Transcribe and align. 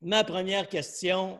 ma 0.00 0.24
première 0.24 0.68
question 0.68 1.38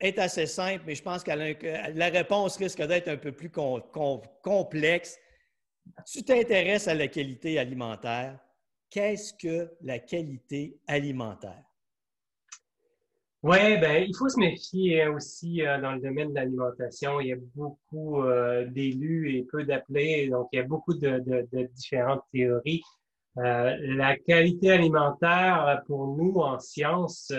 est 0.00 0.18
assez 0.18 0.46
simple, 0.46 0.84
mais 0.86 0.94
je 0.94 1.02
pense 1.02 1.22
que 1.22 1.30
la 1.30 2.08
réponse 2.08 2.56
risque 2.56 2.82
d'être 2.82 3.08
un 3.08 3.16
peu 3.16 3.32
plus 3.32 3.50
complexe. 3.50 5.18
Tu 6.06 6.22
t'intéresses 6.22 6.88
à 6.88 6.94
la 6.94 7.08
qualité 7.08 7.58
alimentaire. 7.58 8.38
Qu'est-ce 8.88 9.34
que 9.34 9.70
la 9.82 9.98
qualité 9.98 10.78
alimentaire? 10.86 11.62
Oui, 13.42 13.78
ben, 13.78 14.04
il 14.06 14.14
faut 14.14 14.28
se 14.28 14.38
méfier 14.38 15.02
hein, 15.02 15.12
aussi 15.12 15.64
euh, 15.64 15.80
dans 15.80 15.92
le 15.92 16.00
domaine 16.00 16.28
de 16.28 16.34
l'alimentation. 16.34 17.20
Il 17.20 17.28
y 17.28 17.32
a 17.32 17.38
beaucoup 17.54 18.22
euh, 18.22 18.66
d'élus 18.66 19.34
et 19.34 19.44
peu 19.44 19.64
d'appelés, 19.64 20.28
donc 20.28 20.48
il 20.52 20.56
y 20.56 20.58
a 20.60 20.64
beaucoup 20.64 20.92
de, 20.92 21.48
différentes 21.74 22.22
théories. 22.32 22.82
Euh, 23.38 23.76
la 23.80 24.16
qualité 24.16 24.72
alimentaire, 24.72 25.82
pour 25.86 26.16
nous 26.16 26.34
en 26.36 26.58
sciences, 26.58 27.32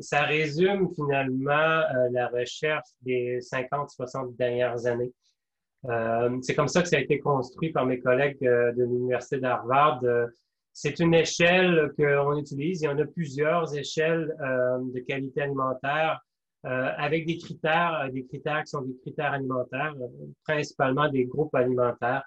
ça 0.00 0.22
résume 0.22 0.88
finalement 0.94 1.82
la 2.10 2.28
recherche 2.28 2.88
des 3.02 3.38
50-60 3.40 4.36
dernières 4.36 4.86
années. 4.86 5.12
c'est 6.42 6.54
comme 6.54 6.68
ça 6.68 6.82
que 6.82 6.88
ça 6.88 6.96
a 6.96 7.00
été 7.00 7.18
construit 7.20 7.70
par 7.70 7.86
mes 7.86 8.00
collègues 8.00 8.40
de 8.40 8.82
l'Université 8.82 9.38
d'Harvard 9.38 10.00
c'est 10.72 10.98
une 11.00 11.14
échelle 11.14 11.92
qu'on 11.96 12.36
utilise. 12.36 12.82
Il 12.82 12.86
y 12.86 12.88
en 12.88 12.98
a 12.98 13.04
plusieurs 13.04 13.74
échelles 13.76 14.34
euh, 14.40 14.78
de 14.94 15.00
qualité 15.00 15.42
alimentaire 15.42 16.20
euh, 16.64 16.88
avec 16.96 17.26
des 17.26 17.38
critères, 17.38 18.00
euh, 18.04 18.10
des 18.10 18.24
critères 18.24 18.62
qui 18.62 18.70
sont 18.70 18.82
des 18.82 18.96
critères 19.02 19.32
alimentaires, 19.32 19.94
principalement 20.44 21.08
des 21.08 21.24
groupes 21.26 21.54
alimentaires. 21.54 22.24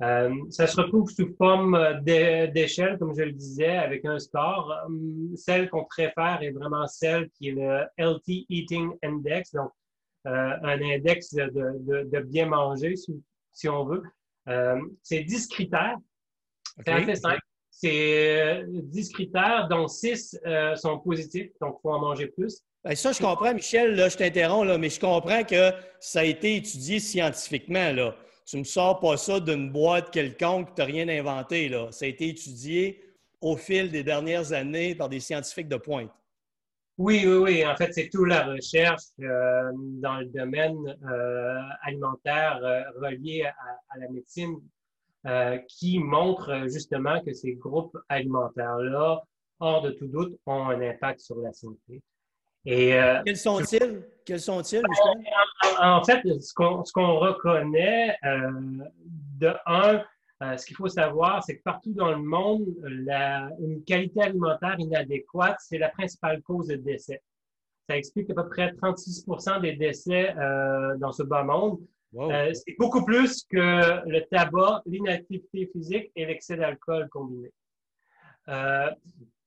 Ça 0.00 0.66
se 0.66 0.80
retrouve 0.80 1.10
sous 1.10 1.34
forme 1.36 2.00
d'échelle, 2.02 2.98
comme 2.98 3.14
je 3.16 3.22
le 3.22 3.32
disais, 3.32 3.76
avec 3.76 4.04
un 4.04 4.18
score. 4.18 4.74
Celle 5.36 5.70
qu'on 5.70 5.84
préfère 5.84 6.38
est 6.42 6.50
vraiment 6.50 6.86
celle 6.86 7.30
qui 7.30 7.48
est 7.48 7.52
le 7.52 7.84
Healthy 7.96 8.46
Eating 8.48 8.92
Index, 9.02 9.52
donc 9.52 9.70
un 10.24 10.82
index 10.82 11.32
de, 11.34 12.20
bien 12.20 12.46
manger, 12.46 12.94
si, 13.52 13.68
on 13.68 13.84
veut. 13.84 14.02
c'est 15.02 15.22
10 15.22 15.48
critères. 15.48 15.96
C'est 16.84 16.92
assez 16.92 17.16
simple. 17.16 17.40
C'est 17.70 18.64
10 18.68 19.08
euh, 19.08 19.12
critères, 19.12 19.68
dont 19.68 19.86
6 19.86 20.40
euh, 20.46 20.74
sont 20.76 20.98
positifs, 20.98 21.50
donc 21.60 21.76
il 21.78 21.82
faut 21.82 21.92
en 21.92 22.00
manger 22.00 22.28
plus. 22.28 22.62
Bien, 22.82 22.94
ça, 22.94 23.12
je 23.12 23.18
comprends, 23.18 23.52
Michel, 23.52 23.94
là, 23.96 24.08
je 24.08 24.16
t'interromps, 24.16 24.66
là, 24.66 24.78
mais 24.78 24.88
je 24.88 24.98
comprends 24.98 25.44
que 25.44 25.72
ça 26.00 26.20
a 26.20 26.24
été 26.24 26.56
étudié 26.56 27.00
scientifiquement. 27.00 27.92
Là. 27.92 28.16
Tu 28.46 28.58
ne 28.58 28.64
sors 28.64 29.00
pas 29.00 29.16
ça 29.16 29.40
d'une 29.40 29.70
boîte 29.70 30.10
quelconque, 30.10 30.74
tu 30.74 30.80
n'as 30.80 30.86
rien 30.86 31.08
inventé. 31.08 31.68
Là. 31.68 31.90
Ça 31.90 32.04
a 32.04 32.08
été 32.08 32.28
étudié 32.28 33.02
au 33.40 33.56
fil 33.56 33.90
des 33.90 34.04
dernières 34.04 34.52
années 34.52 34.94
par 34.94 35.08
des 35.08 35.20
scientifiques 35.20 35.68
de 35.68 35.76
pointe. 35.76 36.10
Oui, 36.96 37.24
oui, 37.26 37.36
oui. 37.36 37.66
En 37.66 37.76
fait, 37.76 37.92
c'est 37.92 38.08
toute 38.08 38.28
la 38.28 38.46
recherche 38.46 39.02
euh, 39.20 39.70
dans 39.74 40.16
le 40.16 40.26
domaine 40.26 40.96
alimentaire 41.82 42.58
relié 42.96 43.44
à, 43.44 43.98
la 43.98 44.08
médecine 44.08 44.58
euh, 45.26 45.58
qui 45.66 45.98
montre 45.98 46.50
euh, 46.50 46.68
justement 46.68 47.20
que 47.20 47.32
ces 47.32 47.54
groupes 47.54 47.98
alimentaires-là, 48.08 49.24
hors 49.58 49.82
de 49.82 49.90
tout 49.90 50.06
doute, 50.06 50.38
ont 50.46 50.68
un 50.68 50.80
impact 50.80 51.18
sur 51.18 51.36
la 51.38 51.52
santé. 51.52 52.00
Et, 52.66 52.94
euh, 52.94 53.22
Quels 53.24 53.36
sont-ils? 53.36 54.02
Quels 54.24 54.40
sont-ils, 54.40 54.82
en, 55.80 55.98
en, 55.98 56.04
fait, 56.04 56.20
ce 56.40 56.52
qu'on 56.52 57.18
reconnaît, 57.18 58.16
de 59.38 59.52
un, 59.66 60.02
ce 60.56 60.66
qu'il 60.66 60.74
faut 60.74 60.88
savoir, 60.88 61.44
c'est 61.44 61.58
que 61.58 61.62
partout 61.62 61.92
dans 61.92 62.10
le 62.10 62.16
monde, 62.16 62.66
la, 62.82 63.48
une 63.60 63.84
qualité 63.84 64.22
alimentaire 64.22 64.74
inadéquate, 64.78 65.58
c'est 65.60 65.78
la 65.78 65.90
principale 65.90 66.42
cause 66.42 66.66
de 66.66 66.74
décès. 66.74 67.22
Ça 67.88 67.96
explique 67.96 68.28
à 68.30 68.34
peu 68.34 68.48
près 68.48 68.72
36% 68.72 69.60
des 69.60 69.76
décès 69.76 70.34
dans 70.98 71.12
ce 71.12 71.22
bas 71.22 71.44
monde. 71.44 71.78
Euh, 72.18 72.52
c'est 72.54 72.74
beaucoup 72.78 73.04
plus 73.04 73.44
que 73.44 74.08
le 74.08 74.20
tabac, 74.30 74.82
l'inactivité 74.86 75.68
physique 75.72 76.10
et 76.16 76.24
l'excès 76.24 76.56
d'alcool 76.56 77.08
combiné. 77.10 77.52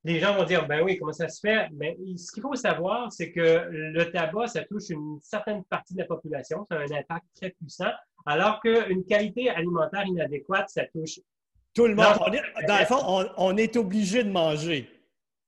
Les 0.06 0.20
gens 0.20 0.36
vont 0.36 0.46
dire, 0.46 0.66
ben 0.66 0.82
oui, 0.82 0.98
comment 0.98 1.12
ça 1.12 1.28
se 1.28 1.42
fait? 1.42 1.68
Ben, 1.74 1.94
ce 2.18 2.32
qu'il 2.32 2.42
faut 2.42 2.56
savoir, 2.56 3.12
c'est 3.12 3.32
que 3.32 3.68
le 3.70 4.12
tabac, 4.12 4.48
ça 4.48 4.64
touche 4.64 4.90
une 4.90 5.20
certaine 5.22 5.64
partie 5.66 5.94
de 5.94 6.00
la 6.00 6.06
population, 6.06 6.66
ça 6.72 6.78
a 6.78 6.80
un 6.80 6.92
impact 6.92 7.26
très 7.36 7.50
puissant, 7.50 7.92
alors 8.26 8.62
qu'une 8.62 9.04
qualité 9.06 9.50
alimentaire 9.50 10.06
inadéquate, 10.06 10.70
ça 10.70 10.86
touche 10.86 11.20
tout 11.74 11.86
le 11.86 11.96
monde. 11.96 12.16
Dans, 12.68 12.80
le 12.80 12.86
fond, 12.86 13.32
on, 13.38 13.58
est 13.58 13.76
obligé 13.76 14.24
de 14.24 14.30
manger. 14.30 14.90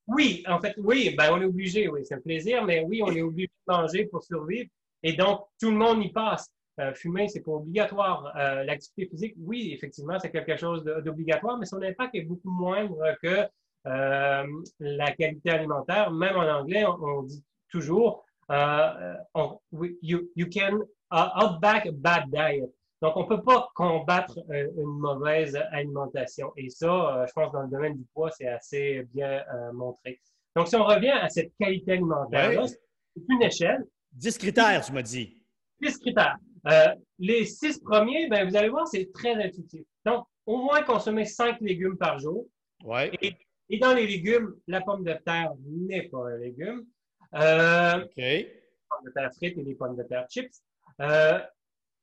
Oui, 0.06 0.42
en 0.48 0.60
fait, 0.60 0.74
oui, 0.78 1.14
ben 1.16 1.30
on 1.32 1.40
est 1.40 1.44
obligé, 1.44 1.88
oui, 1.88 2.02
c'est 2.04 2.14
un 2.14 2.20
plaisir, 2.20 2.64
mais 2.64 2.80
oui, 2.80 3.02
on 3.02 3.10
est 3.10 3.22
obligé 3.22 3.48
de 3.48 3.72
manger 3.72 4.04
pour 4.06 4.22
survivre. 4.22 4.68
Et 5.02 5.14
donc, 5.14 5.46
tout 5.60 5.70
le 5.70 5.76
monde 5.76 6.02
y 6.04 6.10
passe. 6.10 6.48
Euh, 6.80 6.94
fumer, 6.94 7.28
c'est 7.28 7.40
pas 7.40 7.52
obligatoire. 7.52 8.32
Euh, 8.36 8.64
l'activité 8.64 9.06
physique, 9.06 9.34
oui, 9.38 9.72
effectivement, 9.74 10.18
c'est 10.18 10.30
quelque 10.30 10.56
chose 10.56 10.84
d'obligatoire, 10.84 11.58
mais 11.58 11.66
son 11.66 11.82
impact 11.82 12.14
est 12.14 12.22
beaucoup 12.22 12.50
moindre 12.50 12.98
que 13.22 13.46
la 13.84 15.12
qualité 15.12 15.50
alimentaire. 15.50 16.10
Même 16.10 16.36
en 16.36 16.48
anglais, 16.48 16.84
on, 16.84 17.22
dit 17.22 17.44
toujours 17.70 18.24
you, 18.50 20.28
you, 20.36 20.46
can 20.46 20.80
uh, 21.10 21.28
outback 21.42 21.86
a 21.86 21.92
bad 21.92 22.30
diet. 22.30 22.70
Donc, 23.00 23.16
on 23.16 23.22
ne 23.24 23.28
peut 23.28 23.42
pas 23.42 23.68
combattre 23.74 24.38
une 24.48 24.98
mauvaise 24.98 25.56
alimentation. 25.72 26.52
Et 26.56 26.70
ça, 26.70 27.26
je 27.26 27.32
pense, 27.32 27.50
dans 27.50 27.62
le 27.62 27.68
domaine 27.68 27.96
du 27.96 28.04
poids, 28.14 28.30
c'est 28.30 28.46
assez 28.46 29.08
bien 29.12 29.42
montré. 29.72 30.20
Donc, 30.54 30.68
si 30.68 30.76
on 30.76 30.84
revient 30.84 31.10
à 31.10 31.28
cette 31.28 31.52
qualité 31.58 31.92
alimentaire, 31.92 32.64
c'est 32.68 33.22
une 33.28 33.42
échelle. 33.42 33.84
10 34.12 34.38
critères, 34.38 34.84
tu 34.84 34.92
m'as 34.92 35.02
dit. 35.02 35.36
10 35.80 35.98
critères. 35.98 36.36
Euh, 36.68 36.94
les 37.18 37.44
six 37.44 37.80
premiers, 37.80 38.28
ben, 38.28 38.48
vous 38.48 38.56
allez 38.56 38.68
voir, 38.68 38.86
c'est 38.86 39.10
très 39.12 39.34
intuitif. 39.34 39.82
Donc, 40.04 40.26
au 40.46 40.58
moins 40.58 40.82
consommer 40.82 41.24
cinq 41.24 41.60
légumes 41.60 41.96
par 41.96 42.18
jour. 42.18 42.46
Ouais. 42.84 43.10
Et, 43.20 43.34
dans 43.78 43.94
les 43.94 44.06
légumes, 44.06 44.54
la 44.66 44.80
pomme 44.80 45.04
de 45.04 45.14
terre 45.24 45.52
n'est 45.64 46.08
pas 46.08 46.28
un 46.28 46.36
légume. 46.38 46.86
Euh, 47.34 48.04
OK. 48.04 48.16
Les 48.16 48.62
pommes 48.88 49.04
de 49.06 49.10
terre 49.12 49.30
frites 49.34 49.58
et 49.58 49.62
les 49.62 49.74
pommes 49.74 49.96
de 49.96 50.02
terre 50.02 50.26
chips. 50.28 50.62
Euh, 51.00 51.40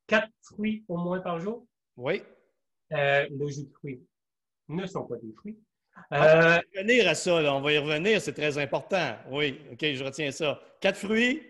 quatre 0.07 0.29
fruits 0.41 0.83
au 0.87 0.97
moins 0.97 1.19
par 1.19 1.39
jour. 1.39 1.65
Oui. 1.97 2.23
Euh, 2.91 3.27
le 3.29 3.47
jus 3.47 3.65
de 3.65 3.73
fruits 3.73 4.01
ne 4.67 4.85
sont 4.85 5.05
pas 5.05 5.15
des 5.17 5.31
fruits. 5.33 5.59
on 6.11 6.17
va 6.19 6.57
y 6.57 6.77
revenir 6.77 7.07
à 7.07 7.15
ça, 7.15 7.41
là. 7.41 7.53
on 7.53 7.61
va 7.61 7.73
y 7.73 7.77
revenir, 7.77 8.19
c'est 8.21 8.33
très 8.33 8.57
important. 8.57 9.15
Oui, 9.29 9.59
OK, 9.71 9.79
je 9.81 10.03
retiens 10.03 10.31
ça. 10.31 10.59
Quatre 10.79 10.97
fruits. 10.97 11.43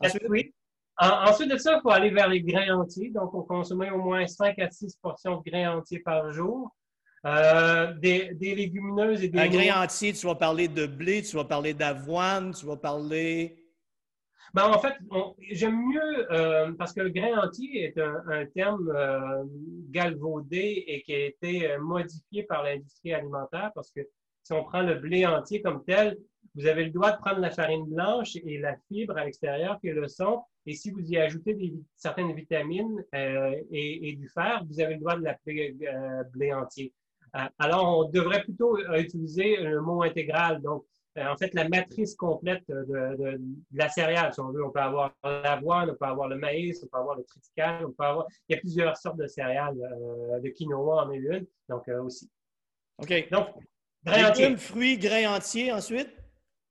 Quatre 0.00 0.24
fruits 0.24 0.54
ensuite 1.00 1.50
de 1.50 1.56
ça, 1.56 1.76
il 1.76 1.80
faut 1.82 1.90
aller 1.90 2.10
vers 2.10 2.28
les 2.28 2.42
grains 2.42 2.78
entiers. 2.78 3.10
Donc, 3.10 3.34
on 3.34 3.42
consomme 3.42 3.82
au 3.92 3.98
moins 3.98 4.26
5 4.26 4.58
à 4.58 4.70
6 4.70 4.96
portions 5.00 5.40
de 5.40 5.50
grains 5.50 5.76
entiers 5.76 6.00
par 6.00 6.30
jour. 6.32 6.74
Euh, 7.26 7.92
des, 7.94 8.34
légumineuses 8.40 9.22
et 9.22 9.28
des. 9.28 9.38
Un 9.38 9.48
grain 9.48 9.82
entier, 9.82 10.14
tu 10.14 10.26
vas 10.26 10.34
parler 10.34 10.68
de 10.68 10.86
blé, 10.86 11.22
tu 11.22 11.36
vas 11.36 11.44
parler 11.44 11.74
d'avoine, 11.74 12.54
tu 12.54 12.64
vas 12.64 12.78
parler. 12.78 13.56
Ben, 14.54 14.64
en 14.64 14.78
fait, 14.78 14.94
j'aime 15.50 15.78
mieux, 15.86 16.32
euh, 16.32 16.72
parce 16.78 16.92
que 16.94 17.02
le 17.02 17.10
grain 17.10 17.38
entier 17.38 17.84
est 17.84 17.98
un, 17.98 18.46
terme 18.46 18.90
euh, 18.90 19.44
galvaudé 19.90 20.84
et 20.86 21.02
qui 21.02 21.14
a 21.14 21.26
été 21.26 21.78
modifié 21.78 22.44
par 22.44 22.64
l'industrie 22.64 23.12
alimentaire, 23.12 23.70
parce 23.74 23.92
que 23.92 24.00
si 24.42 24.52
on 24.54 24.64
prend 24.64 24.80
le 24.80 24.94
blé 24.94 25.26
entier 25.26 25.60
comme 25.60 25.84
tel, 25.84 26.16
vous 26.56 26.66
avez 26.66 26.84
le 26.84 26.90
droit 26.90 27.12
de 27.12 27.18
prendre 27.18 27.38
la 27.40 27.50
farine 27.50 27.84
blanche 27.84 28.36
et 28.36 28.58
la 28.58 28.76
fibre 28.88 29.16
à 29.18 29.26
l'extérieur 29.26 29.78
qui 29.78 29.88
est 29.88 29.92
le 29.92 30.08
son. 30.08 30.42
Et 30.66 30.74
si 30.74 30.90
vous 30.90 31.02
y 31.02 31.16
ajoutez 31.18 31.54
des, 31.54 31.74
certaines 31.96 32.34
vitamines 32.34 33.04
euh, 33.14 33.54
et, 33.70 34.16
du 34.16 34.28
fer, 34.30 34.64
vous 34.68 34.80
avez 34.80 34.94
le 34.94 35.00
droit 35.00 35.16
de 35.16 35.22
l'appeler 35.22 35.76
blé 36.32 36.52
entier. 36.52 36.92
Euh, 37.36 37.40
alors, 37.58 37.98
on 37.98 38.10
devrait 38.10 38.42
plutôt 38.42 38.78
utiliser 38.94 39.56
le 39.56 39.80
mot 39.80 40.02
intégral. 40.02 40.60
Donc, 40.62 40.84
en 41.18 41.36
fait, 41.36 41.52
la 41.54 41.68
matrice 41.68 42.14
complète 42.14 42.64
de, 42.68 43.40
la 43.72 43.88
céréale, 43.88 44.32
si 44.32 44.40
on 44.40 44.50
veut. 44.50 44.64
On 44.64 44.70
peut 44.70 44.80
avoir 44.80 45.12
l'avoine, 45.24 45.90
on 45.90 45.94
peut 45.94 46.06
avoir 46.06 46.28
le 46.28 46.36
maïs, 46.36 46.82
on 46.82 46.86
peut 46.86 46.98
avoir 46.98 47.16
le 47.16 47.24
triticale, 47.24 47.86
on 47.86 47.92
peut 47.92 48.04
avoir... 48.04 48.26
Il 48.48 48.54
y 48.54 48.56
a 48.56 48.60
plusieurs 48.60 48.96
sortes 48.96 49.18
de 49.18 49.26
céréales. 49.26 49.76
de 49.76 50.48
quinoa 50.50 51.04
en 51.04 51.10
est 51.10 51.18
une, 51.18 51.46
donc 51.68 51.88
aussi. 51.88 52.30
OK. 52.98 53.28
Donc, 53.30 53.48
grains 54.04 54.30
entiers. 54.30 54.56
fruits, 54.56 54.98
grains 54.98 55.36
entiers 55.36 55.72
ensuite? 55.72 56.10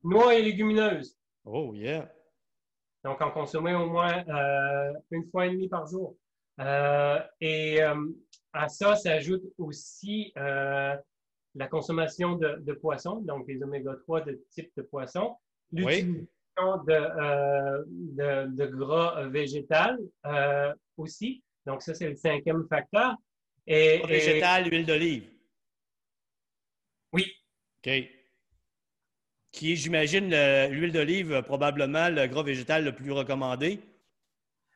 Noix 0.03 0.35
et 0.35 0.41
légumineuses. 0.41 1.17
Oh, 1.45 1.73
yeah. 1.73 2.09
Donc, 3.03 3.21
en 3.21 3.31
consommer 3.31 3.73
au 3.73 3.87
moins 3.87 4.23
euh, 4.27 4.93
une 5.11 5.29
fois 5.29 5.47
et 5.47 5.51
demie 5.51 5.69
par 5.69 5.87
jour. 5.87 6.15
Euh, 6.59 7.19
et 7.39 7.81
euh, 7.81 7.95
à 8.53 8.67
ça 8.67 8.95
s'ajoute 8.95 9.43
aussi 9.57 10.33
la 10.35 11.67
consommation 11.69 12.35
de, 12.35 12.57
de, 12.59 12.73
poissons, 12.73 13.21
donc 13.21 13.47
les 13.47 13.61
oméga 13.63 13.95
3 14.03 14.21
de 14.21 14.43
type 14.51 14.71
de 14.77 14.83
poisson, 14.83 15.35
l'utilisation 15.71 16.27
de, 16.57 17.85
de, 18.15 18.55
de, 18.55 18.65
gras 18.67 19.27
végétal 19.27 19.97
aussi. 20.97 21.43
Donc, 21.65 21.81
ça, 21.81 21.93
c'est 21.93 22.09
le 22.09 22.15
cinquième 22.15 22.67
facteur. 22.67 23.15
Et, 23.67 24.01
végétal, 24.07 24.71
huile 24.71 24.85
d'olive. 24.85 25.29
Oui. 27.13 27.31
OK. 27.79 27.91
qui 29.51 29.73
est, 29.73 29.75
j'imagine, 29.75 30.29
l'huile 30.69 30.91
d'olive, 30.91 31.41
probablement 31.43 32.09
le 32.09 32.27
gras 32.27 32.43
végétal 32.43 32.83
le 32.83 32.93
plus 32.93 33.11
recommandé. 33.11 33.79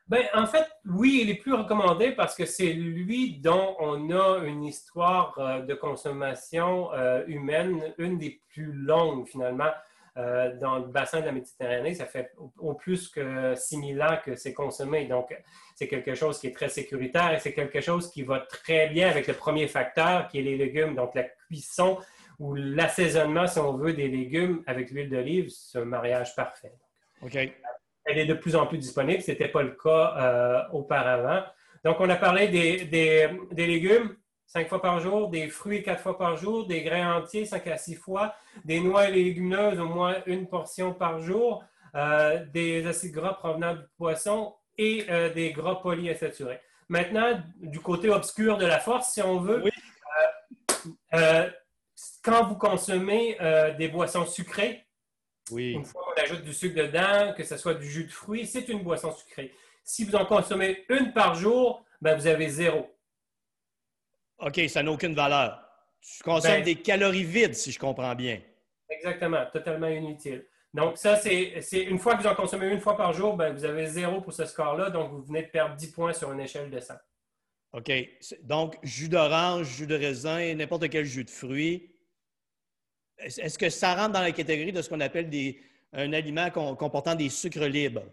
Ben, 0.06 0.24
en 0.34 0.46
fait, 0.46 0.66
oui, 0.84 1.20
il 1.22 1.30
est 1.30 1.36
plus 1.36 1.54
recommandé 1.54 2.12
parce 2.12 2.34
que 2.34 2.44
c'est 2.44 2.74
lui 2.74 3.38
dont 3.38 3.74
on 3.78 4.10
a 4.10 4.44
une 4.44 4.62
histoire 4.62 5.34
euh, 5.38 5.60
de 5.60 5.72
consommation 5.72 6.92
euh, 6.92 7.24
humaine, 7.26 7.94
une 7.96 8.18
des 8.18 8.42
plus 8.50 8.70
longues 8.70 9.26
finalement 9.26 9.70
euh, 10.18 10.54
dans 10.60 10.78
le 10.78 10.88
bassin 10.88 11.20
de 11.20 11.26
la 11.26 11.32
Méditerranée. 11.32 11.94
Ça 11.94 12.04
fait 12.04 12.32
au 12.58 12.74
plus 12.74 13.08
que 13.08 13.54
6000 13.54 14.02
ans 14.02 14.18
que 14.22 14.36
c'est 14.36 14.52
consommé. 14.52 15.06
Donc, 15.06 15.34
c'est 15.74 15.88
quelque 15.88 16.14
chose 16.14 16.38
qui 16.38 16.48
est 16.48 16.54
très 16.54 16.68
sécuritaire 16.68 17.32
et 17.32 17.38
c'est 17.38 17.54
quelque 17.54 17.80
chose 17.80 18.10
qui 18.10 18.22
va 18.22 18.40
très 18.40 18.88
bien 18.88 19.08
avec 19.08 19.26
le 19.26 19.34
premier 19.34 19.68
facteur 19.68 20.28
qui 20.28 20.38
est 20.38 20.42
les 20.42 20.58
légumes. 20.58 20.94
Donc, 20.94 21.14
la 21.14 21.24
cuisson 21.24 21.98
ou 22.38 22.54
l'assaisonnement, 22.54 23.46
si 23.46 23.58
on 23.58 23.72
veut, 23.78 23.94
des 23.94 24.08
légumes 24.08 24.62
avec 24.66 24.90
l'huile 24.90 25.08
d'olive, 25.08 25.48
c'est 25.48 25.78
un 25.78 25.86
mariage 25.86 26.36
parfait. 26.36 26.74
OK 27.22 27.38
elle 28.04 28.18
est 28.18 28.26
de 28.26 28.34
plus 28.34 28.56
en 28.56 28.66
plus 28.66 28.78
disponible. 28.78 29.22
Ce 29.22 29.30
n'était 29.30 29.48
pas 29.48 29.62
le 29.62 29.76
cas 29.82 30.14
euh, 30.16 30.62
auparavant. 30.72 31.42
Donc, 31.84 31.96
on 32.00 32.08
a 32.08 32.16
parlé 32.16 32.48
des, 32.48 33.28
légumes 33.56 34.16
cinq 34.46 34.68
fois 34.68 34.80
par 34.80 35.00
jour, 35.00 35.28
des 35.28 35.48
fruits 35.48 35.82
quatre 35.82 36.00
fois 36.00 36.16
par 36.16 36.36
jour, 36.36 36.66
des 36.66 36.82
grains 36.82 37.16
entiers 37.16 37.44
cinq 37.44 37.66
à 37.66 37.76
six 37.76 37.94
fois, 37.94 38.34
des 38.64 38.80
noix 38.80 39.08
et 39.08 39.12
légumineuses 39.12 39.80
au 39.80 39.86
moins 39.86 40.16
une 40.26 40.46
portion 40.46 40.94
par 40.94 41.20
jour, 41.20 41.64
euh, 41.94 42.44
des 42.52 42.86
acides 42.86 43.12
gras 43.12 43.34
provenant 43.34 43.74
du 43.74 43.82
poisson 43.96 44.54
et 44.78 45.06
euh, 45.10 45.32
des 45.32 45.52
gras 45.52 45.76
polyinsaturés. 45.76 46.60
Maintenant, 46.88 47.40
du 47.60 47.80
côté 47.80 48.10
obscur 48.10 48.58
de 48.58 48.66
la 48.66 48.78
force, 48.78 49.12
si 49.12 49.22
on 49.22 49.40
veut, 49.40 49.64
quand 52.22 52.44
vous 52.46 52.56
consommez 52.56 53.38
des 53.78 53.88
boissons 53.88 54.26
sucrées, 54.26 54.84
une 55.50 55.84
fois 55.84 56.02
qu'on 56.02 56.22
ajoute 56.22 56.42
du 56.42 56.52
sucre 56.52 56.76
dedans, 56.76 57.34
que 57.36 57.44
ce 57.44 57.56
soit 57.56 57.74
du 57.74 57.88
jus 57.88 58.04
de 58.04 58.12
fruits, 58.12 58.46
c'est 58.46 58.68
une 58.68 58.82
boisson 58.82 59.12
sucrée. 59.12 59.52
Si 59.82 60.04
vous 60.04 60.16
en 60.16 60.24
consommez 60.24 60.84
une 60.88 61.12
par 61.12 61.34
jour, 61.34 61.84
ben 62.00 62.16
vous 62.16 62.26
avez 62.26 62.48
zéro. 62.48 62.90
OK, 64.38 64.60
ça 64.68 64.82
n'a 64.82 64.90
aucune 64.90 65.14
valeur. 65.14 65.60
Tu 66.00 66.22
consommes 66.22 66.52
ben, 66.52 66.64
des 66.64 66.76
calories 66.76 67.24
vides, 67.24 67.54
si 67.54 67.72
je 67.72 67.78
comprends 67.78 68.14
bien. 68.14 68.40
Exactement, 68.88 69.44
totalement 69.52 69.88
inutile. 69.88 70.46
Donc, 70.72 70.98
ça, 70.98 71.16
c'est 71.16 71.62
une 71.72 71.98
fois 71.98 72.16
que 72.16 72.22
vous 72.22 72.28
en 72.28 72.34
consommez 72.34 72.66
une 72.68 72.80
fois 72.80 72.96
par 72.96 73.12
jour, 73.12 73.36
ben, 73.36 73.54
vous 73.54 73.64
avez 73.64 73.86
zéro 73.86 74.20
pour 74.20 74.32
ce 74.32 74.44
score-là, 74.44 74.90
donc 74.90 75.12
vous 75.12 75.22
venez 75.22 75.42
de 75.42 75.48
perdre 75.48 75.76
10 75.76 75.92
points 75.92 76.12
sur 76.12 76.32
une 76.32 76.40
échelle 76.40 76.70
de 76.70 76.80
100. 76.80 76.94
OK. 77.74 77.92
Donc, 78.42 78.76
jus 78.82 79.08
d'orange, 79.08 79.66
jus 79.66 79.86
de 79.86 79.94
raisin, 79.94 80.54
n'importe 80.54 80.88
quel 80.90 81.04
jus 81.04 81.24
de 81.24 81.30
fruits, 81.30 81.93
est-ce 83.18 83.58
que 83.58 83.70
ça 83.70 83.94
rentre 83.94 84.12
dans 84.12 84.22
la 84.22 84.32
catégorie 84.32 84.72
de 84.72 84.82
ce 84.82 84.88
qu'on 84.88 85.00
appelle 85.00 85.30
des, 85.30 85.60
un 85.92 86.12
aliment 86.12 86.50
comportant 86.50 87.14
des 87.14 87.28
sucres 87.28 87.66
libres? 87.66 88.04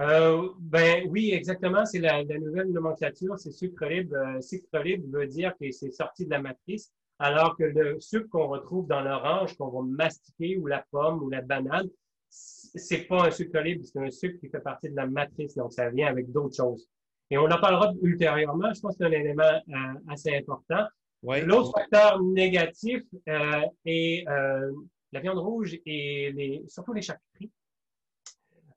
Euh, 0.00 0.50
ben 0.58 1.06
oui, 1.08 1.30
exactement. 1.32 1.86
C'est 1.86 2.00
la, 2.00 2.22
nouvelle 2.22 2.70
nomenclature, 2.70 3.38
c'est 3.38 3.52
sucre 3.52 3.86
libre. 3.86 4.16
Euh, 4.16 4.40
sucre 4.40 4.78
libre 4.80 5.04
veut 5.10 5.26
dire 5.26 5.54
que 5.58 5.70
c'est 5.70 5.90
sorti 5.90 6.26
de 6.26 6.30
la 6.30 6.40
matrice, 6.40 6.92
alors 7.18 7.56
que 7.56 7.64
le 7.64 7.98
sucre 8.00 8.28
qu'on 8.28 8.48
retrouve 8.48 8.86
dans 8.86 9.00
l'orange, 9.00 9.56
qu'on 9.56 9.68
va 9.68 9.82
mastiquer, 9.82 10.58
ou 10.58 10.66
la 10.66 10.84
pomme, 10.90 11.22
ou 11.22 11.30
la 11.30 11.40
banane, 11.40 11.88
c'est 12.28 13.06
pas 13.06 13.26
un 13.26 13.30
sucre 13.30 13.58
libre, 13.60 13.84
c'est 13.84 13.98
un 13.98 14.10
sucre 14.10 14.38
qui 14.38 14.50
fait 14.50 14.60
partie 14.60 14.90
de 14.90 14.96
la 14.96 15.06
matrice, 15.06 15.54
donc 15.54 15.72
ça 15.72 15.88
vient 15.88 16.08
avec 16.08 16.30
d'autres 16.30 16.56
choses. 16.56 16.86
Et 17.30 17.38
on 17.38 17.44
en 17.44 17.58
parlera 17.58 17.92
ultérieurement. 18.02 18.72
Je 18.74 18.80
pense 18.80 18.96
que 18.96 19.04
c'est 19.04 19.06
un 19.06 19.18
élément 19.18 19.42
euh, 19.42 19.98
assez 20.08 20.36
important. 20.36 20.86
L'autre 21.34 21.72
facteur 21.76 22.22
négatif 22.22 23.02
euh, 23.28 23.62
est 23.84 24.28
euh, 24.28 24.72
la 25.12 25.20
viande 25.20 25.38
rouge 25.38 25.78
et 25.84 26.32
les, 26.32 26.64
surtout 26.68 26.92
les 26.92 27.02
charcuteries. 27.02 27.50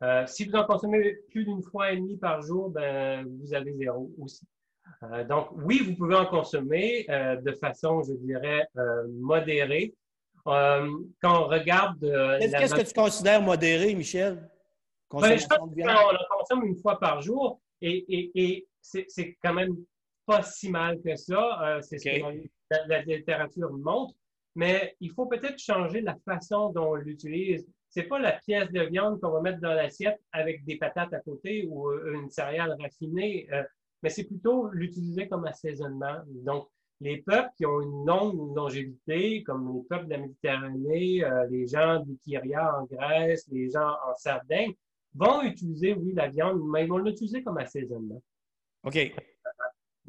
Euh, 0.02 0.26
si 0.26 0.46
vous 0.46 0.56
en 0.56 0.66
consommez 0.66 1.18
plus 1.30 1.46
d'une 1.46 1.62
fois 1.62 1.92
et 1.92 1.98
demie 1.98 2.18
par 2.18 2.42
jour, 2.42 2.70
ben, 2.70 3.28
vous 3.42 3.54
avez 3.54 3.74
zéro 3.74 4.12
aussi. 4.20 4.48
donc, 5.28 5.50
oui, 5.54 5.84
vous 5.86 5.96
pouvez 5.96 6.16
en 6.16 6.26
consommer 6.26 7.06
de 7.08 7.52
façon, 7.52 8.02
je 8.02 8.14
dirais, 8.14 8.66
modérée. 9.20 9.94
quand 10.46 11.04
on 11.24 11.48
regarde. 11.48 12.00
Qu'est-ce 12.40 12.76
que 12.76 12.88
tu 12.88 12.94
considères 12.94 13.42
modéré, 13.42 13.94
Michel? 13.94 14.50
Ben, 15.12 15.38
je 15.38 15.46
pense 15.48 15.58
qu'on 15.58 15.90
en 15.90 16.38
consomme 16.38 16.66
une 16.66 16.78
fois 16.78 16.98
par 17.00 17.22
jour 17.22 17.60
et, 17.82 18.06
et, 18.08 18.32
et 18.36 18.68
c'est 18.82 19.38
quand 19.44 19.54
même 19.54 19.76
pas 20.30 20.44
si 20.44 20.70
mal 20.70 21.02
que 21.02 21.16
ça. 21.16 21.60
Euh, 21.64 21.82
c'est 21.82 21.98
ce 21.98 22.04
que 22.04 22.88
la, 22.88 23.02
littérature 23.02 23.72
montre. 23.74 24.14
Mais 24.56 24.96
il 25.00 25.12
faut 25.12 25.26
peut-être 25.26 25.58
changer 25.58 26.02
la 26.02 26.16
façon 26.24 26.72
dont 26.72 26.92
on 26.92 26.96
l'utilise. 26.96 27.68
C'est 27.90 28.04
pas 28.04 28.20
la 28.20 28.34
pièce 28.34 28.70
de 28.72 28.82
viande 28.82 29.20
qu'on 29.20 29.32
va 29.32 29.42
mettre 29.42 29.60
dans 29.60 29.74
l'assiette 29.74 30.20
avec 30.32 30.64
des 30.66 30.78
patates 30.78 31.14
à 31.14 31.20
côté 31.22 31.66
ou 31.68 31.90
euh, 31.90 32.14
une 32.14 32.30
céréale 32.30 32.76
raffinée, 32.80 33.48
euh, 33.52 33.64
mais 34.04 34.10
c'est 34.10 34.26
plutôt 34.26 34.70
l'utiliser 34.70 35.28
comme 35.28 35.46
assaisonnement. 35.46 36.20
Donc, 36.46 36.68
les 37.02 37.24
peuples 37.24 37.50
qui 37.58 37.66
ont 37.66 37.82
une 37.82 38.06
longue 38.06 38.56
longévité, 38.56 39.42
comme 39.44 39.74
les 39.74 39.84
peuples 39.90 40.06
de 40.06 40.12
la 40.12 40.18
Méditerranée, 40.20 41.24
les 41.50 41.66
gens 41.66 42.02
du 42.02 42.18
Kyria 42.18 42.78
en 42.78 42.86
Grèce, 42.86 43.48
les 43.50 43.70
gens 43.70 43.96
en 44.06 44.14
Sardaigne, 44.16 44.74
vont 45.16 45.42
utiliser, 45.42 45.94
oui, 45.94 46.12
la 46.14 46.28
viande, 46.28 46.62
mais 46.70 46.84
ils 46.84 46.90
vont 46.90 46.98
l'utiliser 46.98 47.42
comme 47.42 47.58
assaisonnement. 47.58 48.22
OK. 48.84 48.98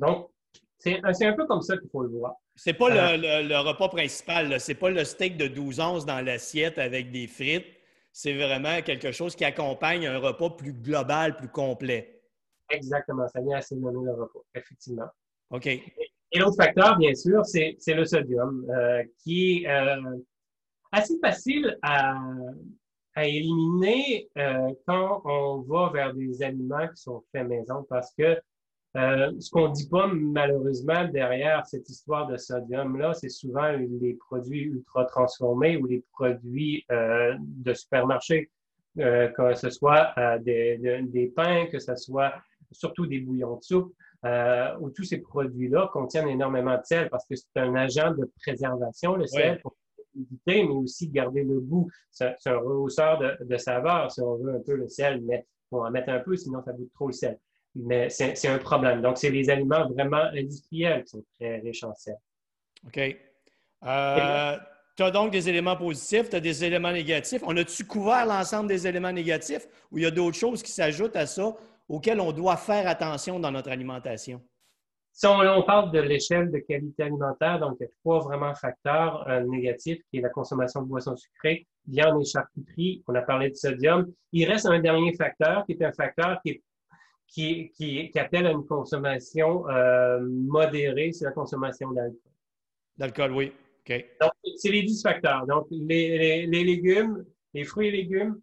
Donc, 0.00 0.30
c'est 0.78 1.26
un 1.26 1.34
peu 1.34 1.46
comme 1.46 1.60
ça 1.60 1.76
qu'il 1.76 1.90
faut 1.90 2.02
le 2.02 2.08
voir. 2.08 2.34
C'est 2.56 2.72
pas 2.72 2.88
le, 2.88 3.52
euh, 3.52 3.60
repas 3.60 3.88
principal, 3.88 4.58
c'est 4.58 4.74
pas 4.74 4.90
le 4.90 5.04
steak 5.04 5.36
de 5.36 5.46
12 5.46 5.78
onces 5.80 6.06
dans 6.06 6.24
l'assiette 6.24 6.78
avec 6.78 7.10
des 7.12 7.26
frites. 7.26 7.66
C'est 8.12 8.34
vraiment 8.34 8.80
quelque 8.82 9.12
chose 9.12 9.36
qui 9.36 9.44
accompagne 9.44 10.06
un 10.06 10.18
repas 10.18 10.50
plus 10.50 10.72
global, 10.72 11.36
plus 11.36 11.48
complet. 11.48 12.22
Exactement, 12.70 13.28
ça 13.28 13.40
vient 13.40 13.58
assaisonner 13.58 14.04
le 14.04 14.12
repas, 14.12 14.40
effectivement. 14.54 15.08
OK. 15.50 15.66
Et 15.66 16.38
l'autre 16.38 16.56
facteur, 16.56 16.96
bien 16.96 17.14
sûr, 17.14 17.44
c'est 17.44 17.76
le 17.88 18.04
sodium, 18.04 18.66
euh, 18.70 19.02
qui 19.18 19.62
est 19.64 19.68
euh, 19.68 20.16
assez 20.92 21.18
facile 21.20 21.76
à, 21.82 22.16
à 23.14 23.26
éliminer 23.26 24.28
quand 24.86 25.22
on 25.24 25.60
va 25.62 25.90
vers 25.92 26.14
des 26.14 26.42
aliments 26.42 26.88
qui 26.88 27.02
sont 27.02 27.22
faits 27.32 27.46
maison 27.46 27.84
parce 27.88 28.12
que 28.16 28.40
euh, 28.96 29.30
ce 29.38 29.50
qu'on 29.50 29.68
dit 29.68 29.88
pas 29.88 30.08
malheureusement 30.08 31.06
derrière 31.06 31.64
cette 31.64 31.88
histoire 31.88 32.26
de 32.26 32.36
sodium-là, 32.36 33.14
c'est 33.14 33.28
souvent 33.28 33.70
les 33.70 34.14
produits 34.14 34.62
ultra 34.62 35.04
transformés 35.04 35.76
ou 35.76 35.86
les 35.86 36.04
produits 36.12 36.84
euh, 36.90 37.36
de 37.38 37.72
supermarché, 37.72 38.50
euh, 38.98 39.28
que 39.28 39.54
ce 39.54 39.70
soit 39.70 40.12
euh, 40.18 40.38
des, 40.40 40.78
des, 41.02 41.28
pains, 41.28 41.66
que 41.66 41.78
ce 41.78 41.94
soit 41.94 42.34
surtout 42.72 43.06
des 43.06 43.20
bouillons 43.20 43.58
de 43.58 43.62
soupe, 43.62 43.94
euh, 44.24 44.76
où 44.80 44.90
tous 44.90 45.04
ces 45.04 45.18
produits-là 45.18 45.88
contiennent 45.92 46.28
énormément 46.28 46.76
de 46.76 46.84
sel 46.84 47.08
parce 47.10 47.26
que 47.26 47.36
c'est 47.36 47.60
un 47.60 47.74
agent 47.76 48.12
de 48.14 48.28
préservation, 48.42 49.14
le 49.14 49.26
sel, 49.26 49.60
pour 49.60 49.76
éviter, 50.16 50.64
mais 50.64 50.74
aussi 50.74 51.08
garder 51.08 51.44
le 51.44 51.60
goût. 51.60 51.88
C'est 52.10 52.34
un 52.46 52.58
rehausseur 52.58 53.18
de, 53.18 53.44
de 53.44 53.56
saveur, 53.56 54.10
si 54.10 54.20
on 54.20 54.34
veut 54.34 54.52
un 54.52 54.60
peu 54.60 54.74
le 54.74 54.88
sel, 54.88 55.22
mais 55.22 55.46
on 55.70 55.78
va 55.78 55.86
en 55.86 55.90
mettre 55.92 56.08
un 56.08 56.18
peu, 56.18 56.34
sinon 56.34 56.60
ça 56.64 56.72
goûte 56.72 56.92
trop 56.92 57.06
le 57.06 57.12
sel 57.12 57.38
mais 57.74 58.08
c'est 58.10 58.48
un 58.48 58.58
problème. 58.58 59.00
Donc, 59.00 59.18
c'est 59.18 59.30
les 59.30 59.48
aliments 59.50 59.88
vraiment 59.88 60.24
industriels 60.34 61.04
qui 61.04 61.10
sont 61.10 61.24
très 61.38 61.58
riches 61.58 61.84
en 61.84 61.94
sel. 61.94 62.16
OK. 62.86 62.98
Euh, 63.84 64.56
tu 64.96 65.02
as 65.02 65.10
donc 65.10 65.30
des 65.30 65.48
éléments 65.48 65.76
positifs, 65.76 66.28
tu 66.28 66.36
as 66.36 66.40
des 66.40 66.64
éléments 66.64 66.92
négatifs. 66.92 67.42
On 67.46 67.56
a-tu 67.56 67.84
couvert 67.86 68.26
l'ensemble 68.26 68.68
des 68.68 68.86
éléments 68.86 69.12
négatifs 69.12 69.66
ou 69.90 69.98
il 69.98 70.04
y 70.04 70.06
a 70.06 70.10
d'autres 70.10 70.36
choses 70.36 70.62
qui 70.62 70.72
s'ajoutent 70.72 71.16
à 71.16 71.26
ça 71.26 71.54
auxquelles 71.88 72.20
on 72.20 72.32
doit 72.32 72.56
faire 72.56 72.86
attention 72.86 73.40
dans 73.40 73.50
notre 73.50 73.70
alimentation? 73.70 74.42
Si 75.12 75.26
on, 75.26 75.62
parle 75.62 75.90
de 75.90 76.00
l'échelle 76.00 76.50
de 76.50 76.58
qualité 76.58 77.02
alimentaire, 77.02 77.58
donc 77.58 77.76
il 77.80 77.84
y 77.84 77.86
a 77.86 77.90
trois 78.04 78.20
vraiment 78.20 78.54
facteurs 78.54 79.28
euh, 79.28 79.40
négatifs, 79.40 79.98
qui 80.10 80.18
est 80.18 80.22
la 80.22 80.28
consommation 80.28 80.82
de 80.82 80.86
boissons 80.86 81.16
sucrées, 81.16 81.66
viande 81.86 82.22
et 82.22 82.24
charcuterie. 82.24 83.02
On 83.08 83.14
a 83.14 83.22
parlé 83.22 83.50
de 83.50 83.54
sodium. 83.54 84.06
Il 84.32 84.48
reste 84.48 84.66
un 84.66 84.78
dernier 84.78 85.14
facteur 85.14 85.64
qui 85.66 85.72
est 85.72 85.84
un 85.84 85.92
facteur 85.92 86.40
qui 86.42 86.52
est 86.52 86.62
qui, 87.30 87.70
qui, 87.70 88.18
appelle 88.18 88.46
à 88.46 88.50
une 88.50 88.66
consommation 88.66 89.68
euh, 89.68 90.20
modérée, 90.20 91.12
c'est 91.12 91.24
la 91.24 91.30
consommation 91.30 91.90
d'alcool. 91.92 92.18
D'alcool, 92.98 93.32
oui. 93.32 93.52
OK. 93.88 94.04
Donc, 94.20 94.32
c'est 94.56 94.70
les 94.70 94.82
10 94.82 95.02
facteurs. 95.02 95.46
Donc, 95.46 95.66
les, 95.70 96.46
les, 96.46 96.64
légumes, 96.64 97.24
les 97.54 97.64
fruits 97.64 97.88
et 97.88 97.92
légumes, 97.92 98.40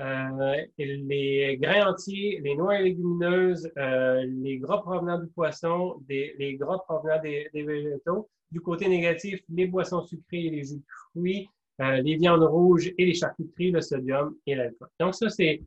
euh, 0.00 0.62
les 0.78 1.58
grains 1.60 1.90
entiers, 1.90 2.40
les 2.42 2.54
noix 2.54 2.78
et 2.78 2.84
légumineuses, 2.84 3.70
euh, 3.78 4.24
les 4.26 4.58
gras 4.58 4.82
provenant 4.82 5.18
du 5.18 5.28
poisson, 5.28 5.96
des, 6.06 6.34
les 6.38 6.56
gras 6.56 6.78
provenant 6.80 7.20
des, 7.22 7.48
des, 7.54 7.62
végétaux. 7.62 8.28
Du 8.52 8.60
côté 8.60 8.86
négatif, 8.88 9.40
les 9.48 9.66
boissons 9.66 10.02
sucrées 10.02 10.44
et 10.44 10.50
les 10.50 10.64
jus 10.64 10.76
de 10.76 10.84
fruits, 11.10 11.48
euh, 11.80 12.02
les 12.02 12.16
viandes 12.16 12.44
rouges 12.44 12.92
et 12.98 13.06
les 13.06 13.14
charcuteries, 13.14 13.70
le 13.70 13.80
sodium 13.80 14.36
et 14.46 14.54
l'alcool. 14.54 14.88
Donc, 15.00 15.14
ça, 15.14 15.30
c'est, 15.30 15.62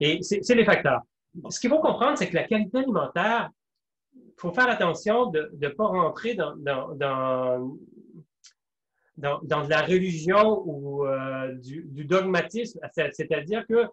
et 0.00 0.22
c'est 0.22 0.54
les 0.54 0.64
facteurs 0.64 1.02
ce 1.50 1.60
qu'il 1.60 1.70
faut 1.70 1.80
comprendre, 1.80 2.18
c'est 2.18 2.28
que 2.28 2.34
la 2.34 2.44
qualité 2.44 2.78
alimentaire, 2.78 3.50
il 4.14 4.34
faut 4.38 4.52
faire 4.52 4.68
attention 4.68 5.26
de 5.26 5.50
ne 5.60 5.68
pas 5.68 5.86
rentrer 5.86 6.34
dans, 6.34 6.54
dans, 6.56 6.94
dans 9.16 9.62
la 9.68 9.82
religion 9.82 10.62
ou 10.66 11.06
du, 11.62 11.84
du, 11.84 12.04
dogmatisme, 12.04 12.80
c'est-à-dire 12.92 13.66
que 13.66 13.86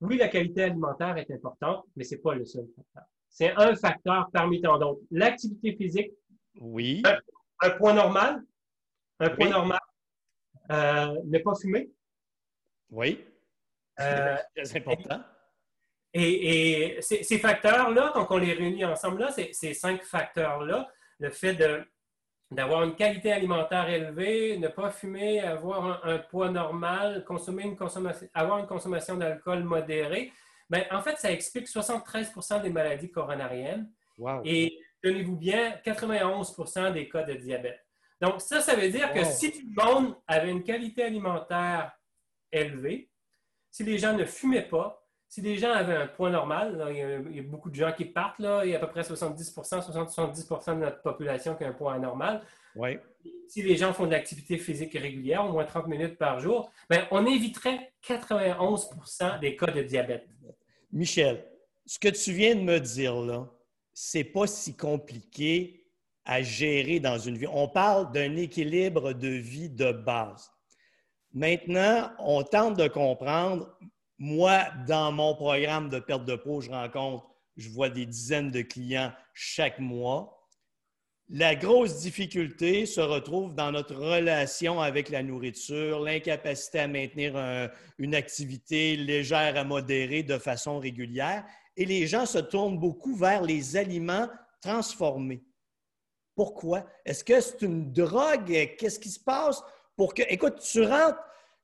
oui, 0.00 0.16
la 0.16 0.28
qualité 0.28 0.64
alimentaire 0.64 1.16
est 1.16 1.30
importante, 1.30 1.84
mais 1.96 2.04
c'est 2.04 2.18
pas 2.18 2.34
le 2.34 2.44
seul 2.44 2.66
facteur. 2.76 3.04
C'est 3.28 3.52
un 3.56 3.74
facteur 3.74 4.28
parmi 4.32 4.60
tant 4.60 4.78
d'autres. 4.78 5.00
L'activité 5.10 5.76
physique. 5.76 6.12
Oui. 6.60 7.02
Un, 7.60 7.70
point 7.70 7.94
normal. 7.94 8.42
Un 9.20 9.30
point 9.30 9.48
normal. 9.48 9.80
Euh, 10.70 11.20
ne 11.24 11.38
pas 11.38 11.54
fumer. 11.54 11.90
Oui. 12.90 13.24
Euh, 14.00 14.36
c'est 14.64 14.78
important. 14.78 15.20
Et, 16.14 16.96
et 16.96 17.02
ces, 17.02 17.38
facteurs-là, 17.38 18.12
quand 18.14 18.26
on 18.30 18.38
les 18.38 18.54
réunit 18.54 18.84
ensemble, 18.84 19.20
là, 19.20 19.30
ces 19.30 19.74
cinq 19.74 20.02
facteurs-là, 20.02 20.88
le 21.18 21.30
fait 21.30 21.54
de, 21.54 21.84
d'avoir 22.50 22.82
une 22.82 22.94
qualité 22.94 23.32
alimentaire 23.32 23.88
élevée, 23.88 24.56
ne 24.58 24.68
pas 24.68 24.90
fumer, 24.90 25.40
avoir 25.40 26.04
un, 26.06 26.18
poids 26.18 26.50
normal, 26.50 27.24
consommer 27.24 27.64
une 27.64 27.76
consommation, 27.76 28.26
avoir 28.32 28.58
une 28.58 28.66
consommation 28.66 29.16
d'alcool 29.16 29.64
modérée, 29.64 30.32
ben, 30.70 30.84
en 30.90 31.02
fait, 31.02 31.16
ça 31.18 31.30
explique 31.30 31.66
73% 31.66 32.62
des 32.62 32.70
maladies 32.70 33.10
coronariennes. 33.10 33.90
Et 34.44 34.78
tenez-vous 35.02 35.36
bien, 35.36 35.76
91% 35.84 36.92
des 36.92 37.08
cas 37.08 37.22
de 37.22 37.34
diabète. 37.34 37.84
Donc, 38.20 38.40
ça, 38.40 38.60
ça 38.60 38.74
veut 38.74 38.90
dire 38.90 39.12
que 39.12 39.24
si 39.24 39.52
tout 39.52 39.66
le 39.76 39.84
monde 39.84 40.16
avait 40.26 40.50
une 40.50 40.64
qualité 40.64 41.04
alimentaire 41.04 41.92
élevée, 42.50 43.10
si 43.70 43.84
les 43.84 43.98
gens 43.98 44.14
ne 44.14 44.24
fumaient 44.24 44.68
pas, 44.68 45.07
si 45.28 45.42
les 45.42 45.56
gens 45.56 45.72
avaient 45.72 45.96
un 45.96 46.06
poids 46.06 46.30
normal, 46.30 46.82
il, 46.90 47.36
y 47.36 47.38
a, 47.38 47.42
beaucoup 47.42 47.68
de 47.68 47.74
gens 47.74 47.92
qui 47.92 48.06
partent, 48.06 48.38
là, 48.38 48.64
il 48.64 48.70
y 48.70 48.74
a 48.74 48.78
à 48.78 48.80
peu 48.80 48.88
près 48.88 49.02
70% 49.02 49.52
70% 49.52 50.74
de 50.74 50.80
notre 50.80 51.02
population 51.02 51.54
qui 51.54 51.64
a 51.64 51.68
un 51.68 51.72
poids 51.72 51.94
anormal. 51.94 52.42
Si 53.48 53.62
les 53.62 53.76
gens 53.76 53.92
font 53.92 54.06
de 54.06 54.12
l'activité 54.12 54.56
physique 54.56 54.94
régulière, 54.94 55.44
au 55.44 55.52
moins 55.52 55.64
30 55.64 55.86
minutes 55.86 56.16
par 56.16 56.40
jour, 56.40 56.70
ben, 56.88 57.06
on 57.10 57.26
éviterait 57.26 57.92
91% 58.06 59.40
des 59.40 59.56
cas 59.56 59.70
de 59.70 59.82
diabète. 59.82 60.26
Michel, 60.92 61.44
ce 61.84 61.98
que 61.98 62.08
tu 62.08 62.32
viens 62.32 62.54
de 62.54 62.62
me 62.62 62.78
dire 62.78 63.14
là, 63.16 63.50
c'est 63.92 64.24
pas 64.24 64.46
si 64.46 64.76
compliqué 64.76 65.86
à 66.24 66.42
gérer 66.42 67.00
dans 67.00 67.18
une 67.18 67.36
vie. 67.36 67.46
On 67.50 67.68
parle 67.68 68.12
d'un 68.12 68.36
équilibre 68.36 69.12
de 69.12 69.28
vie 69.28 69.70
de 69.70 69.92
base. 69.92 70.50
Maintenant, 71.34 72.10
on 72.18 72.42
tente 72.42 72.78
de 72.78 72.88
comprendre 72.88 73.76
moi, 74.18 74.64
dans 74.86 75.12
mon 75.12 75.34
programme 75.34 75.88
de 75.88 75.98
perte 75.98 76.24
de 76.24 76.34
peau, 76.34 76.60
je 76.60 76.70
rencontre, 76.70 77.26
je 77.56 77.68
vois 77.70 77.88
des 77.88 78.06
dizaines 78.06 78.50
de 78.50 78.62
clients 78.62 79.12
chaque 79.34 79.78
mois. 79.78 80.34
La 81.30 81.54
grosse 81.54 82.00
difficulté 82.00 82.86
se 82.86 83.00
retrouve 83.00 83.54
dans 83.54 83.70
notre 83.70 83.94
relation 83.94 84.80
avec 84.80 85.10
la 85.10 85.22
nourriture, 85.22 86.00
l'incapacité 86.00 86.80
à 86.80 86.88
maintenir 86.88 87.70
une 87.98 88.14
activité 88.14 88.96
légère 88.96 89.56
à 89.56 89.64
modérée 89.64 90.22
de 90.22 90.38
façon 90.38 90.78
régulière. 90.78 91.44
Et 91.76 91.84
les 91.84 92.06
gens 92.06 92.26
se 92.26 92.38
tournent 92.38 92.78
beaucoup 92.78 93.14
vers 93.14 93.42
les 93.42 93.76
aliments 93.76 94.28
transformés. 94.62 95.44
Pourquoi? 96.34 96.86
Est-ce 97.04 97.22
que 97.22 97.40
c'est 97.40 97.62
une 97.62 97.92
drogue? 97.92 98.74
Qu'est-ce 98.78 98.98
qui 98.98 99.10
se 99.10 99.20
passe? 99.20 99.62
Pour 99.96 100.14
que, 100.14 100.22
écoute, 100.28 100.60
tu 100.60 100.82
rentres, 100.82 101.18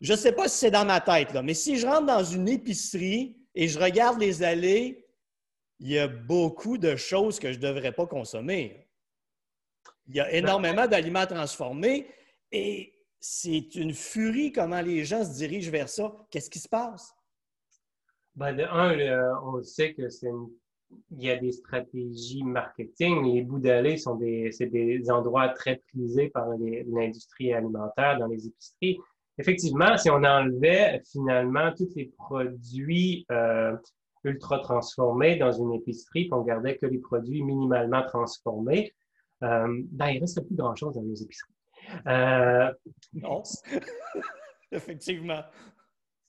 je 0.05 0.13
ne 0.13 0.19
sais 0.19 0.33
pas 0.33 0.49
si 0.49 0.59
c'est 0.59 0.71
dans 0.71 0.85
ma 0.85 1.01
tête, 1.01 1.33
là, 1.33 1.41
mais 1.41 1.55
si 1.55 1.79
je 1.79 1.87
rentre 1.87 2.05
dans 2.05 2.23
une 2.23 2.47
épicerie 2.47 3.39
et 3.55 3.69
je 3.69 3.79
regarde 3.79 4.21
les 4.21 4.43
allées, 4.43 5.07
il 5.81 5.89
y 5.89 5.99
a 5.99 6.09
beaucoup 6.09 6.77
de 6.77 6.95
choses 6.95 7.39
que 7.39 7.51
je 7.51 7.57
ne 7.57 7.63
devrais 7.63 7.93
pas 7.93 8.07
consommer. 8.07 8.87
Il 10.07 10.15
y 10.15 10.21
a 10.21 10.31
énormément 10.31 10.87
d'aliments 10.87 11.25
transformés 11.25 12.07
et 12.53 12.93
c'est 13.19 13.75
une 13.77 13.95
furie 13.95 14.53
comment 14.53 14.83
les 14.83 15.07
gens 15.07 15.25
se 15.25 15.33
dirigent 15.33 15.71
vers 15.71 15.89
ça. 15.89 16.15
Qu'est-ce 16.31 16.51
qui 16.51 16.59
se 16.59 16.69
passe? 16.69 17.15
Ben 18.35 18.53
de 18.53 18.65
un, 18.65 19.41
on 19.43 19.63
sait 19.63 19.95
que 19.95 20.11
c'est 20.11 20.29
il 21.13 21.23
y 21.23 21.31
a 21.31 21.37
des 21.37 21.53
stratégies 21.53 22.45
marketing. 22.45 23.33
Les 23.33 23.43
bouts 23.43 23.59
d'allées 23.59 23.97
sont 23.97 24.17
des, 24.17 24.51
des 24.61 25.11
endroits 25.11 25.49
très 25.49 25.77
prisés 25.77 26.29
par 26.29 26.47
l'industrie 26.49 27.55
alimentaire 27.55 28.19
dans 28.19 28.27
les 28.27 28.47
épiceries 28.47 28.99
effectivement, 29.39 29.97
si 29.97 30.11
on 30.11 30.23
enlevait 30.23 31.03
finalement 31.11 31.73
tous 31.77 31.89
les 31.97 32.07
produits 32.07 33.27
euh, 33.31 33.77
ultra 34.25 34.59
transformés 34.61 35.37
dans 35.37 35.53
une 35.53 35.75
épicerie, 35.75 36.29
qu'on 36.29 36.43
gardait 36.43 36.77
que 36.77 36.87
les 36.87 36.99
produits 36.99 37.43
minimalement 37.43 38.03
transformés, 38.03 38.95
euh, 39.43 39.83
ben, 39.91 40.09
il 40.09 40.17
ne 40.17 40.21
reste 40.21 40.47
plus 40.47 40.57
grand-chose 40.57 40.95
dans 40.95 41.03
nos 41.03 41.15
épiceries. 41.15 41.53
Euh, 42.07 42.73
non, 43.13 43.43
effectivement. 44.73 45.43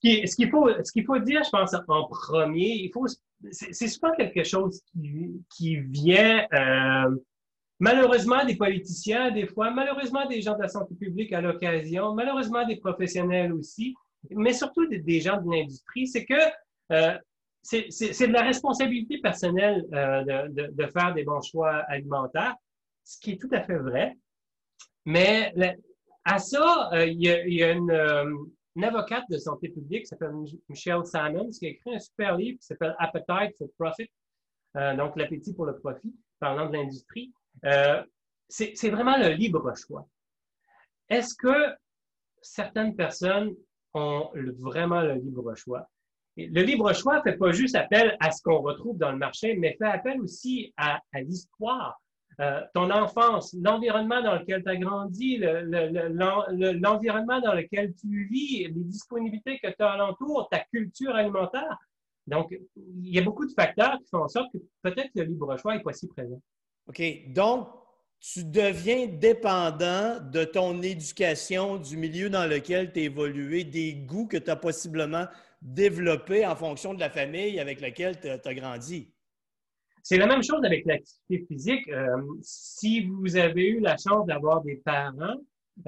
Ce 0.04 0.36
qu'il 0.36 0.50
faut, 0.50 0.70
ce 0.84 0.92
qu'il 0.92 1.06
faut 1.06 1.18
dire, 1.18 1.42
je 1.44 1.50
pense, 1.50 1.74
en 1.74 2.08
premier, 2.08 2.76
il 2.76 2.92
faut, 2.94 3.08
c'est 3.52 3.88
souvent 3.88 4.14
quelque 4.16 4.44
chose 4.44 4.82
qui, 4.92 5.42
qui 5.56 5.78
vient 5.78 6.46
euh, 6.54 7.16
Malheureusement, 7.80 8.46
des 8.46 8.56
politiciens, 8.56 9.32
des 9.32 9.48
fois, 9.48 9.70
malheureusement, 9.70 10.26
des 10.28 10.42
gens 10.42 10.56
de 10.56 10.62
la 10.62 10.70
santé 10.70 10.96
publique 10.96 11.34
à 11.34 11.42
l'occasion, 11.42 12.14
malheureusement, 12.14 12.66
des 12.66 12.78
professionnels 12.78 13.52
aussi, 13.52 13.94
mais 14.32 14.54
surtout 14.54 14.88
des, 14.88 15.20
gens 15.20 15.42
de 15.42 15.52
l'industrie, 15.52 16.08
c'est 16.08 16.26
que 16.26 16.40
euh, 16.92 17.18
c'est 17.62 18.28
de 18.28 18.34
la 18.34 18.44
responsabilité 18.44 19.20
personnelle 19.20 19.86
euh, 19.94 20.48
de, 20.50 20.72
de, 20.72 20.88
faire 20.88 21.14
des 21.14 21.24
bons 21.24 21.42
choix 21.42 21.78
alimentaires, 21.88 22.56
ce 23.04 23.20
qui 23.20 23.32
est 23.32 23.42
tout 23.42 23.50
à 23.52 23.62
fait 23.62 23.78
vrai. 23.78 24.18
Mais 25.04 25.54
à 26.24 26.40
ça, 26.40 26.90
euh, 26.94 27.06
il, 27.06 27.22
y 27.22 27.30
a, 27.30 27.46
y 27.46 27.62
a, 27.62 27.72
une, 27.72 27.92
une 28.76 28.84
avocate 28.84 29.26
de 29.30 29.38
santé 29.38 29.70
publique 29.70 30.04
qui 30.04 30.08
s'appelle 30.08 30.34
Michelle 30.70 31.06
Salmons 31.06 31.50
qui 31.50 31.66
a 31.66 31.70
écrit 31.70 31.94
un 31.94 32.00
super 32.00 32.38
livre 32.38 32.58
qui 32.60 32.66
s'appelle 32.66 32.96
Appetite 33.00 33.58
for 33.58 33.68
Profit, 33.78 34.10
donc 34.98 35.16
l'appétit 35.18 35.54
pour 35.54 35.66
le 35.66 35.78
profit, 35.78 36.14
parlant 36.40 36.68
de 36.68 36.74
l'industrie. 36.74 37.32
Euh, 37.64 38.04
c'est 38.48 38.90
vraiment 38.90 39.18
le 39.18 39.30
libre 39.30 39.76
choix. 39.76 40.08
Est-ce 41.10 41.34
que 41.36 41.76
certaines 42.42 42.96
personnes 42.96 43.56
ont 43.94 44.30
vraiment 44.60 45.02
le 45.02 45.16
libre 45.16 45.56
choix? 45.56 45.90
Le 46.38 46.64
libre 46.64 46.94
choix 46.94 47.18
ne 47.18 47.22
fait 47.22 47.38
pas 47.38 47.52
juste 47.52 47.76
appel 47.76 48.18
à 48.20 48.32
ce 48.32 48.42
qu'on 48.42 48.62
retrouve 48.62 48.98
dans 48.98 49.12
le 49.12 49.18
marché, 49.18 49.56
mais 49.56 49.76
fait 49.78 49.86
appel 49.86 50.20
aussi 50.22 50.74
à, 50.76 51.00
l'histoire. 51.14 52.02
Euh, 52.42 52.60
ton 52.74 52.92
enfance, 52.92 53.56
l'environnement 53.62 54.22
dans 54.22 54.36
lequel 54.36 54.62
tu 54.62 54.70
as 54.70 54.76
grandi, 54.76 55.38
l'environnement 55.38 57.40
dans 57.40 57.54
lequel 57.54 57.94
tu 57.96 58.28
vis, 58.30 58.68
les 58.68 58.84
disponibilités 58.84 59.60
que 59.60 59.70
tu 59.70 59.82
as 59.82 59.92
alentour, 59.92 60.50
ta 60.52 60.60
culture 60.60 61.16
alimentaire. 61.16 61.78
Donc, 62.28 62.54
il 62.76 63.14
y 63.14 63.20
a 63.20 63.22
beaucoup 63.22 63.46
de 63.46 63.54
facteurs 63.54 63.98
qui 64.00 64.10
font 64.10 64.24
en 64.24 64.28
sorte 64.28 64.52
que 64.52 64.58
peut-être 64.82 65.12
le 65.16 65.24
libre 65.24 65.58
choix 65.58 65.76
n'est 65.76 65.84
pas 65.84 65.94
si 65.94 66.08
présent. 66.08 66.42
OK? 66.88 67.02
Donc, 67.28 67.68
tu 68.20 68.44
deviens 68.44 69.08
dépendant 69.08 70.20
de 70.20 70.44
ton 70.46 70.82
éducation, 70.82 71.78
du 71.78 71.96
milieu 71.96 72.30
dans 72.30 72.48
lequel 72.48 72.92
tu 72.92 73.02
as 73.02 73.04
évolué, 73.04 73.64
des 73.64 73.94
goûts 73.94 74.26
que 74.26 74.38
tu 74.38 74.50
as 74.50 74.56
possiblement 74.56 75.26
développés 75.62 76.46
en 76.46 76.56
fonction 76.56 76.94
de 76.94 77.00
la 77.00 77.10
famille 77.10 77.60
avec 77.60 77.82
laquelle 77.82 78.20
tu 78.20 78.28
as, 78.28 78.54
grandi. 78.54 79.12
C'est 80.02 80.18
la 80.18 80.28
même 80.28 80.44
chose 80.44 80.64
avec 80.64 80.86
l'activité 80.86 81.46
physique. 81.48 81.88
Euh, 81.90 82.18
si 82.42 83.06
vous 83.06 83.36
avez 83.38 83.68
eu 83.70 83.80
la 83.80 83.98
chance 83.98 84.26
d'avoir 84.28 84.62
des 84.62 84.76
parents 84.78 85.38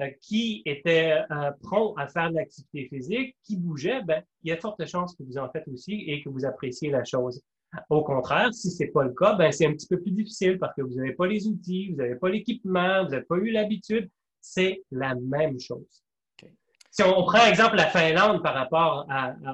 euh, 0.00 0.10
qui 0.20 0.62
étaient 0.64 1.12
euh, 1.30 1.50
à 1.96 2.08
faire 2.08 2.30
de 2.30 2.36
l'activité 2.36 2.88
physique, 2.88 3.36
qui 3.44 3.56
bougeaient, 3.56 4.02
ben, 4.02 4.22
il 4.42 4.50
y 4.50 4.52
a 4.52 4.56
de 4.56 4.60
fortes 4.60 4.84
chances 4.86 5.14
que 5.16 5.22
vous 5.22 5.38
en 5.38 5.48
faites 5.50 5.66
aussi 5.68 6.04
et 6.06 6.22
que 6.22 6.28
vous 6.28 6.44
appréciez 6.44 6.90
la 6.90 7.04
chose. 7.04 7.42
Au 7.90 8.02
contraire, 8.02 8.52
si 8.54 8.70
ce 8.70 8.82
n'est 8.82 8.90
pas 8.90 9.04
le 9.04 9.12
cas, 9.12 9.34
ben, 9.34 9.52
c'est 9.52 9.66
un 9.66 9.72
petit 9.72 9.86
peu 9.86 10.00
plus 10.00 10.10
difficile 10.10 10.58
parce 10.58 10.74
que 10.74 10.82
vous 10.82 10.94
n'avez 10.94 11.12
pas 11.12 11.26
les 11.26 11.46
outils, 11.46 11.90
vous 11.90 11.96
n'avez 11.96 12.16
pas 12.16 12.28
l'équipement, 12.28 13.04
vous 13.04 13.10
n'avez 13.10 13.24
pas 13.24 13.36
eu 13.36 13.50
l'habitude. 13.50 14.10
C'est 14.40 14.82
la 14.90 15.14
même 15.14 15.58
chose. 15.60 16.02
Si 16.90 17.02
on 17.02 17.22
prend 17.24 17.46
exemple 17.46 17.76
la 17.76 17.86
Finlande 17.86 18.42
par 18.42 18.54
rapport 18.54 19.06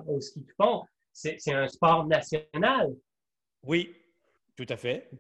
au 0.07 0.21
ski 0.21 0.41
de 0.41 0.53
fond, 0.57 0.85
c'est 1.13 1.53
un 1.53 1.69
sport 1.69 2.07
national. 2.07 2.95
Oui, 3.65 3.93
tout 4.57 4.67
à 4.69 4.77
fait. 4.77 5.11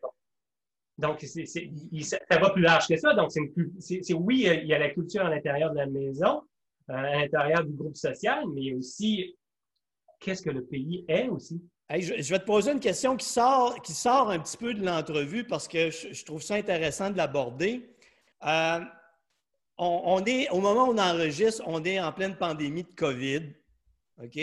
Donc, 0.96 1.20
ça 1.22 2.38
va 2.38 2.50
plus 2.50 2.62
large 2.62 2.86
que 2.86 2.96
ça. 2.96 3.14
Donc, 3.14 3.32
c'est 3.32 4.14
oui, 4.14 4.48
il 4.62 4.66
y 4.66 4.74
a 4.74 4.78
la 4.78 4.90
culture 4.90 5.26
à 5.26 5.30
l'intérieur 5.30 5.72
de 5.72 5.76
la 5.76 5.86
maison, 5.86 6.42
euh, 6.90 6.94
à 6.94 7.16
l'intérieur 7.16 7.64
du 7.64 7.72
groupe 7.72 7.96
social, 7.96 8.44
mais 8.54 8.72
aussi 8.74 9.36
qu'est-ce 10.20 10.42
que 10.42 10.50
le 10.50 10.64
pays 10.64 11.04
est 11.08 11.28
aussi? 11.28 11.60
Je, 11.90 12.30
vais 12.30 12.38
te 12.38 12.44
poser 12.44 12.72
une 12.72 12.80
question 12.80 13.16
qui 13.16 13.26
sort, 13.26 13.80
qui 13.82 13.92
sort 13.92 14.30
un 14.30 14.38
petit 14.38 14.56
peu 14.56 14.74
de 14.74 14.84
l'entrevue 14.84 15.44
parce 15.44 15.68
que 15.68 15.90
je, 15.90 16.24
trouve 16.24 16.42
ça 16.42 16.54
intéressant 16.54 17.10
de 17.10 17.16
l'aborder. 17.16 17.88
Euh, 18.44 18.80
on, 19.76 20.24
est, 20.24 20.48
au 20.50 20.60
moment 20.60 20.88
où 20.88 20.92
on 20.92 20.98
enregistre, 20.98 21.62
on 21.66 21.84
est 21.84 22.00
en 22.00 22.12
pleine 22.12 22.36
pandémie 22.36 22.84
de 22.84 22.94
COVID. 22.96 23.42
OK? 24.22 24.36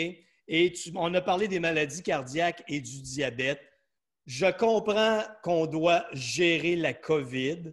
Et 0.48 0.72
on 0.94 1.14
a 1.14 1.20
parlé 1.20 1.48
des 1.48 1.60
maladies 1.60 2.02
cardiaques 2.02 2.62
et 2.68 2.80
du 2.80 3.00
diabète. 3.00 3.60
Je 4.26 4.46
comprends 4.46 5.22
qu'on 5.42 5.66
doit 5.66 6.04
gérer 6.12 6.76
la 6.76 6.94
COVID, 6.94 7.72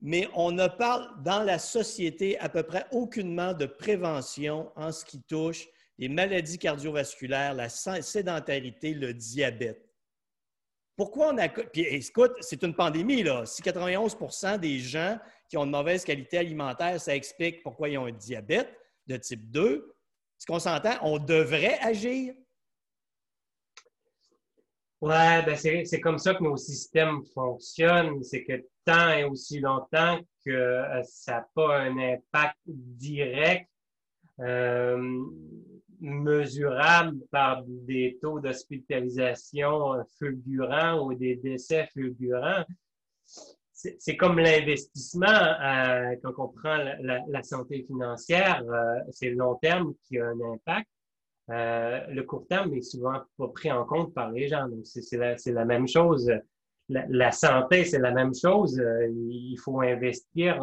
mais 0.00 0.28
on 0.34 0.50
ne 0.50 0.66
parle 0.66 1.08
dans 1.22 1.42
la 1.42 1.58
société 1.58 2.38
à 2.38 2.48
peu 2.48 2.62
près 2.62 2.86
aucunement 2.90 3.52
de 3.52 3.66
prévention 3.66 4.72
en 4.74 4.90
ce 4.90 5.04
qui 5.04 5.22
touche 5.22 5.68
les 5.98 6.08
maladies 6.08 6.58
cardiovasculaires, 6.58 7.54
la 7.54 7.68
sédentarité, 7.68 8.94
le 8.94 9.14
diabète. 9.14 9.84
Pourquoi 10.96 11.32
on 11.32 11.38
a. 11.38 11.48
Puis 11.48 11.82
écoute, 11.82 12.32
c'est 12.40 12.62
une 12.62 12.74
pandémie, 12.74 13.22
là. 13.22 13.44
Si 13.46 13.62
91% 13.62 14.58
des 14.58 14.78
gens 14.78 15.18
qui 15.48 15.56
ont 15.56 15.64
une 15.64 15.70
mauvaise 15.70 16.04
qualité 16.04 16.38
alimentaire, 16.38 17.00
ça 17.00 17.14
explique 17.14 17.62
pourquoi 17.62 17.88
ils 17.88 17.98
ont 17.98 18.06
un 18.06 18.12
diabète 18.12 18.72
de 19.06 19.16
type 19.16 19.50
2. 19.50 19.94
Est-ce 20.38 20.46
qu'on 20.46 20.58
s'entend? 20.58 20.94
On 21.02 21.18
devrait 21.18 21.78
agir? 21.80 22.34
Ouais, 25.00 25.42
ben 25.44 25.56
c'est 25.56 26.00
comme 26.00 26.18
ça 26.18 26.34
que 26.34 26.42
nos 26.42 26.56
systèmes 26.56 27.22
fonctionnent. 27.34 28.22
C'est 28.22 28.44
que 28.44 28.64
tant 28.84 29.10
et 29.10 29.24
aussi 29.24 29.60
longtemps 29.60 30.18
que 30.44 30.50
euh, 30.50 31.02
ça 31.02 31.32
n'a 31.32 31.48
pas 31.54 31.78
un 31.80 31.98
impact 31.98 32.56
direct, 32.66 33.68
euh, 34.40 35.24
mesurable 36.04 37.18
par 37.30 37.64
des 37.66 38.18
taux 38.20 38.38
d'hospitalisation 38.38 40.04
fulgurants 40.18 41.06
ou 41.06 41.14
des 41.14 41.36
décès 41.36 41.88
fulgurants, 41.92 42.64
c'est 43.74 44.16
comme 44.16 44.38
l'investissement 44.38 45.26
euh, 45.26 46.14
quand 46.22 46.32
on 46.38 46.48
prend 46.48 46.78
la, 47.00 47.42
santé 47.42 47.84
financière, 47.86 48.62
euh, 48.68 49.00
c'est 49.10 49.30
le 49.30 49.36
long 49.36 49.56
terme 49.56 49.94
qui 50.04 50.18
a 50.18 50.26
un 50.26 50.40
impact. 50.52 50.88
Euh, 51.50 52.00
le 52.08 52.22
court 52.22 52.46
terme 52.48 52.72
est 52.74 52.82
souvent 52.82 53.20
pas 53.36 53.48
pris 53.48 53.70
en 53.70 53.84
compte 53.84 54.14
par 54.14 54.30
les 54.30 54.48
gens. 54.48 54.68
Donc, 54.68 54.86
c'est 54.86 55.16
la, 55.16 55.36
la, 55.44 55.64
même 55.64 55.86
chose. 55.86 56.32
La, 56.88 57.32
santé, 57.32 57.84
c'est 57.84 57.98
la 57.98 58.12
même 58.12 58.34
chose. 58.34 58.80
il 59.10 59.56
faut 59.62 59.80
investir 59.80 60.58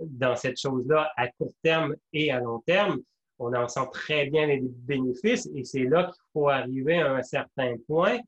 dans 0.00 0.36
cette 0.36 0.58
chose-là 0.58 1.10
à 1.16 1.28
court 1.28 1.52
terme 1.62 1.94
et 2.12 2.30
à 2.30 2.40
long 2.40 2.60
terme. 2.60 3.00
On 3.38 3.52
en 3.54 3.68
sent 3.68 3.88
très 3.92 4.26
bien 4.26 4.46
les 4.46 4.60
bénéfices 4.62 5.48
et 5.54 5.64
c'est 5.64 5.84
là 5.84 6.04
qu'il 6.04 6.22
faut 6.32 6.48
arriver 6.48 7.00
à 7.00 7.12
un 7.12 7.22
certain 7.22 7.74
point 7.86 8.18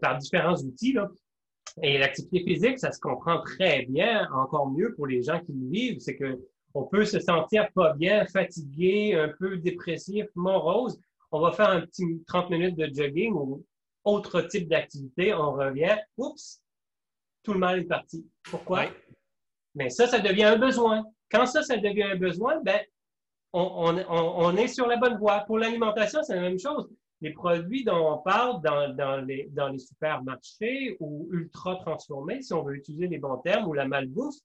par 0.00 0.18
différents 0.18 0.56
outils. 0.56 0.92
Là, 0.92 1.10
et 1.82 1.98
l'activité 1.98 2.42
physique, 2.44 2.78
ça 2.78 2.92
se 2.92 3.00
comprend 3.00 3.40
très 3.42 3.82
bien, 3.86 4.28
encore 4.32 4.70
mieux 4.70 4.94
pour 4.94 5.06
les 5.06 5.22
gens 5.22 5.40
qui 5.40 5.52
le 5.52 5.68
vivent, 5.68 6.00
c'est 6.00 6.16
que 6.16 6.38
on 6.74 6.84
peut 6.84 7.04
se 7.04 7.18
sentir 7.18 7.70
pas 7.72 7.94
bien, 7.94 8.26
fatigué, 8.26 9.14
un 9.14 9.32
peu 9.38 9.56
dépressif, 9.56 10.26
morose. 10.34 11.00
On 11.32 11.40
va 11.40 11.52
faire 11.52 11.70
un 11.70 11.80
petit 11.80 12.04
30 12.26 12.50
minutes 12.50 12.76
de 12.76 12.90
jogging 12.94 13.32
ou 13.32 13.64
autre 14.04 14.42
type 14.42 14.68
d'activité, 14.68 15.34
on 15.34 15.52
revient, 15.52 15.96
oups, 16.16 16.62
tout 17.42 17.52
le 17.52 17.58
mal 17.58 17.80
est 17.80 17.84
parti. 17.84 18.26
Pourquoi? 18.44 18.86
Mais 19.74 19.90
ça, 19.90 20.06
ça 20.06 20.20
devient 20.20 20.44
un 20.44 20.58
besoin. 20.58 21.04
Quand 21.30 21.46
ça, 21.46 21.62
ça 21.62 21.76
devient 21.76 22.04
un 22.04 22.16
besoin, 22.16 22.60
ben, 22.62 22.80
on, 23.52 23.96
on, 23.96 24.04
on 24.08 24.56
est 24.56 24.68
sur 24.68 24.86
la 24.86 24.96
bonne 24.96 25.18
voie. 25.18 25.40
Pour 25.46 25.58
l'alimentation, 25.58 26.22
c'est 26.22 26.36
la 26.36 26.42
même 26.42 26.58
chose 26.58 26.88
les 27.20 27.32
produits 27.32 27.84
dont 27.84 28.12
on 28.14 28.18
parle 28.18 28.62
dans, 28.62 28.94
dans, 28.94 29.16
les, 29.20 29.48
dans 29.50 29.68
les 29.68 29.78
supermarchés 29.78 30.96
ou 31.00 31.28
ultra 31.32 31.76
transformés, 31.76 32.42
si 32.42 32.52
on 32.52 32.62
veut 32.62 32.76
utiliser 32.76 33.08
les 33.08 33.18
bons 33.18 33.38
termes, 33.38 33.66
ou 33.66 33.72
la 33.72 33.86
malbouffe, 33.86 34.36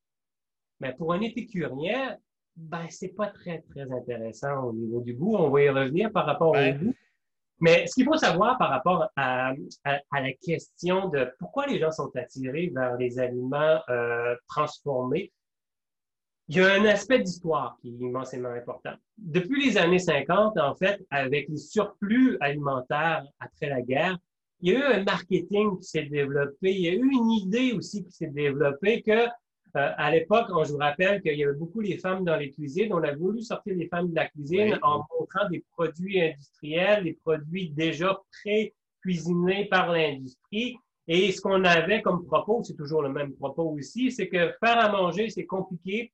mais 0.79 0.93
pour 0.93 1.13
un 1.13 1.22
épicurien, 1.22 2.17
ben, 2.55 2.86
c'est 2.89 3.15
pas 3.15 3.27
très, 3.27 3.62
très 3.62 3.91
intéressant 3.91 4.65
au 4.65 4.74
niveau 4.74 5.01
du 5.01 5.13
goût. 5.13 5.36
On 5.36 5.50
va 5.50 5.62
y 5.62 5.69
revenir 5.69 6.12
par 6.12 6.25
rapport 6.25 6.51
au 6.51 6.53
goût. 6.53 6.93
Mais 7.60 7.88
ce 7.88 7.93
qu'il 7.93 8.05
faut 8.05 8.17
savoir 8.17 8.57
par 8.57 8.69
rapport 8.69 9.10
à, 9.15 9.53
à, 9.86 10.22
la 10.22 10.33
question 10.33 11.07
de 11.10 11.31
pourquoi 11.39 11.65
les 11.67 11.79
gens 11.79 11.91
sont 11.91 12.12
attirés 12.15 12.72
vers 12.75 12.98
les 12.98 13.19
aliments 13.19 13.79
euh, 13.89 14.36
transformés, 14.48 15.31
il 16.50 16.57
y 16.57 16.59
a 16.59 16.73
un 16.73 16.85
aspect 16.85 17.19
d'histoire 17.19 17.77
qui 17.81 17.89
est 17.89 18.05
immensément 18.05 18.50
important. 18.50 18.93
Depuis 19.17 19.65
les 19.65 19.77
années 19.77 20.00
50, 20.00 20.57
en 20.57 20.75
fait, 20.75 21.01
avec 21.09 21.47
les 21.47 21.57
surplus 21.57 22.38
alimentaires 22.41 23.23
après 23.39 23.69
la 23.69 23.81
guerre, 23.81 24.17
il 24.59 24.73
y 24.73 24.75
a 24.75 24.79
eu 24.79 24.83
un 24.83 25.03
marketing 25.03 25.77
qui 25.79 25.83
s'est 25.83 26.03
développé, 26.03 26.73
il 26.73 26.82
y 26.82 26.88
a 26.89 26.93
eu 26.93 27.10
une 27.12 27.32
idée 27.32 27.73
aussi 27.73 28.03
qui 28.03 28.12
s'est 28.12 28.27
développée 28.27 29.01
que, 29.01 29.12
euh, 29.12 29.27
à 29.73 30.12
l'époque, 30.12 30.47
je 30.65 30.71
vous 30.71 30.77
rappelle 30.77 31.21
qu'il 31.21 31.38
y 31.38 31.43
avait 31.43 31.58
beaucoup 31.58 31.79
les 31.79 31.97
femmes 31.97 32.23
dans 32.23 32.36
les 32.36 32.51
cuisines. 32.51 32.93
On 32.93 33.03
a 33.03 33.15
voulu 33.15 33.41
sortir 33.41 33.75
les 33.75 33.88
femmes 33.88 34.10
de 34.10 34.15
la 34.15 34.27
cuisine 34.27 34.77
en 34.84 35.03
montrant 35.17 35.49
des 35.49 35.63
produits 35.75 36.21
industriels, 36.21 37.06
des 37.06 37.13
produits 37.13 37.71
déjà 37.71 38.17
pré-cuisinés 38.43 39.65
par 39.65 39.91
l'industrie. 39.91 40.77
Et 41.08 41.32
ce 41.32 41.41
qu'on 41.41 41.63
avait 41.63 42.01
comme 42.01 42.25
propos, 42.25 42.63
c'est 42.63 42.75
toujours 42.75 43.01
le 43.01 43.10
même 43.10 43.34
propos 43.34 43.63
aussi, 43.63 44.12
c'est 44.12 44.27
que 44.27 44.53
faire 44.60 44.79
à 44.79 44.89
manger, 44.89 45.29
c'est 45.29 45.45
compliqué 45.45 46.12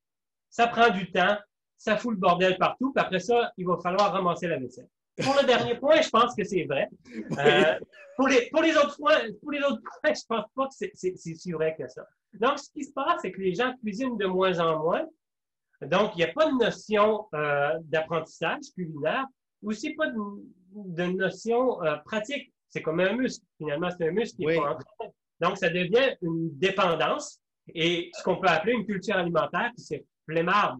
ça 0.49 0.67
prend 0.67 0.89
du 0.89 1.11
temps, 1.11 1.37
ça 1.77 1.97
fout 1.97 2.11
le 2.11 2.17
bordel 2.17 2.57
partout, 2.57 2.91
puis 2.93 3.03
après 3.03 3.19
ça, 3.19 3.51
il 3.57 3.65
va 3.65 3.77
falloir 3.77 4.11
ramasser 4.11 4.47
la 4.47 4.59
vaisselle. 4.59 4.87
Pour 5.23 5.35
le 5.39 5.45
dernier 5.45 5.75
point, 5.75 6.01
je 6.01 6.09
pense 6.09 6.33
que 6.35 6.43
c'est 6.43 6.63
vrai. 6.63 6.89
Euh, 7.37 7.79
pour, 8.15 8.27
les, 8.27 8.49
pour, 8.51 8.61
les 8.61 8.75
autres 8.75 8.97
points, 8.97 9.19
pour 9.41 9.51
les 9.51 9.59
autres 9.59 9.81
points, 9.81 10.13
je 10.13 10.21
pense 10.27 10.45
pas 10.55 10.67
que 10.67 10.73
c'est 10.93 11.15
si 11.17 11.51
vrai 11.51 11.75
que 11.77 11.87
ça. 11.87 12.05
Donc, 12.33 12.59
ce 12.59 12.69
qui 12.71 12.83
se 12.83 12.93
passe, 12.93 13.21
c'est 13.21 13.31
que 13.31 13.41
les 13.41 13.53
gens 13.55 13.73
cuisinent 13.77 14.17
de 14.17 14.25
moins 14.25 14.59
en 14.59 14.79
moins. 14.79 15.05
Donc, 15.81 16.11
il 16.15 16.17
n'y 16.17 16.23
a 16.23 16.33
pas 16.33 16.51
de 16.51 16.57
notion 16.57 17.27
euh, 17.33 17.77
d'apprentissage 17.83 18.71
culinaire, 18.75 19.25
aussi 19.63 19.93
pas 19.93 20.07
de, 20.07 20.19
de 20.73 21.03
notion 21.03 21.83
euh, 21.83 21.95
pratique. 22.05 22.53
C'est 22.69 22.81
comme 22.81 22.99
un 22.99 23.13
muscle. 23.13 23.45
Finalement, 23.57 23.89
c'est 23.89 24.07
un 24.07 24.11
muscle 24.11 24.37
qui 24.37 24.45
est 24.45 24.57
pas 24.57 24.77
Donc, 25.41 25.57
ça 25.57 25.69
devient 25.69 26.15
une 26.21 26.57
dépendance 26.57 27.41
et 27.73 28.11
ce 28.13 28.23
qu'on 28.23 28.37
peut 28.37 28.47
appeler 28.47 28.73
une 28.73 28.85
culture 28.85 29.15
alimentaire 29.15 29.71
qui 29.75 29.83
s'est 29.83 30.05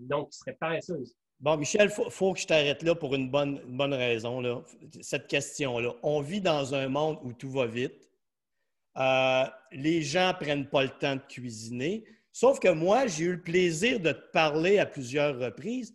donc 0.01 0.29
qui 0.29 0.38
serait 0.38 0.57
paresseuse. 0.59 1.15
Bon, 1.39 1.55
Michel, 1.55 1.89
il 1.89 2.12
faut, 2.12 2.33
que 2.33 2.39
je 2.39 2.47
t'arrête 2.47 2.83
là 2.83 2.95
pour 2.95 3.15
une 3.15 3.29
bonne, 3.29 3.62
bonne 3.65 3.93
raison, 3.93 4.63
cette 5.01 5.27
question-là. 5.27 5.93
On 6.03 6.19
vit 6.19 6.41
dans 6.41 6.75
un 6.75 6.89
monde 6.89 7.17
où 7.23 7.31
tout 7.31 7.49
va 7.49 7.65
vite. 7.65 8.09
Euh, 8.97 9.45
les 9.71 10.01
gens 10.01 10.29
ne 10.29 10.33
prennent 10.33 10.67
pas 10.67 10.83
le 10.83 10.89
temps 10.89 11.15
de 11.15 11.21
cuisiner. 11.21 12.03
Sauf 12.33 12.59
que 12.59 12.67
moi, 12.67 13.07
j'ai 13.07 13.25
eu 13.25 13.31
le 13.33 13.41
plaisir 13.41 14.01
de 14.01 14.12
te 14.12 14.31
parler 14.33 14.79
à 14.79 14.85
plusieurs 14.85 15.39
reprises. 15.39 15.93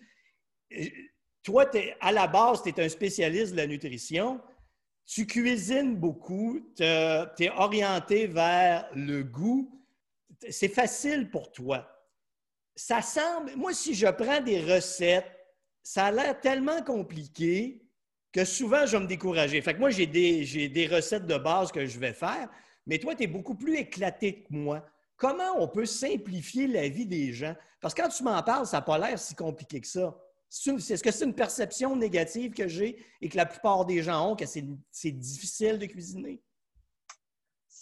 Toi, 1.42 1.70
à 2.00 2.10
la 2.10 2.26
base, 2.26 2.62
tu 2.62 2.70
es 2.70 2.80
un 2.82 2.88
spécialiste 2.88 3.52
de 3.52 3.58
la 3.58 3.66
nutrition. 3.66 4.40
Tu 5.04 5.26
cuisines 5.26 5.94
beaucoup. 5.94 6.72
Tu 6.74 6.84
es 6.84 7.50
orienté 7.54 8.26
vers 8.26 8.88
le 8.94 9.22
goût. 9.22 9.70
C'est 10.48 10.68
facile 10.68 11.30
pour 11.30 11.52
toi 11.52 11.93
ça 12.76 13.02
semble, 13.02 13.54
moi, 13.56 13.72
si 13.72 13.94
je 13.94 14.06
prends 14.06 14.40
des 14.40 14.60
recettes, 14.60 15.30
ça 15.82 16.06
a 16.06 16.10
l'air 16.10 16.40
tellement 16.40 16.82
compliqué 16.82 17.80
que 18.32 18.44
souvent, 18.44 18.84
je 18.84 18.96
vais 18.96 19.02
me 19.04 19.08
décourager. 19.08 19.60
Fait 19.62 19.74
que 19.74 19.78
moi, 19.78 19.90
j'ai 19.90 20.06
des, 20.06 20.88
recettes 20.90 21.26
de 21.26 21.38
base 21.38 21.70
que 21.70 21.86
je 21.86 21.98
vais 21.98 22.12
faire, 22.12 22.48
mais 22.86 22.98
toi, 22.98 23.14
tu 23.14 23.24
es 23.24 23.26
beaucoup 23.26 23.54
plus 23.54 23.76
éclaté 23.76 24.42
que 24.42 24.52
moi. 24.52 24.84
Comment 25.16 25.60
on 25.60 25.68
peut 25.68 25.86
simplifier 25.86 26.66
la 26.66 26.88
vie 26.88 27.06
des 27.06 27.32
gens? 27.32 27.54
Parce 27.80 27.94
que 27.94 28.02
quand 28.02 28.08
tu 28.08 28.24
m'en 28.24 28.42
parles, 28.42 28.66
ça 28.66 28.78
n'a 28.78 28.82
pas 28.82 28.98
l'air 28.98 29.18
si 29.18 29.34
compliqué 29.34 29.80
que 29.80 29.86
ça. 29.86 30.18
Est-ce 30.50 31.02
que 31.02 31.10
c'est 31.10 31.24
une 31.24 31.34
perception 31.34 31.94
négative 31.94 32.52
que 32.52 32.66
j'ai 32.66 32.96
et 33.20 33.28
que 33.28 33.36
la 33.36 33.46
plupart 33.46 33.84
des 33.84 34.02
gens 34.02 34.30
ont, 34.30 34.36
que 34.36 34.46
c'est 34.46 35.12
difficile 35.12 35.78
de 35.78 35.86
cuisiner? 35.86 36.40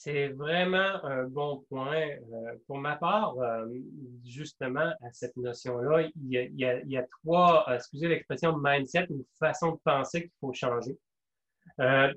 C'est 0.04 0.30
vraiment 0.30 1.04
un 1.04 1.28
bon 1.28 1.64
point. 1.68 2.08
Euh, 2.08 2.56
pour 2.66 2.76
ma 2.78 2.96
part, 2.96 3.38
euh, 3.38 3.68
justement, 4.26 4.80
à 5.00 5.12
cette 5.12 5.36
notion-là, 5.36 6.08
il, 6.16 6.50
y 6.56 6.96
a, 6.96 7.02
trois, 7.20 7.64
euh, 7.68 7.76
excusez 7.76 8.08
l'expression, 8.08 8.58
mindset 8.60 9.06
ou 9.10 9.24
façon 9.38 9.72
de 9.72 9.78
penser 9.84 10.22
qu'il 10.22 10.32
faut 10.40 10.52
changer. 10.52 10.98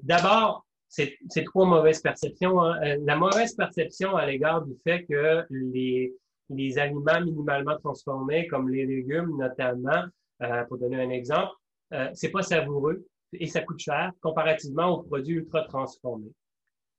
D'abord, 0.02 0.66
c'est 0.88 1.16
trois 1.46 1.68
mauvaises 1.68 2.02
perceptions. 2.02 2.60
Hein. 2.60 2.98
La 3.06 3.18
mauvaise 3.18 3.54
perception 3.54 4.16
à 4.16 4.26
l'égard 4.26 4.66
du 4.66 4.74
fait 4.84 5.06
que 5.06 5.46
les, 5.52 6.12
les 6.50 6.80
aliments 6.80 7.22
minimalement 7.22 7.78
transformés, 7.78 8.48
comme 8.48 8.68
les 8.68 8.88
légumes 8.88 9.38
notamment, 9.38 10.06
pour 10.68 10.80
donner 10.80 11.04
un 11.04 11.12
exemple, 11.12 11.54
c'est 12.14 12.32
pas 12.32 12.42
savoureux 12.42 13.06
et 13.34 13.46
ça 13.46 13.62
coûte 13.62 13.80
cher 13.80 14.12
comparativement 14.22 14.88
aux 14.88 15.04
produits 15.04 15.36
ultra 15.36 15.66
transformés. 15.66 16.34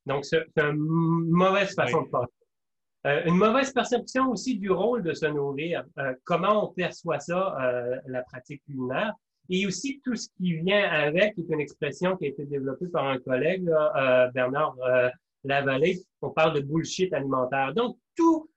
Donc, 0.06 0.24
c'est 0.24 0.46
une 0.56 0.76
mauvaise 1.28 1.74
façon 1.74 2.02
de 2.02 2.08
penser. 2.08 2.32
Euh, 3.06 3.22
une 3.26 3.36
mauvaise 3.36 3.72
perception 3.72 4.30
aussi 4.30 4.58
du 4.58 4.70
rôle 4.70 5.02
de 5.04 5.12
se 5.12 5.26
nourrir, 5.26 5.84
euh, 5.98 6.12
comment 6.24 6.68
on 6.68 6.72
perçoit 6.72 7.20
ça, 7.20 7.56
euh, 7.60 7.96
la 8.06 8.22
pratique 8.22 8.62
culinaire, 8.64 9.12
et 9.48 9.64
aussi 9.64 10.00
tout 10.04 10.16
ce 10.16 10.28
qui 10.36 10.56
vient 10.56 10.90
avec, 10.90 11.36
qui 11.36 11.42
est 11.42 11.54
une 11.54 11.60
expression 11.60 12.16
qui 12.16 12.24
a 12.24 12.28
été 12.28 12.44
développée 12.46 12.88
par 12.88 13.06
un 13.06 13.18
collègue, 13.18 13.64
Bernard 14.34 14.74
Lavallée, 15.44 16.00
on 16.20 16.30
parle 16.30 16.54
de 16.54 16.60
bullshit 16.62 17.12
alimentaire. 17.12 17.72
Donc, 17.72 17.96
tous 18.16 18.48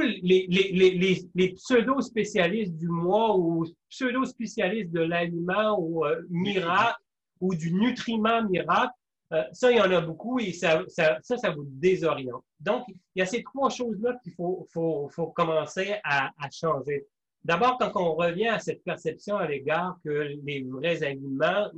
les, 0.00 0.46
les, 0.50 0.72
les, 0.72 1.28
les 1.34 1.52
pseudo-spécialistes 1.54 2.76
du 2.76 2.88
mois 2.88 3.34
ou 3.38 3.64
pseudo-spécialistes 3.88 4.92
de 4.92 5.00
l'aliment 5.00 5.80
ou 5.80 6.04
miracle 6.28 7.00
ou 7.40 7.54
du 7.54 7.72
nutriment 7.72 8.42
miracle 8.46 8.92
euh, 9.32 9.42
ça, 9.52 9.72
il 9.72 9.78
y 9.78 9.80
en 9.80 9.90
a 9.90 10.00
beaucoup 10.00 10.38
et 10.38 10.52
ça, 10.52 10.82
ça, 10.88 11.18
ça, 11.22 11.50
vous 11.50 11.64
désoriente. 11.66 12.44
Donc, 12.60 12.84
il 12.88 13.20
y 13.20 13.22
a 13.22 13.26
ces 13.26 13.42
trois 13.42 13.70
choses-là 13.70 14.16
qu'il 14.22 14.32
faut, 14.34 14.66
faut, 14.72 15.08
faut, 15.08 15.28
commencer 15.28 15.96
à, 16.04 16.30
à 16.38 16.50
changer. 16.50 17.06
D'abord, 17.44 17.78
quand 17.78 17.92
on 17.96 18.14
revient 18.14 18.48
à 18.48 18.58
cette 18.58 18.82
perception 18.84 19.36
à 19.36 19.46
l'égard 19.46 19.98
que 20.04 20.36
les 20.44 20.64
vrais 20.64 21.02
aliments, 21.02 21.70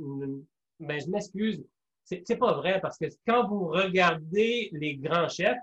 ben, 0.79 0.99
je 0.99 1.09
m'excuse, 1.09 1.63
c'est 2.03 2.37
pas 2.37 2.53
vrai 2.53 2.79
parce 2.81 2.97
que 2.97 3.05
quand 3.27 3.47
vous 3.47 3.67
regardez 3.67 4.69
les 4.73 4.95
grands 4.95 5.29
chefs, 5.29 5.57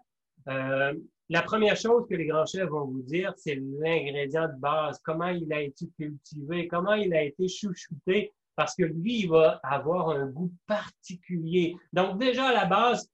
euh, 0.49 0.94
la 1.29 1.42
première 1.42 1.77
chose 1.77 2.07
que 2.09 2.14
les 2.14 2.27
grands 2.27 2.46
chefs 2.46 2.68
vont 2.68 2.85
vous 2.85 3.03
dire, 3.03 3.33
c'est 3.37 3.57
l'ingrédient 3.57 4.46
de 4.46 4.61
base, 4.61 5.01
comment 5.05 5.29
il 5.29 5.53
a 5.53 5.61
été 5.61 5.88
cultivé, 5.99 6.68
comment 6.68 6.94
il 6.94 7.12
a 7.12 7.25
été 7.25 7.49
chouchouté, 7.49 8.33
parce 8.57 8.75
que 8.75 8.85
lui, 8.85 9.21
il 9.21 9.29
va 9.29 9.61
avoir 9.62 10.11
un 10.11 10.27
goût 10.27 10.53
particulier. 10.66 11.77
Donc 11.92 12.19
déjà 12.19 12.47
à 12.47 12.53
la 12.53 12.64
base, 12.64 13.11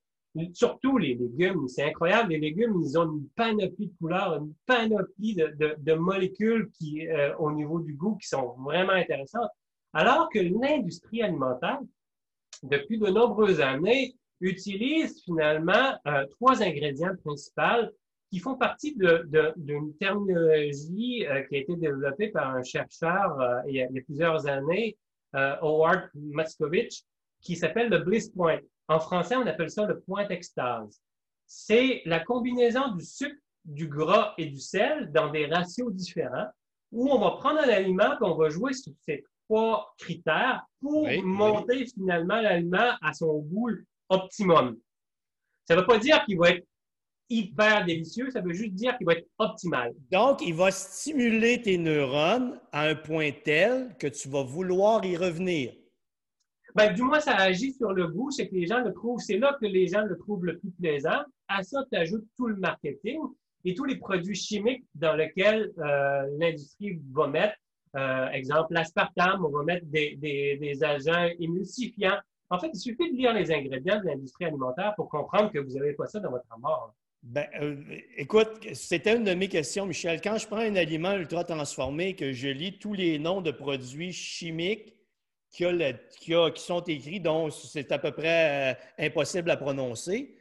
surtout 0.53 0.97
les 0.97 1.15
légumes, 1.15 1.67
c'est 1.67 1.83
incroyable, 1.83 2.31
les 2.31 2.39
légumes, 2.39 2.81
ils 2.81 2.97
ont 2.97 3.05
une 3.05 3.27
panoplie 3.35 3.87
de 3.87 3.93
couleurs, 3.99 4.35
une 4.37 4.53
panoplie 4.65 5.35
de, 5.35 5.75
de, 5.77 5.93
molécules 5.93 6.69
qui, 6.71 7.07
euh, 7.07 7.35
au 7.37 7.51
niveau 7.51 7.79
du 7.79 7.93
goût 7.93 8.15
qui 8.15 8.27
sont 8.27 8.55
vraiment 8.59 8.93
intéressantes. 8.93 9.51
Alors 9.93 10.29
que 10.29 10.39
l'industrie 10.39 11.21
alimentaire, 11.21 11.79
depuis 12.63 12.97
de 12.97 13.07
nombreuses 13.07 13.61
années, 13.61 14.15
utilise 14.39 15.21
finalement 15.23 15.97
euh, 16.07 16.25
trois 16.31 16.63
ingrédients 16.63 17.15
principaux 17.23 17.91
qui 18.29 18.39
font 18.39 18.55
partie 18.55 18.95
d'une 18.95 19.27
de, 19.27 19.97
terminologie 19.99 21.25
euh, 21.27 21.43
qui 21.43 21.55
a 21.55 21.59
été 21.59 21.75
développée 21.75 22.29
par 22.29 22.55
un 22.55 22.63
chercheur 22.63 23.39
a, 23.39 23.61
il, 23.67 23.75
y 23.75 23.83
a, 23.83 23.87
plusieurs 24.03 24.47
années 24.47 24.97
euh, 25.35 25.55
Howard 25.61 26.09
Moscovitch, 26.13 27.03
qui 27.41 27.55
s'appelle 27.55 27.89
le 27.89 27.99
bliss 27.99 28.29
point. 28.29 28.59
En 28.87 28.99
français, 28.99 29.35
on 29.35 29.45
appelle 29.47 29.69
ça 29.69 29.85
le 29.85 29.99
point 30.01 30.27
extase. 30.29 31.01
C'est 31.45 32.01
la 32.05 32.19
combinaison 32.19 32.91
du 32.95 33.03
sucre, 33.03 33.35
du 33.65 33.87
gras 33.87 34.33
et 34.37 34.45
du 34.45 34.59
sel 34.59 35.11
dans 35.11 35.29
des 35.29 35.45
ratios 35.45 35.93
différents 35.93 36.47
où 36.91 37.09
on 37.09 37.19
va 37.19 37.31
prendre 37.31 37.59
un 37.59 37.69
aliment 37.69 38.13
et 38.13 38.23
on 38.23 38.35
va 38.35 38.49
jouer 38.49 38.73
sur 38.73 38.93
ces 39.05 39.23
trois 39.47 39.93
critères 39.97 40.63
pour 40.79 41.07
monter 41.23 41.85
finalement 41.87 42.39
l'aliment 42.39 42.93
à 43.01 43.13
son 43.13 43.39
goût 43.39 43.71
optimum. 44.09 44.77
Ça 45.65 45.75
ne 45.75 45.79
veut 45.79 45.87
pas 45.87 45.97
dire 45.97 46.23
qu'il 46.25 46.37
va 46.37 46.51
être 46.51 46.67
hyper 47.33 47.85
délicieux, 47.85 48.29
ça 48.31 48.41
veut 48.41 48.53
juste 48.53 48.73
dire 48.73 48.97
qu'il 48.97 49.07
va 49.07 49.13
être 49.13 49.27
optimal. 49.37 49.93
Donc, 50.11 50.41
il 50.41 50.53
va 50.53 50.71
stimuler 50.71 51.61
tes 51.61 51.77
neurones 51.77 52.59
à 52.71 52.83
un 52.87 52.95
point 52.95 53.31
tel 53.43 53.95
que 53.97 54.07
tu 54.07 54.29
vas 54.29 54.43
vouloir 54.43 55.03
y 55.05 55.17
revenir. 55.17 55.73
Ben, 56.75 56.93
du 56.93 57.03
moins, 57.03 57.19
ça 57.19 57.35
agit 57.35 57.73
sur 57.73 57.93
le 57.93 58.07
goût, 58.07 58.31
c'est 58.31 58.47
que 58.47 58.55
les 58.55 58.65
gens 58.65 58.79
le 58.79 58.93
trouvent, 58.93 59.19
c'est 59.19 59.37
là 59.37 59.55
que 59.61 59.65
les 59.67 59.87
gens 59.87 60.01
le 60.01 60.17
trouvent 60.17 60.45
le 60.45 60.57
plus 60.57 60.71
plaisant. 60.71 61.21
À 61.47 61.61
ça, 61.61 61.83
tu 61.91 61.97
ajoutes 61.97 62.25
tout 62.35 62.47
le 62.47 62.55
marketing 62.55 63.19
et 63.65 63.75
tous 63.75 63.85
les 63.85 63.97
produits 63.97 64.35
chimiques 64.35 64.83
dans 64.95 65.15
lesquels 65.15 65.71
euh, 65.77 66.27
l'industrie 66.39 66.99
va 67.11 67.27
mettre, 67.27 67.55
euh, 67.95 68.27
exemple, 68.29 68.73
l'aspartame, 68.73 69.45
on 69.45 69.49
va 69.49 69.63
mettre 69.63 69.85
des, 69.85 70.15
des, 70.15 70.57
des 70.57 70.83
agents 70.83 71.29
émulsifiants. 71.39 72.17
En 72.49 72.59
fait, 72.59 72.69
il 72.73 72.79
suffit 72.79 73.11
de 73.11 73.17
lire 73.17 73.33
les 73.33 73.51
ingrédients 73.51 73.99
de 73.99 74.05
l'industrie 74.05 74.45
alimentaire 74.45 74.93
pour 74.95 75.09
comprendre 75.09 75.51
que 75.51 75.59
vous 75.59 75.73
n'avez 75.73 75.93
pas 75.93 76.07
ça 76.07 76.19
dans 76.19 76.31
votre 76.31 76.45
mort. 76.59 76.95
Ben, 77.23 77.47
euh, 77.61 77.81
écoute, 78.17 78.67
c'était 78.73 79.15
une 79.15 79.23
de 79.23 79.33
mes 79.33 79.47
questions, 79.47 79.85
Michel. 79.85 80.19
Quand 80.19 80.37
je 80.37 80.45
prends 80.45 80.57
un 80.57 80.75
aliment 80.75 81.13
ultra 81.13 81.45
transformé, 81.45 82.17
que 82.17 82.33
je 82.33 82.49
lis 82.49 82.77
tous 82.79 82.93
les 82.93 83.17
noms 83.17 83.39
de 83.39 83.51
produits 83.51 84.11
chimiques 84.11 84.93
qui, 85.49 85.63
sont 86.57 86.81
écrits, 86.81 87.21
dont 87.21 87.49
c'est 87.49 87.93
à 87.93 87.99
peu 87.99 88.11
près 88.11 88.73
euh, 88.73 89.05
impossible 89.05 89.49
à 89.51 89.55
prononcer, 89.55 90.37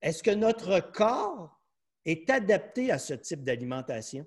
est-ce 0.00 0.22
que 0.22 0.30
notre 0.30 0.80
corps 0.80 1.60
est 2.06 2.30
adapté 2.30 2.90
à 2.90 2.98
ce 2.98 3.12
type 3.12 3.44
d'alimentation? 3.44 4.26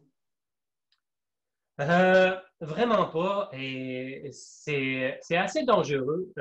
Euh, 1.82 2.38
vraiment 2.62 3.08
pas. 3.08 3.50
Et 3.52 4.30
c'est 4.32 5.18
assez 5.32 5.64
dangereux. 5.64 6.32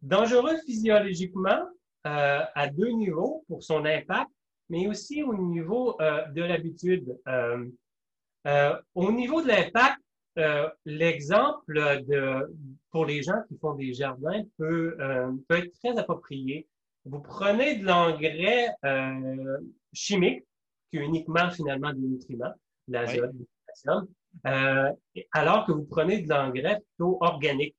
dangereux 0.00 0.56
physiologiquement, 0.64 1.68
euh, 2.06 2.44
à 2.54 2.68
deux 2.68 2.90
niveaux 2.90 3.44
pour 3.48 3.64
son 3.64 3.84
impact, 3.84 4.30
mais 4.68 4.86
aussi 4.86 5.24
au 5.24 5.36
niveau 5.36 6.00
euh, 6.00 6.24
de 6.28 6.42
l'habitude. 6.42 7.18
Euh, 7.26 8.76
au 8.94 9.10
niveau 9.10 9.42
de 9.42 9.48
l'impact, 9.48 9.98
l'exemple 10.84 12.04
de, 12.06 12.54
pour 12.92 13.06
les 13.06 13.24
gens 13.24 13.42
qui 13.48 13.58
font 13.58 13.74
des 13.74 13.92
jardins 13.92 14.44
peut, 14.56 14.96
peut 15.48 15.56
être 15.56 15.72
très 15.80 15.98
approprié. 15.98 16.68
Vous 17.04 17.18
prenez 17.20 17.78
de 17.78 17.86
l'engrais 17.86 18.68
chimique, 19.92 20.44
qui 20.92 20.98
est 20.98 21.04
uniquement 21.04 21.50
finalement 21.50 21.92
des 21.92 22.06
nutriments, 22.06 22.54
de 22.86 22.92
l'azote, 22.92 23.32
potassium, 23.66 24.06
alors 25.32 25.66
que 25.66 25.72
vous 25.72 25.86
prenez 25.86 26.20
de 26.22 26.28
l'engrais 26.28 26.80
plutôt 26.80 27.18
organique 27.22 27.74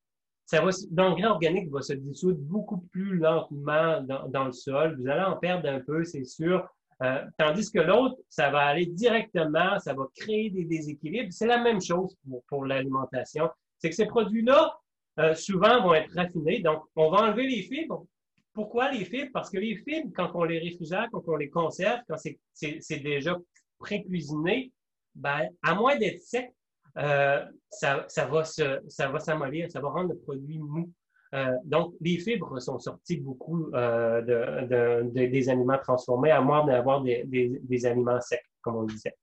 l'engrais 0.52 1.28
organique 1.28 1.70
va 1.72 1.82
se 1.82 1.94
dissoudre 1.94 2.40
beaucoup 2.40 2.80
plus 2.92 3.18
lentement 3.18 4.02
dans, 4.02 4.46
le 4.46 4.52
sol. 4.52 4.98
Vous 5.00 5.08
allez 5.08 5.24
en 5.24 5.38
perdre 5.38 5.70
un 5.70 5.80
peu, 5.80 6.04
c'est 6.04 6.24
sûr. 6.24 6.68
Euh, 7.04 7.24
tandis 7.38 7.72
que 7.72 7.80
l'autre, 7.80 8.16
ça 8.28 8.50
va 8.50 8.66
aller 8.66 8.88
directement, 8.88 9.80
ça 9.80 9.94
va 9.94 10.06
créer 10.16 10.50
des 10.50 10.66
déséquilibres. 10.66 11.32
C'est 11.32 11.48
la 11.48 11.62
même 11.62 11.82
chose 11.82 12.16
pour, 12.48 12.66
l'alimentation. 12.66 13.50
C'est 13.78 13.90
que 13.90 13.96
ces 13.96 14.08
produits-là, 14.08 14.76
euh, 15.20 15.36
souvent, 15.36 15.84
vont 15.84 15.94
être 15.94 16.12
raffinés. 16.16 16.60
Donc, 16.60 16.84
on 16.96 17.12
va 17.12 17.24
enlever 17.28 17.48
les 17.48 17.62
fibres. 17.64 18.06
Pourquoi 18.54 18.92
les 18.92 19.06
fibres? 19.06 19.30
Parce 19.34 19.52
que 19.52 19.60
les 19.60 19.76
fibres, 19.76 20.12
quand 20.16 20.32
on 20.34 20.44
les 20.44 20.58
réfrigère, 20.58 21.08
quand 21.12 21.24
on 21.28 21.36
les 21.36 21.50
conserve, 21.50 22.02
quand 22.08 22.18
c'est 22.18 23.00
déjà 23.04 23.38
pré-cuisiné, 23.78 24.72
ben, 25.14 25.50
à 25.62 25.76
moins 25.76 25.98
d'être 25.98 26.22
sec, 26.22 26.54
euh, 26.98 27.46
ça, 27.70 28.06
ça, 28.08 28.26
va 28.26 28.44
ça 28.44 29.08
va 29.10 29.20
s'amollir, 29.20 29.70
ça 29.72 29.80
va 29.80 29.90
rendre 29.90 30.10
le 30.10 30.18
produit 30.18 30.60
mou. 30.60 30.92
Euh, 31.36 31.52
donc, 31.66 31.94
les 32.00 32.18
fibres 32.20 32.60
sont 32.60 32.80
sorties 32.80 33.18
beaucoup 33.18 33.70
euh, 33.74 34.22
de, 34.22 35.04
de, 35.04 35.26
des 35.26 35.50
aliments 35.50 35.78
transformés, 35.78 36.32
à 36.32 36.42
moins 36.42 36.66
d'avoir 36.66 37.02
des, 37.02 37.24
des, 37.26 37.60
des, 37.62 37.86
aliments 37.86 38.22
secs, 38.22 38.42
comme 38.62 38.78
on 38.78 38.84
disait. 38.84 39.16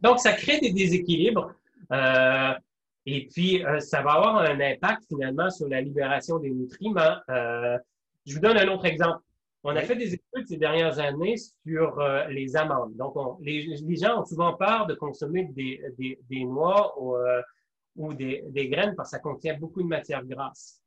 Donc, 0.00 0.20
ça 0.20 0.32
crée 0.32 0.60
des 0.60 0.72
déséquilibres. 0.72 1.52
Et 3.04 3.26
puis, 3.26 3.64
ça 3.80 4.02
va 4.02 4.12
avoir 4.12 4.36
un 4.36 4.60
impact 4.60 5.02
finalement 5.08 5.50
sur 5.50 5.68
la 5.68 5.80
libération 5.80 6.38
des 6.38 6.50
nutriments. 6.50 7.16
je 7.28 8.34
vous 8.34 8.40
donne 8.40 8.56
un 8.56 8.68
autre 8.68 8.86
exemple. 8.86 9.20
On 9.64 9.76
a 9.76 9.82
fait 9.82 9.94
des 9.94 10.14
études 10.14 10.48
ces 10.48 10.56
dernières 10.56 10.98
années 10.98 11.36
sur 11.36 12.00
euh, 12.00 12.26
les 12.28 12.56
amandes. 12.56 12.96
Donc, 12.96 13.14
les, 13.40 13.96
gens 13.96 14.20
ont 14.20 14.24
souvent 14.24 14.54
peur 14.54 14.86
de 14.86 14.94
consommer 14.94 15.44
des, 15.44 15.80
des, 15.96 16.18
des 16.28 16.44
noix 16.44 17.00
ou, 17.00 17.16
euh, 17.16 17.40
ou 17.94 18.12
des, 18.12 18.42
des, 18.48 18.68
graines 18.68 18.94
parce 18.96 19.10
que 19.10 19.16
ça 19.16 19.22
contient 19.22 19.56
beaucoup 19.56 19.82
de 19.82 19.86
matière 19.86 20.24
grasse. 20.24 20.80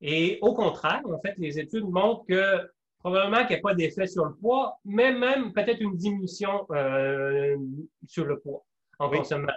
Et 0.00 0.38
au 0.40 0.54
contraire, 0.54 1.02
en 1.04 1.20
fait, 1.20 1.34
les 1.36 1.58
études 1.58 1.84
montrent 1.84 2.24
que 2.26 2.70
probablement 3.00 3.44
qu'il 3.44 3.56
n'y 3.56 3.60
a 3.60 3.62
pas 3.62 3.74
d'effet 3.74 4.06
sur 4.06 4.24
le 4.24 4.34
poids, 4.34 4.78
mais 4.84 5.12
même 5.12 5.52
peut-être 5.52 5.80
une 5.80 5.96
diminution 5.96 6.66
euh, 6.70 7.56
sur 8.06 8.24
le 8.24 8.38
poids 8.38 8.64
en 8.98 9.10
consommant. 9.10 9.52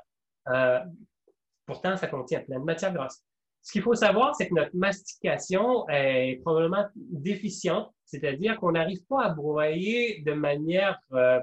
pourtant, 1.65 1.95
ça 1.95 2.07
contient 2.07 2.41
plein 2.41 2.59
de 2.59 2.65
matière 2.65 2.93
grasse. 2.93 3.23
Ce 3.65 3.71
qu'il 3.71 3.81
faut 3.81 3.95
savoir, 3.95 4.35
c'est 4.35 4.47
que 4.47 4.53
notre 4.53 4.75
mastication 4.75 5.89
est 5.89 6.39
probablement 6.43 6.85
déficiente, 6.95 7.91
c'est-à-dire 8.05 8.57
qu'on 8.59 8.73
n'arrive 8.73 9.03
pas 9.09 9.23
à 9.23 9.29
broyer 9.29 10.21
de 10.23 10.33
manière 10.33 10.99
euh, 11.13 11.41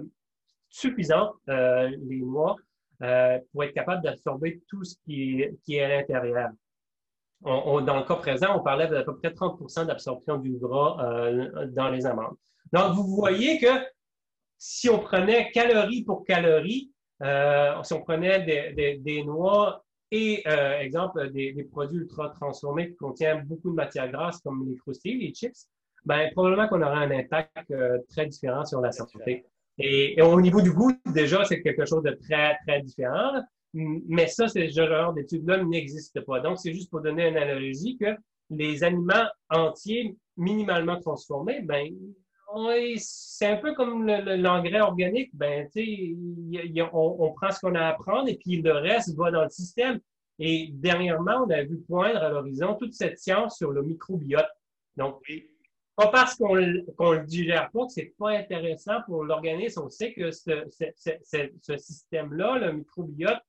suffisante 0.68 1.34
euh, 1.48 1.90
les 2.08 2.20
noix 2.20 2.54
euh, 3.02 3.40
pour 3.50 3.64
être 3.64 3.74
capable 3.74 4.04
d'absorber 4.04 4.62
tout 4.68 4.84
ce 4.84 4.94
qui 5.04 5.42
est, 5.42 5.82
à 5.82 5.88
l'intérieur. 5.88 6.50
Dans 7.40 7.80
le 7.80 8.06
cas 8.06 8.14
présent, 8.14 8.56
on 8.56 8.62
parlait 8.62 8.86
d'à 8.86 9.02
peu 9.02 9.16
près 9.16 9.30
30% 9.30 9.86
d'absorption 9.86 10.36
du 10.36 10.52
gras 10.52 11.28
dans 11.70 11.88
les 11.88 12.06
amandes. 12.06 12.36
Donc, 12.72 12.94
vous 12.94 13.16
voyez 13.16 13.58
que 13.58 13.84
si 14.58 14.88
on 14.88 15.00
prenait 15.00 15.50
calorie 15.50 16.04
pour 16.04 16.24
calorie, 16.24 16.92
si 17.20 17.92
on 17.92 18.02
prenait 18.02 18.70
des 18.72 19.24
noix 19.24 19.84
et, 20.14 20.42
euh, 20.46 20.78
exemple, 20.78 21.30
des, 21.30 21.54
des, 21.54 21.64
produits 21.64 22.00
ultra 22.00 22.28
transformés 22.28 22.90
qui 22.90 22.96
contiennent 22.96 23.44
beaucoup 23.46 23.70
de 23.70 23.74
matières 23.74 24.12
grasses 24.12 24.40
comme 24.42 24.68
les 24.68 24.76
croustilles, 24.76 25.18
les 25.18 25.32
chips, 25.32 25.66
ben, 26.04 26.30
probablement 26.32 26.68
qu'on 26.68 26.82
aurait 26.82 27.06
un 27.06 27.10
impact 27.10 27.70
euh, 27.70 27.96
très 28.10 28.26
différent 28.26 28.66
sur 28.66 28.82
la 28.82 28.92
santé. 28.92 29.46
Et, 29.78 30.20
au 30.20 30.38
niveau 30.38 30.60
du 30.60 30.70
goût, 30.70 30.92
déjà, 31.06 31.46
c'est 31.46 31.62
quelque 31.62 31.86
chose 31.86 32.02
de 32.02 32.10
très, 32.10 32.58
très 32.66 32.82
différent. 32.82 33.40
Mais 33.72 34.26
ça, 34.26 34.48
ce 34.48 34.68
genre 34.68 35.14
d'études-là 35.14 35.64
n'existe 35.64 36.20
pas. 36.26 36.40
Donc, 36.40 36.58
c'est 36.58 36.74
juste 36.74 36.90
pour 36.90 37.00
donner 37.00 37.28
une 37.28 37.38
analogie 37.38 37.96
que 37.96 38.14
les 38.50 38.84
aliments 38.84 39.26
entiers 39.48 40.14
minimalement 40.36 41.00
transformés, 41.00 41.62
ben, 41.62 41.88
c'est 42.96 43.46
un 43.46 43.56
peu 43.56 43.74
comme 43.74 44.06
l'engrais 44.06 44.80
organique. 44.80 45.30
Ben, 45.34 45.68
on, 46.92 47.16
on 47.18 47.32
prend 47.32 47.50
ce 47.50 47.60
qu'on 47.60 47.74
a 47.74 47.88
à 47.88 47.92
prendre 47.94 48.28
et 48.28 48.36
puis 48.36 48.60
le 48.60 48.72
reste 48.72 49.16
va 49.16 49.30
dans 49.30 49.44
le 49.44 49.50
système. 49.50 50.00
Et 50.38 50.70
dernièrement, 50.72 51.44
on 51.46 51.50
a 51.50 51.62
vu 51.62 51.78
poindre 51.80 52.22
à 52.22 52.30
l'horizon 52.30 52.74
toute 52.74 52.94
cette 52.94 53.18
science 53.18 53.58
sur 53.58 53.70
le 53.70 53.82
microbiote. 53.82 54.48
Donc, 54.96 55.22
pas 55.94 56.08
parce 56.08 56.34
qu'on 56.36 56.56
ne 56.56 56.62
le 56.62 57.26
digère 57.26 57.70
pas 57.70 57.86
que 57.86 57.92
c'est 57.92 58.14
pas 58.18 58.30
intéressant 58.30 59.02
pour 59.06 59.24
l'organisme. 59.24 59.82
On 59.84 59.90
sait 59.90 60.12
que 60.12 60.30
ce, 60.30 60.64
ce 60.68 61.76
système-là, 61.76 62.58
le 62.58 62.72
microbiote, 62.72 63.40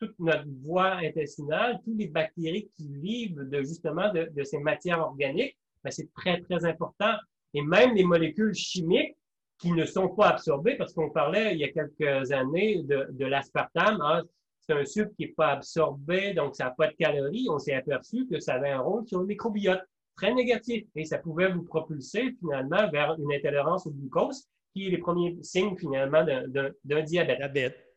toute 0.00 0.18
notre 0.18 0.46
voie 0.62 0.92
intestinale, 0.94 1.78
toutes 1.84 1.98
les 1.98 2.08
bactéries 2.08 2.70
qui 2.76 2.88
vivent 2.88 3.48
de, 3.48 3.60
justement 3.60 4.12
de, 4.12 4.30
de 4.34 4.44
ces 4.44 4.58
matières 4.58 5.00
organiques, 5.00 5.56
ben, 5.84 5.90
c'est 5.90 6.12
très, 6.14 6.40
très 6.40 6.64
important. 6.64 7.14
Et 7.54 7.62
même 7.62 7.94
les 7.94 8.04
molécules 8.04 8.54
chimiques 8.54 9.16
qui 9.58 9.72
ne 9.72 9.84
sont 9.84 10.08
pas 10.08 10.28
absorbées, 10.28 10.76
parce 10.76 10.94
qu'on 10.94 11.10
parlait 11.10 11.52
il 11.52 11.58
y 11.58 11.64
a 11.64 11.68
quelques 11.68 12.32
années 12.32 12.82
de, 12.82 13.24
l'aspartame, 13.24 14.00
hein, 14.00 14.22
c'est 14.60 14.72
un 14.72 14.84
sucre 14.84 15.10
qui 15.16 15.26
n'est 15.26 15.32
pas 15.32 15.52
absorbé, 15.52 16.32
donc 16.32 16.56
ça 16.56 16.64
n'a 16.64 16.70
pas 16.70 16.88
de 16.88 16.94
calories. 16.94 17.46
On 17.50 17.58
s'est 17.58 17.74
aperçu 17.74 18.26
que 18.26 18.40
ça 18.40 18.54
avait 18.54 18.70
un 18.70 18.80
rôle 18.80 19.06
sur 19.06 19.20
le 19.20 19.26
microbiote 19.26 19.82
très 20.16 20.32
négatif 20.32 20.84
et 20.94 21.04
ça 21.04 21.18
pouvait 21.18 21.50
vous 21.50 21.62
propulser 21.62 22.36
finalement 22.40 22.88
vers 22.90 23.16
une 23.18 23.32
intolérance 23.32 23.86
au 23.86 23.90
glucose, 23.90 24.46
qui 24.72 24.86
est 24.86 24.90
les 24.90 24.98
premiers 24.98 25.36
signes 25.42 25.76
finalement 25.76 26.24
d'un 26.24 27.02
diabète. 27.02 27.89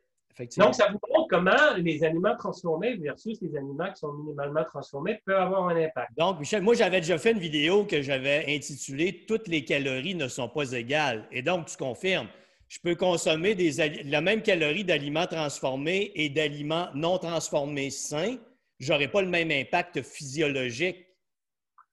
Donc, 0.58 0.76
ça 0.76 0.88
vous 0.88 1.00
montre 1.10 1.28
comment 1.30 1.76
les 1.78 2.04
aliments 2.04 2.36
transformés 2.36 2.96
versus 2.96 3.40
les 3.42 3.56
aliments 3.56 3.92
qui 3.92 4.00
sont 4.00 4.14
minimalement 4.14 4.64
transformés 4.64 5.22
peuvent 5.26 5.42
avoir 5.42 5.68
un 5.70 5.76
impact. 5.76 6.12
Donc, 6.18 6.40
Michel, 6.40 6.62
moi, 6.62 6.74
j'avais 6.74 7.02
déjà 7.02 7.18
fait 7.18 7.32
une 7.32 7.40
vidéo 7.40 7.86
que 7.86 8.02
j'avais 8.02 8.46
intitulée 8.48 9.26
Toutes 9.28 9.48
les 9.48 9.64
calories 9.64 10.16
ne 10.16 10.28
sont 10.28 10.50
pas 10.50 10.72
égales. 10.72 11.28
Et 11.32 11.42
donc, 11.42 11.68
tu 11.68 11.78
confirmes, 11.78 12.28
je 12.68 12.80
peux 12.80 12.96
consommer 12.96 13.56
des, 13.56 14.04
la 14.06 14.22
même 14.22 14.42
calorie 14.42 14.84
d'aliments 14.84 15.28
transformés 15.28 16.12
et 16.16 16.30
d'aliments 16.30 16.90
non 16.96 17.18
transformés 17.18 17.90
sains. 17.90 18.38
Je 18.80 18.92
n'aurai 18.92 19.08
pas 19.08 19.22
le 19.22 19.30
même 19.30 19.52
impact 19.52 20.02
physiologique. 20.02 21.06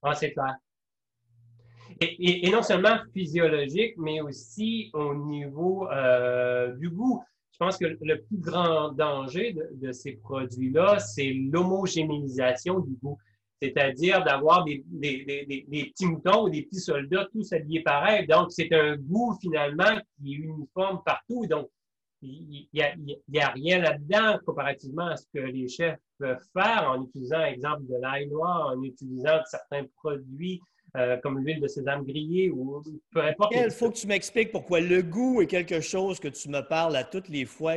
Ah, 0.02 0.14
c'est 0.14 0.32
clair. 0.32 0.56
Et, 2.00 2.50
non 2.50 2.62
seulement 2.62 2.96
physiologique, 3.12 3.94
mais 3.98 4.22
aussi 4.22 4.90
au 4.94 5.14
niveau 5.14 5.86
euh, 5.90 6.72
du 6.76 6.88
goût. 6.88 7.22
Je 7.60 7.66
pense 7.66 7.76
que 7.76 7.84
le 7.84 8.22
plus 8.22 8.38
grand 8.38 8.90
danger 8.92 9.54
de, 9.74 9.92
ces 9.92 10.12
produits-là, 10.12 10.98
c'est 10.98 11.30
l'homogénéisation 11.30 12.80
du 12.80 12.94
goût. 13.02 13.18
C'est-à-dire 13.60 14.24
d'avoir 14.24 14.64
des, 14.64 14.82
petits 14.90 16.06
moutons 16.06 16.44
ou 16.44 16.48
des 16.48 16.62
petits 16.62 16.80
soldats 16.80 17.28
tous 17.30 17.52
habillés 17.52 17.82
pareil. 17.82 18.26
Donc, 18.26 18.50
c'est 18.50 18.72
un 18.72 18.96
goût 18.96 19.36
finalement 19.42 20.00
qui 20.16 20.32
est 20.32 20.36
uniforme 20.36 21.02
partout. 21.04 21.44
Donc, 21.46 21.68
il 22.22 22.66
n'y 22.72 23.40
a, 23.40 23.48
rien 23.50 23.80
là-dedans 23.80 24.38
comparativement 24.46 25.08
à 25.08 25.16
ce 25.18 25.26
que 25.34 25.40
les 25.40 25.68
chefs 25.68 25.98
peuvent 26.16 26.42
faire 26.54 26.90
en 26.90 27.04
utilisant, 27.04 27.44
exemple, 27.44 27.82
de 27.90 27.96
l'ail 28.00 28.26
noir, 28.28 28.68
en 28.68 28.82
utilisant 28.82 29.38
certains 29.44 29.84
produits 29.96 30.62
euh, 30.96 31.16
comme 31.18 31.38
l'huile 31.38 31.60
de 31.60 31.68
sésame 31.68 32.04
grillée 32.04 32.50
ou 32.50 32.82
peu 33.12 33.22
importe. 33.22 33.52
Il 33.54 33.70
faut 33.70 33.90
que 33.90 33.96
tu 33.96 34.06
m'expliques 34.06 34.50
pourquoi 34.50 34.80
le 34.80 35.02
goût 35.02 35.40
est 35.40 35.46
quelque 35.46 35.80
chose 35.80 36.18
que 36.18 36.28
tu 36.28 36.48
me 36.48 36.60
parles 36.60 36.96
à 36.96 37.04
toutes 37.04 37.28
les 37.28 37.44
fois 37.44 37.76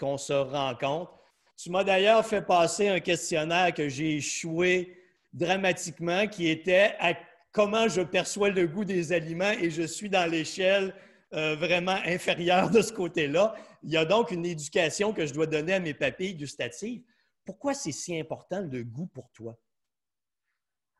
qu'on 0.00 0.18
se 0.18 0.32
rencontre. 0.32 1.12
Tu 1.56 1.70
m'as 1.70 1.84
d'ailleurs 1.84 2.24
fait 2.24 2.42
passer 2.42 2.88
un 2.88 3.00
questionnaire 3.00 3.72
que 3.74 3.88
j'ai 3.88 4.16
échoué 4.16 4.96
dramatiquement 5.32 6.26
qui 6.26 6.48
était 6.48 6.94
à 6.98 7.14
comment 7.52 7.88
je 7.88 8.00
perçois 8.00 8.50
le 8.50 8.66
goût 8.66 8.84
des 8.84 9.12
aliments 9.12 9.52
et 9.60 9.70
je 9.70 9.82
suis 9.82 10.08
dans 10.08 10.30
l'échelle 10.30 10.94
euh, 11.34 11.56
vraiment 11.56 11.98
inférieure 12.06 12.70
de 12.70 12.80
ce 12.80 12.92
côté-là. 12.92 13.54
Il 13.82 13.90
y 13.90 13.96
a 13.96 14.04
donc 14.04 14.30
une 14.30 14.46
éducation 14.46 15.12
que 15.12 15.26
je 15.26 15.34
dois 15.34 15.46
donner 15.46 15.74
à 15.74 15.80
mes 15.80 15.94
papilles 15.94 16.34
gustatives. 16.34 17.02
Pourquoi 17.44 17.74
c'est 17.74 17.92
si 17.92 18.18
important 18.18 18.60
le 18.60 18.82
goût 18.82 19.06
pour 19.06 19.30
toi? 19.32 19.58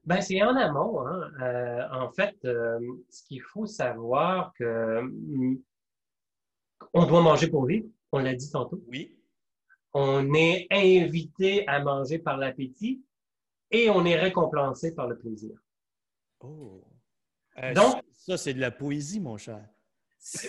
Ben, 0.08 0.22
c'est 0.22 0.42
en 0.42 0.56
amont. 0.56 1.06
Hein. 1.06 1.30
Euh, 1.42 1.86
en 1.92 2.10
fait, 2.10 2.34
euh, 2.46 2.80
ce 3.10 3.22
qu'il 3.24 3.42
faut 3.42 3.66
savoir 3.66 4.54
que 4.54 5.02
mm, 5.02 5.60
on 6.94 7.04
doit 7.04 7.20
manger 7.20 7.48
pour 7.48 7.66
vivre. 7.66 7.86
On 8.12 8.20
l'a 8.20 8.34
dit 8.34 8.50
tantôt. 8.50 8.82
Oui. 8.88 9.14
On 9.92 10.32
est 10.32 10.66
invité 10.70 11.68
à 11.68 11.82
manger 11.82 12.18
par 12.18 12.38
l'appétit 12.38 13.04
et 13.70 13.90
on 13.90 14.06
est 14.06 14.16
récompensé 14.16 14.94
par 14.94 15.08
le 15.08 15.18
plaisir. 15.18 15.58
Oh. 16.40 16.82
Euh, 17.62 17.74
Donc, 17.74 18.02
ça, 18.16 18.38
c'est 18.38 18.54
de 18.54 18.60
la 18.60 18.70
poésie, 18.70 19.20
mon 19.20 19.36
cher. 19.36 19.62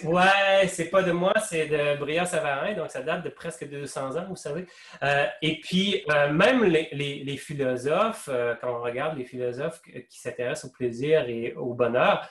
Ouais, 0.03 0.67
c'est 0.67 0.89
pas 0.89 1.03
de 1.03 1.11
moi, 1.11 1.33
c'est 1.39 1.67
de 1.67 1.97
Briand 1.97 2.25
Savarin, 2.25 2.73
donc 2.73 2.89
ça 2.89 3.01
date 3.01 3.23
de 3.23 3.29
presque 3.29 3.69
200 3.69 4.17
ans, 4.17 4.25
vous 4.27 4.35
savez. 4.35 4.65
Euh, 5.03 5.25
et 5.41 5.61
puis, 5.61 6.03
euh, 6.11 6.33
même 6.33 6.63
les, 6.63 7.37
philosophes, 7.37 8.29
euh, 8.31 8.55
quand 8.59 8.75
on 8.75 8.81
regarde 8.81 9.17
les 9.17 9.23
philosophes 9.23 9.81
qui 9.81 10.19
s'intéressent 10.19 10.69
au 10.69 10.73
plaisir 10.73 11.29
et 11.29 11.53
au 11.53 11.73
bonheur, 11.73 12.29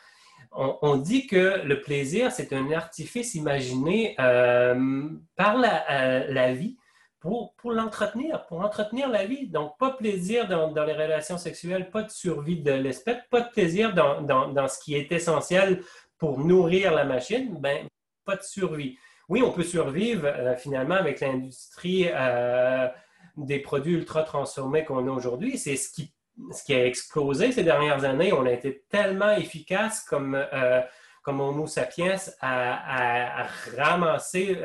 on, 0.53 0.96
dit 0.96 1.27
que 1.27 1.62
le 1.64 1.81
plaisir, 1.81 2.33
c'est 2.33 2.53
un 2.53 2.70
artifice 2.72 3.35
imaginé 3.35 4.14
par 4.16 5.57
la, 5.57 6.53
vie 6.53 6.79
pour, 7.20 7.55
pour 7.57 7.72
l'entretenir, 7.72 8.46
pour 8.46 8.61
entretenir 8.61 9.09
la 9.09 9.27
vie. 9.27 9.48
Donc, 9.48 9.77
pas 9.79 9.90
de 9.90 9.96
plaisir 9.96 10.48
dans, 10.48 10.72
les 10.85 10.92
relations 10.92 11.38
sexuelles, 11.38 11.90
pas 11.90 12.03
de 12.03 12.11
survie 12.11 12.61
de 12.62 12.72
l'espèce, 12.72 13.18
pas 13.31 13.42
de 13.42 13.51
plaisir 13.51 13.94
dans, 13.94 14.22
dans, 14.22 14.68
ce 14.68 14.79
qui 14.79 14.94
est 14.94 15.11
essentiel 15.12 15.83
pour 16.18 16.38
nourrir 16.38 16.92
la 16.92 17.04
machine, 17.04 17.57
ben, 17.61 17.87
pas 18.24 18.37
de 18.37 18.42
survie. 18.42 18.98
Oui, 19.28 19.42
on 19.42 19.52
peut 19.52 19.62
survivre 19.62 20.26
euh, 20.26 20.57
finalement 20.57 20.94
avec 20.94 21.20
l'industrie 21.20 22.09
euh, 22.09 22.88
des 23.37 23.59
produits 23.59 23.94
ultra 23.94 24.22
transformés 24.22 24.85
qu'on 24.85 25.07
a 25.07 25.11
aujourd'hui. 25.11 25.59
C'est 25.59 25.76
ce 25.76 25.90
qui, 25.90 26.12
ce 26.50 26.64
qui 26.64 26.74
a 26.74 26.85
explosé 26.87 27.52
ces 27.52 27.62
dernières 27.62 28.04
années. 28.04 28.33
On 28.33 28.46
a 28.46 28.52
été 28.52 28.85
tellement 28.88 29.33
efficace 29.33 30.02
comme, 30.02 30.35
euh, 30.35 30.81
comme 31.22 31.40
Homo 31.40 31.66
sapiens 31.66 32.16
à, 32.40 33.46
ramasser 33.76 34.57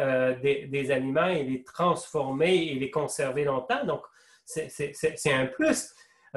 des, 0.42 0.68
des, 0.68 0.92
aliments 0.92 1.28
et 1.28 1.44
les 1.44 1.64
transformer 1.64 2.56
et 2.56 2.76
les 2.76 2.90
conserver 2.90 3.44
longtemps. 3.44 3.86
Donc, 3.86 4.04
c'est 4.46 5.34
un 5.34 5.46
plus. 5.48 5.94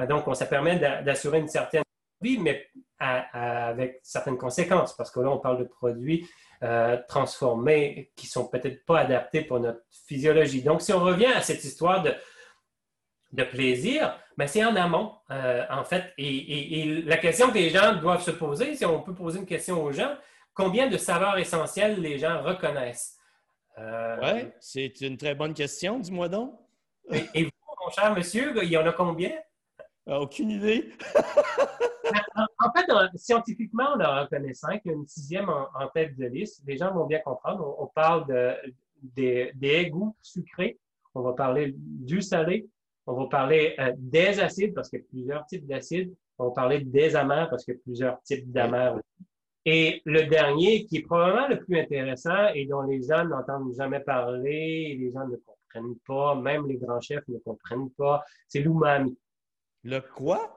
Donc, 0.09 0.23
ça 0.35 0.45
permet 0.45 0.77
d'assurer 0.77 1.39
une 1.39 1.47
certaine 1.47 1.83
mais 2.21 2.67
avec 2.99 3.99
certaines 4.03 4.37
conséquences, 4.37 4.95
parce 4.95 5.11
que 5.11 5.19
là, 5.19 5.29
on 5.29 5.37
parle 5.37 5.59
de 5.59 5.63
produits 5.65 6.27
euh, 6.63 6.97
transformés 7.07 8.11
qui 8.15 8.25
sont 8.27 8.47
peut-être 8.47 8.85
pas 8.85 9.01
adaptés 9.01 9.41
pour 9.41 9.59
notre 9.59 9.81
physiologie. 10.07 10.63
Donc, 10.63 10.81
si 10.81 10.91
on 10.93 10.99
revient 10.99 11.27
à 11.27 11.41
cette 11.41 11.63
histoire 11.63 12.01
de, 12.01 12.13
de 13.33 13.43
plaisir, 13.43 14.17
mais 14.37 14.47
c'est 14.47 14.65
en 14.65 14.75
amont, 14.75 15.13
euh, 15.31 15.63
en 15.69 15.83
fait. 15.83 16.13
Et, 16.17 17.03
la 17.05 17.17
question 17.17 17.49
que 17.49 17.55
les 17.55 17.69
gens 17.69 17.95
doivent 17.95 18.23
se 18.23 18.31
poser, 18.31 18.75
si 18.75 18.85
on 18.85 19.01
peut 19.01 19.13
poser 19.13 19.39
une 19.39 19.45
question 19.45 19.83
aux 19.83 19.91
gens, 19.91 20.15
combien 20.53 20.87
de 20.87 20.97
saveurs 20.97 21.37
essentielles 21.37 22.01
les 22.01 22.17
gens 22.17 22.41
reconnaissent? 22.41 23.17
Euh, 23.77 24.17
oui, 24.23 24.49
c'est 24.59 25.01
une 25.01 25.17
très 25.17 25.35
bonne 25.35 25.53
question, 25.53 25.99
dis-moi 25.99 26.29
donc. 26.29 26.55
et, 27.11 27.43
vous, 27.43 27.51
mon 27.85 27.91
cher 27.91 28.15
monsieur, 28.15 28.51
il 28.63 28.69
y 28.69 28.77
en 28.77 28.87
a 28.87 28.91
combien? 28.91 29.31
Aucune 30.07 30.51
idée. 30.51 30.89
en 32.59 32.71
fait, 32.71 32.85
scientifiquement, 33.17 33.89
on 33.95 34.01
en 34.01 34.21
reconnaît 34.21 34.53
cinq. 34.53 34.81
Il 34.85 34.91
y 34.91 34.93
a 34.93 34.97
une 34.97 35.07
sixième 35.07 35.49
en, 35.49 35.87
tête 35.93 36.17
de 36.17 36.27
liste. 36.27 36.63
Les 36.65 36.77
gens 36.77 36.93
vont 36.93 37.05
bien 37.05 37.19
comprendre. 37.19 37.75
On, 37.77 37.87
parle 37.87 38.25
de, 38.27 39.51
des, 39.53 39.89
goûts 39.89 40.15
sucrés. 40.21 40.79
On 41.13 41.21
va 41.21 41.33
parler 41.33 41.73
du 41.75 42.21
salé. 42.21 42.69
On 43.05 43.13
va 43.13 43.27
parler 43.27 43.75
euh, 43.79 43.93
des 43.97 44.39
acides 44.39 44.73
parce 44.73 44.89
qu'il 44.89 44.99
y 44.99 45.01
a 45.01 45.05
plusieurs 45.09 45.45
types 45.45 45.67
d'acides. 45.67 46.13
On 46.37 46.45
va 46.45 46.51
parler 46.51 46.81
des 46.81 47.15
amers 47.15 47.49
parce 47.49 47.65
qu'il 47.65 47.73
y 47.73 47.77
a 47.77 47.79
plusieurs 47.81 48.21
types 48.21 48.51
d'amers 48.51 48.99
Et 49.65 50.01
le 50.05 50.23
dernier, 50.23 50.85
qui 50.85 50.97
est 50.97 51.01
probablement 51.01 51.47
le 51.47 51.59
plus 51.59 51.79
intéressant 51.79 52.47
et 52.53 52.65
dont 52.65 52.81
les 52.83 53.01
gens 53.01 53.25
n'entendent 53.25 53.73
jamais 53.75 54.01
parler, 54.01 54.97
les 54.99 55.11
gens 55.11 55.27
ne 55.27 55.37
comprennent 55.37 55.97
pas, 56.05 56.35
même 56.35 56.67
les 56.67 56.77
grands 56.77 57.01
chefs 57.01 57.27
ne 57.27 57.39
comprennent 57.39 57.89
pas, 57.91 58.23
c'est 58.47 58.59
l'umami. 58.59 59.17
Le 59.87 60.01
quoi? 60.01 60.53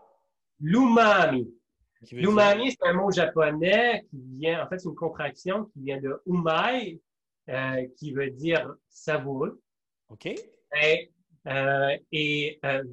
L'umami. 0.58 1.54
L'umami, 2.10 2.72
c'est 2.72 2.88
un 2.88 2.94
mot 2.94 3.12
japonais 3.12 4.04
qui 4.10 4.20
vient, 4.38 4.64
en 4.64 4.68
fait, 4.68 4.80
c'est 4.80 4.88
une 4.88 4.96
contraction 4.96 5.66
qui 5.66 5.82
vient 5.82 6.00
de 6.00 6.20
umai, 6.26 7.00
euh, 7.48 7.86
qui 7.96 8.12
veut 8.12 8.30
dire 8.30 8.74
savoureux. 8.88 9.62
OK. 10.08 10.26
Et, 10.26 11.12
euh, 11.46 11.96
euh, 12.64 12.84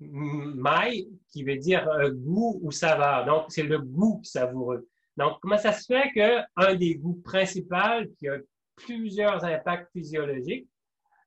mai, 0.00 1.06
qui 1.28 1.44
veut 1.44 1.58
dire 1.58 1.88
goût 2.14 2.58
ou 2.64 2.72
saveur. 2.72 3.24
Donc, 3.24 3.44
c'est 3.50 3.62
le 3.62 3.78
goût 3.78 4.20
savoureux. 4.24 4.88
Donc, 5.16 5.38
comment 5.40 5.56
ça 5.58 5.72
se 5.72 5.84
fait 5.84 6.10
qu'un 6.12 6.74
des 6.74 6.96
goûts 6.96 7.22
principaux 7.22 8.10
qui 8.18 8.28
a 8.28 8.38
plusieurs 8.74 9.44
impacts 9.44 9.92
physiologiques, 9.92 10.68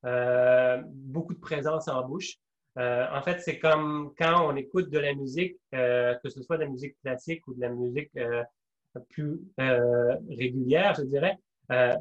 beaucoup 0.03 1.33
de 1.33 1.39
présence 1.39 1.87
en 1.87 2.05
bouche, 2.05 2.37
euh, 2.77 3.05
en 3.11 3.21
fait, 3.21 3.39
c'est 3.39 3.59
comme 3.59 4.13
quand 4.17 4.49
on 4.49 4.55
écoute 4.55 4.89
de 4.89 4.97
la 4.99 5.13
musique, 5.13 5.57
euh, 5.75 6.15
que 6.23 6.29
ce 6.29 6.41
soit 6.41 6.57
de 6.57 6.63
la 6.63 6.69
musique 6.69 6.95
classique 7.01 7.47
ou 7.47 7.53
de 7.53 7.61
la 7.61 7.69
musique 7.69 8.09
euh, 8.17 8.43
plus 9.09 9.41
régulière, 9.57 10.95
je 10.95 11.03
dirais. 11.03 11.37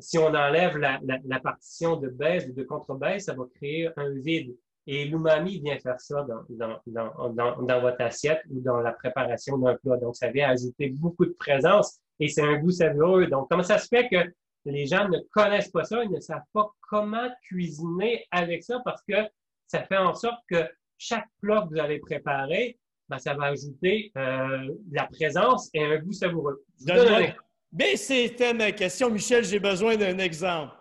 si 0.01 0.19
on 0.19 0.27
enlève 0.27 0.77
la, 0.77 1.41
partition 1.41 1.97
de 1.97 2.09
baisse 2.09 2.47
ou 2.49 2.53
de 2.53 2.63
contrebaisse, 2.65 3.25
ça 3.27 3.35
va 3.35 3.45
créer 3.55 3.89
un 3.97 4.11
vide. 4.11 4.55
Et 4.87 5.05
l'umami 5.05 5.61
vient 5.61 5.79
faire 5.79 6.01
ça 6.01 6.27
dans, 6.27 6.81
dans, 6.87 7.81
votre 7.81 8.01
assiette 8.01 8.43
ou 8.51 8.61
dans 8.61 8.81
la 8.81 8.93
préparation 8.93 9.57
d'un 9.57 9.77
plat. 9.77 9.97
Donc, 9.97 10.17
ça 10.17 10.29
vient 10.31 10.51
ajouter 10.51 10.91
beaucoup 10.91 11.25
de 11.25 11.35
présence 11.39 12.01
et 12.19 12.29
c'est 12.29 12.43
un 12.43 12.59
goût 12.59 12.73
savoureux. 12.73 13.27
Donc, 13.27 13.49
comment 13.49 13.63
ça 13.63 13.79
se 13.79 13.87
fait 13.87 14.09
que 14.09 14.33
les 14.65 14.87
gens 14.87 15.09
ne 15.09 15.19
connaissent 15.31 15.71
pas 15.71 15.85
ça, 15.85 16.03
ils 16.05 16.11
ne 16.11 16.21
savent 16.21 16.43
pas 16.53 16.69
comment 16.81 17.29
cuisiner 17.43 18.27
avec 18.31 18.63
ça 18.65 18.81
parce 18.85 19.03
que 19.03 19.15
ça 19.73 19.83
fait 19.85 19.97
en 19.97 20.15
sorte 20.15 20.41
que 20.49 20.69
chaque 20.99 21.27
plat 21.41 21.63
que 21.63 21.75
vous 21.75 21.81
allez 21.81 21.99
préparer, 21.99 22.79
ben, 23.09 23.19
ça 23.19 23.35
va 23.35 23.47
ajouter 23.47 24.13
euh, 24.19 24.71
la 24.91 25.07
présence 25.07 25.71
et 25.73 25.83
un 25.83 25.99
goût 25.99 26.13
savoureux. 26.13 26.63
Mais 27.73 27.97
c'était 27.97 28.53
ma 28.53 28.71
question, 28.73 29.11
Michel, 29.11 29.45
j'ai 29.45 29.59
besoin 29.59 29.97
d'un 29.97 30.19
exemple. 30.19 30.75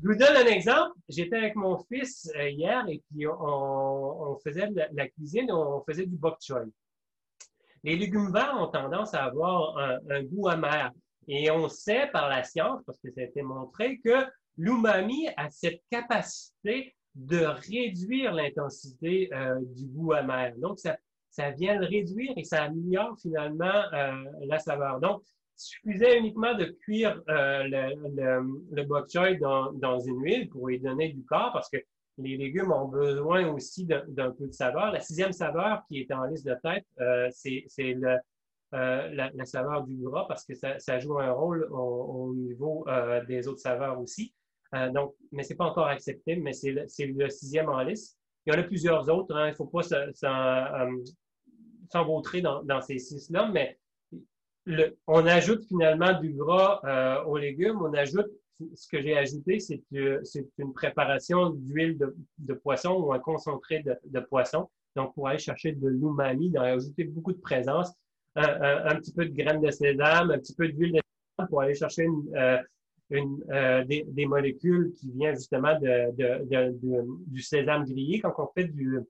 Je 0.00 0.08
vous 0.08 0.14
donne 0.14 0.36
un 0.36 0.46
exemple. 0.46 0.92
J'étais 1.08 1.36
avec 1.36 1.56
mon 1.56 1.76
fils 1.92 2.30
euh, 2.36 2.48
hier 2.48 2.84
et 2.88 3.02
puis 3.10 3.26
on, 3.26 4.38
faisait 4.44 4.68
de 4.68 4.80
la, 4.92 5.08
cuisine, 5.08 5.50
on 5.50 5.82
faisait 5.82 6.06
du 6.06 6.16
bok 6.16 6.38
choy. 6.40 6.70
Les 7.82 7.96
légumes 7.96 8.32
verts 8.32 8.56
ont 8.58 8.68
tendance 8.68 9.12
à 9.12 9.24
avoir 9.24 9.76
un, 9.76 10.22
goût 10.22 10.48
amer. 10.48 10.92
Et 11.26 11.50
on 11.50 11.68
sait 11.68 12.08
par 12.12 12.28
la 12.28 12.44
science, 12.44 12.80
parce 12.86 12.98
que 13.00 13.10
ça 13.10 13.22
a 13.22 13.24
été 13.24 13.42
montré, 13.42 13.98
que 14.04 14.26
l'umami 14.56 15.28
a 15.36 15.50
cette 15.50 15.82
capacité 15.90 16.94
de 17.14 17.44
réduire 17.44 18.32
l'intensité 18.32 19.30
euh, 19.32 19.58
du 19.60 19.86
goût 19.86 20.12
amer. 20.12 20.54
Donc, 20.58 20.78
ça, 20.78 20.96
ça 21.30 21.50
vient 21.50 21.78
le 21.78 21.86
réduire 21.86 22.32
et 22.36 22.44
ça 22.44 22.64
améliore 22.64 23.16
finalement 23.20 23.82
euh, 23.92 24.24
la 24.46 24.58
saveur. 24.58 25.00
Donc, 25.00 25.22
suffisait 25.56 26.18
uniquement 26.18 26.54
de 26.54 26.64
cuire 26.64 27.20
euh, 27.28 27.64
le, 27.64 28.82
bok 28.84 29.10
choy 29.10 29.36
dans, 29.38 30.00
une 30.00 30.22
huile 30.22 30.48
pour 30.48 30.68
lui 30.68 30.80
donner 30.80 31.10
du 31.10 31.22
corps 31.24 31.50
parce 31.52 31.68
que 31.68 31.76
les 32.16 32.36
légumes 32.36 32.72
ont 32.72 32.88
besoin 32.88 33.46
aussi 33.48 33.86
d'un 33.86 34.30
peu 34.30 34.46
de 34.46 34.52
saveur. 34.52 34.92
La 34.92 35.00
sixième 35.00 35.32
saveur 35.32 35.82
qui 35.86 36.00
est 36.00 36.12
en 36.12 36.24
liste 36.24 36.46
de 36.46 36.56
tête, 36.62 36.86
c'est 37.30 37.94
la, 38.72 39.30
la, 39.30 39.44
saveur 39.44 39.84
du 39.84 39.96
gras 39.96 40.26
parce 40.28 40.44
que 40.44 40.54
ça 40.54 40.98
joue 40.98 41.18
un 41.18 41.32
rôle 41.32 41.66
au, 41.70 42.34
niveau 42.34 42.86
des 43.26 43.48
autres 43.48 43.60
saveurs 43.60 43.98
aussi. 44.00 44.34
Donc, 44.92 45.14
mais 45.32 45.42
c'est 45.42 45.56
pas 45.56 45.64
encore 45.66 45.86
accepté, 45.86 46.36
mais 46.36 46.52
c'est 46.52 46.70
le, 46.70 46.86
le, 46.98 47.30
sixième 47.30 47.68
en 47.68 47.80
liste. 47.82 48.18
Il 48.46 48.54
y 48.54 48.56
en 48.56 48.60
a 48.60 48.62
plusieurs 48.62 49.08
autres. 49.08 49.34
Hein. 49.34 49.48
Il 49.48 49.50
ne 49.50 49.56
faut 49.56 49.66
pas 49.66 49.82
s'envautrer 51.90 52.40
dans, 52.40 52.62
dans 52.62 52.80
ces 52.80 52.98
six-là, 52.98 53.50
mais 53.52 53.78
on 55.06 55.26
ajoute 55.26 55.64
finalement 55.66 56.18
du 56.20 56.32
gras 56.32 56.80
euh, 56.84 57.24
aux 57.24 57.38
légumes. 57.38 57.78
On 57.80 57.92
ajoute, 57.94 58.28
ce 58.74 58.88
que 58.88 59.00
j'ai 59.00 59.16
ajouté, 59.16 59.58
c'est 59.58 59.82
une 60.58 60.72
préparation 60.74 61.50
d'huile 61.50 61.98
de, 62.38 62.54
poisson 62.54 62.92
ou 62.92 63.12
un 63.12 63.18
concentré 63.18 63.82
de, 63.82 64.20
poisson. 64.20 64.68
Donc, 64.96 65.14
pour 65.14 65.28
aller 65.28 65.38
chercher 65.38 65.72
de 65.72 65.88
l'umami, 65.88 66.50
d'en 66.50 66.62
ajouter 66.62 67.04
beaucoup 67.04 67.32
de 67.32 67.40
présence, 67.40 67.92
un, 68.36 68.94
petit 68.96 69.12
peu 69.12 69.24
de 69.26 69.34
graines 69.34 69.60
de 69.60 69.70
sésame, 69.70 70.30
un 70.30 70.38
petit 70.38 70.54
peu 70.54 70.68
d'huile 70.68 70.92
de 70.92 71.00
sésame 71.00 71.48
pour 71.48 71.62
aller 71.62 71.74
chercher 71.74 72.06
euh, 72.36 72.58
euh, 73.12 73.84
des, 73.84 74.26
molécules 74.26 74.92
qui 74.94 75.10
viennent 75.10 75.34
justement 75.34 75.76
du 77.26 77.42
sésame 77.42 77.84
grillé. 77.84 78.20
Quand 78.20 78.32
on 78.38 78.46
fait 78.54 78.68
du, 78.68 79.00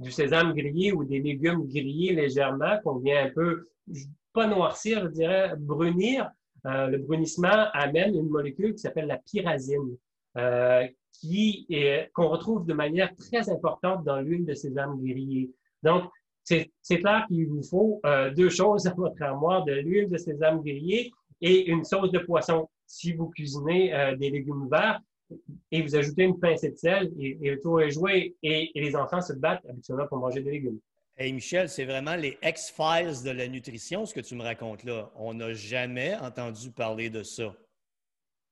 du 0.00 0.10
sésame 0.10 0.52
grillé 0.52 0.92
ou 0.92 1.04
des 1.04 1.20
légumes 1.20 1.64
grillés 1.68 2.12
légèrement, 2.12 2.78
qu'on 2.82 2.98
vient 2.98 3.26
un 3.26 3.30
peu 3.30 3.62
pas 4.32 4.48
noircir, 4.48 5.02
je 5.04 5.08
dirais 5.08 5.52
brunir. 5.56 6.28
Euh, 6.66 6.88
le 6.88 6.98
brunissement 6.98 7.68
amène 7.72 8.16
une 8.16 8.28
molécule 8.28 8.72
qui 8.74 8.80
s'appelle 8.80 9.06
la 9.06 9.18
pyrazine, 9.18 9.96
euh, 10.36 10.84
qui 11.12 11.66
est, 11.70 12.10
qu'on 12.12 12.28
retrouve 12.28 12.66
de 12.66 12.74
manière 12.74 13.14
très 13.14 13.48
importante 13.48 14.04
dans 14.04 14.20
l'huile 14.20 14.44
de 14.44 14.54
sésame 14.54 15.00
grillée. 15.00 15.52
Donc, 15.84 16.10
c'est, 16.42 16.72
c'est 16.82 16.98
clair 16.98 17.26
qu'il 17.28 17.46
vous 17.46 17.62
faut 17.62 18.02
deux 18.34 18.48
choses 18.50 18.88
à 18.88 18.94
votre 18.94 19.22
armoire, 19.22 19.64
de 19.64 19.74
l'huile 19.74 20.08
de 20.08 20.16
sésame 20.16 20.62
grillée 20.62 21.12
et 21.40 21.70
une 21.70 21.84
sauce 21.84 22.10
de 22.10 22.18
poisson. 22.18 22.68
Si 22.88 23.12
vous 23.12 23.28
cuisinez 23.28 23.94
euh, 23.94 24.16
des 24.16 24.30
légumes 24.30 24.66
verts 24.70 25.00
et 25.70 25.82
vous 25.82 25.94
ajoutez 25.94 26.22
une 26.22 26.40
pincée 26.40 26.70
de 26.70 26.76
sel 26.76 27.12
et, 27.20 27.36
le 27.42 27.60
tour 27.60 27.82
est 27.82 27.90
joué 27.90 28.34
et, 28.42 28.70
les 28.74 28.96
enfants 28.96 29.20
se 29.20 29.34
battent 29.34 29.64
habituellement 29.68 30.06
pour 30.06 30.16
manger 30.16 30.40
des 30.40 30.52
légumes. 30.52 30.80
Hey 31.18 31.34
Michel, 31.34 31.68
c'est 31.68 31.84
vraiment 31.84 32.16
les 32.16 32.38
X-Files 32.42 33.22
de 33.24 33.30
la 33.30 33.46
nutrition, 33.46 34.06
ce 34.06 34.14
que 34.14 34.20
tu 34.20 34.34
me 34.34 34.42
racontes 34.42 34.84
là. 34.84 35.12
On 35.16 35.34
n'a 35.34 35.52
jamais 35.52 36.16
entendu 36.16 36.70
parler 36.70 37.10
de 37.10 37.22
ça. 37.22 37.54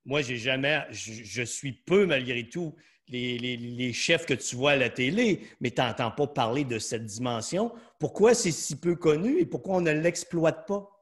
Moi, 0.05 0.21
j'ai 0.21 0.37
jamais, 0.37 0.85
je, 0.91 1.43
suis 1.43 1.71
peu 1.71 2.05
malgré 2.05 2.47
tout 2.47 2.75
les, 3.07 3.91
chefs 3.91 4.27
que 4.27 4.35
tu 4.35 4.55
vois 4.55 4.71
à 4.71 4.75
la 4.75 4.91
télé, 4.91 5.41
mais 5.61 5.71
tu 5.71 5.81
n'entends 5.81 6.11
pas 6.11 6.27
parler 6.27 6.63
de 6.63 6.77
cette 6.77 7.05
dimension. 7.05 7.73
Pourquoi 7.99 8.35
c'est 8.35 8.51
si 8.51 8.79
peu 8.79 8.95
connu 8.95 9.39
et 9.39 9.47
pourquoi 9.47 9.77
on 9.77 9.81
ne 9.81 9.91
l'exploite 9.91 10.67
pas? 10.67 10.96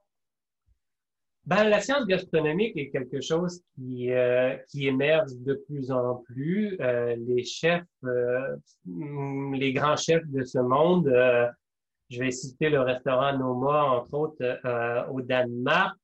Ben, 1.45 1.63
la 1.65 1.79
science 1.79 2.07
gastronomique 2.07 2.75
est 2.75 2.89
quelque 2.89 3.21
chose 3.21 3.61
qui, 3.75 4.11
euh, 4.11 4.55
qui 4.67 4.87
émerge 4.87 5.31
de 5.45 5.53
plus 5.67 5.91
en 5.91 6.15
plus. 6.25 6.75
Euh, 6.81 7.15
les 7.27 7.43
chefs, 7.43 7.83
euh, 8.03 8.55
les 9.53 9.71
grands 9.71 9.95
chefs 9.95 10.25
de 10.25 10.43
ce 10.43 10.57
monde, 10.57 11.07
je 12.09 12.19
vais 12.19 12.31
citer 12.31 12.69
le 12.69 12.81
restaurant 12.81 13.37
Noma, 13.37 13.83
entre 13.83 14.13
autres, 14.15 15.09
au 15.11 15.21
Danemark. 15.21 15.97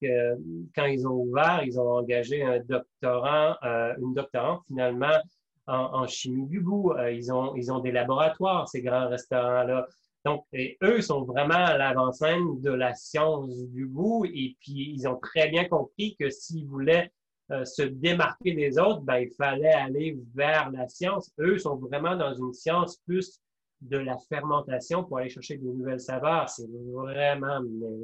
quand 0.75 0.85
ils 0.85 1.07
ont 1.07 1.23
ouvert, 1.23 1.61
ils 1.63 1.79
ont 1.79 1.89
engagé 1.89 2.43
un 2.43 2.59
doctorant, 2.59 3.55
une 3.99 4.13
doctorante 4.13 4.61
finalement 4.67 5.17
en, 5.65 6.01
en, 6.01 6.07
chimie 6.07 6.47
du 6.47 6.61
goût. 6.61 6.93
ils, 7.11 7.31
ont, 7.31 7.55
ils 7.55 7.71
ont 7.71 7.79
des 7.79 7.91
laboratoires, 7.91 8.67
ces 8.67 8.81
grands 8.83 9.09
restaurants-là. 9.09 9.87
Donc, 10.25 10.45
eux 10.83 11.01
sont 11.01 11.23
vraiment 11.23 11.53
à 11.53 11.77
l'avant-scène 11.77 12.61
de 12.61 12.71
la 12.71 12.93
science 12.93 13.65
du 13.69 13.87
goût 13.87 14.25
et 14.25 14.55
puis 14.59 14.93
ils 14.93 15.07
ont 15.07 15.17
très 15.17 15.49
bien 15.49 15.65
compris 15.65 16.15
que 16.19 16.29
s'ils 16.29 16.67
voulaient 16.67 17.11
euh, 17.51 17.65
se 17.65 17.81
démarquer 17.81 18.53
des 18.53 18.77
autres, 18.77 19.01
ben, 19.01 19.17
il 19.17 19.31
fallait 19.31 19.73
aller 19.73 20.17
vers 20.35 20.69
la 20.71 20.87
science. 20.87 21.31
Eux 21.39 21.57
sont 21.57 21.75
vraiment 21.75 22.15
dans 22.15 22.33
une 22.33 22.53
science 22.53 22.97
plus 23.05 23.41
de 23.81 23.97
la 23.97 24.17
fermentation 24.29 25.03
pour 25.03 25.17
aller 25.17 25.29
chercher 25.29 25.57
de 25.57 25.63
nouvelles 25.63 25.99
saveurs. 25.99 26.47
C'est 26.49 26.69
vraiment, 26.93 27.59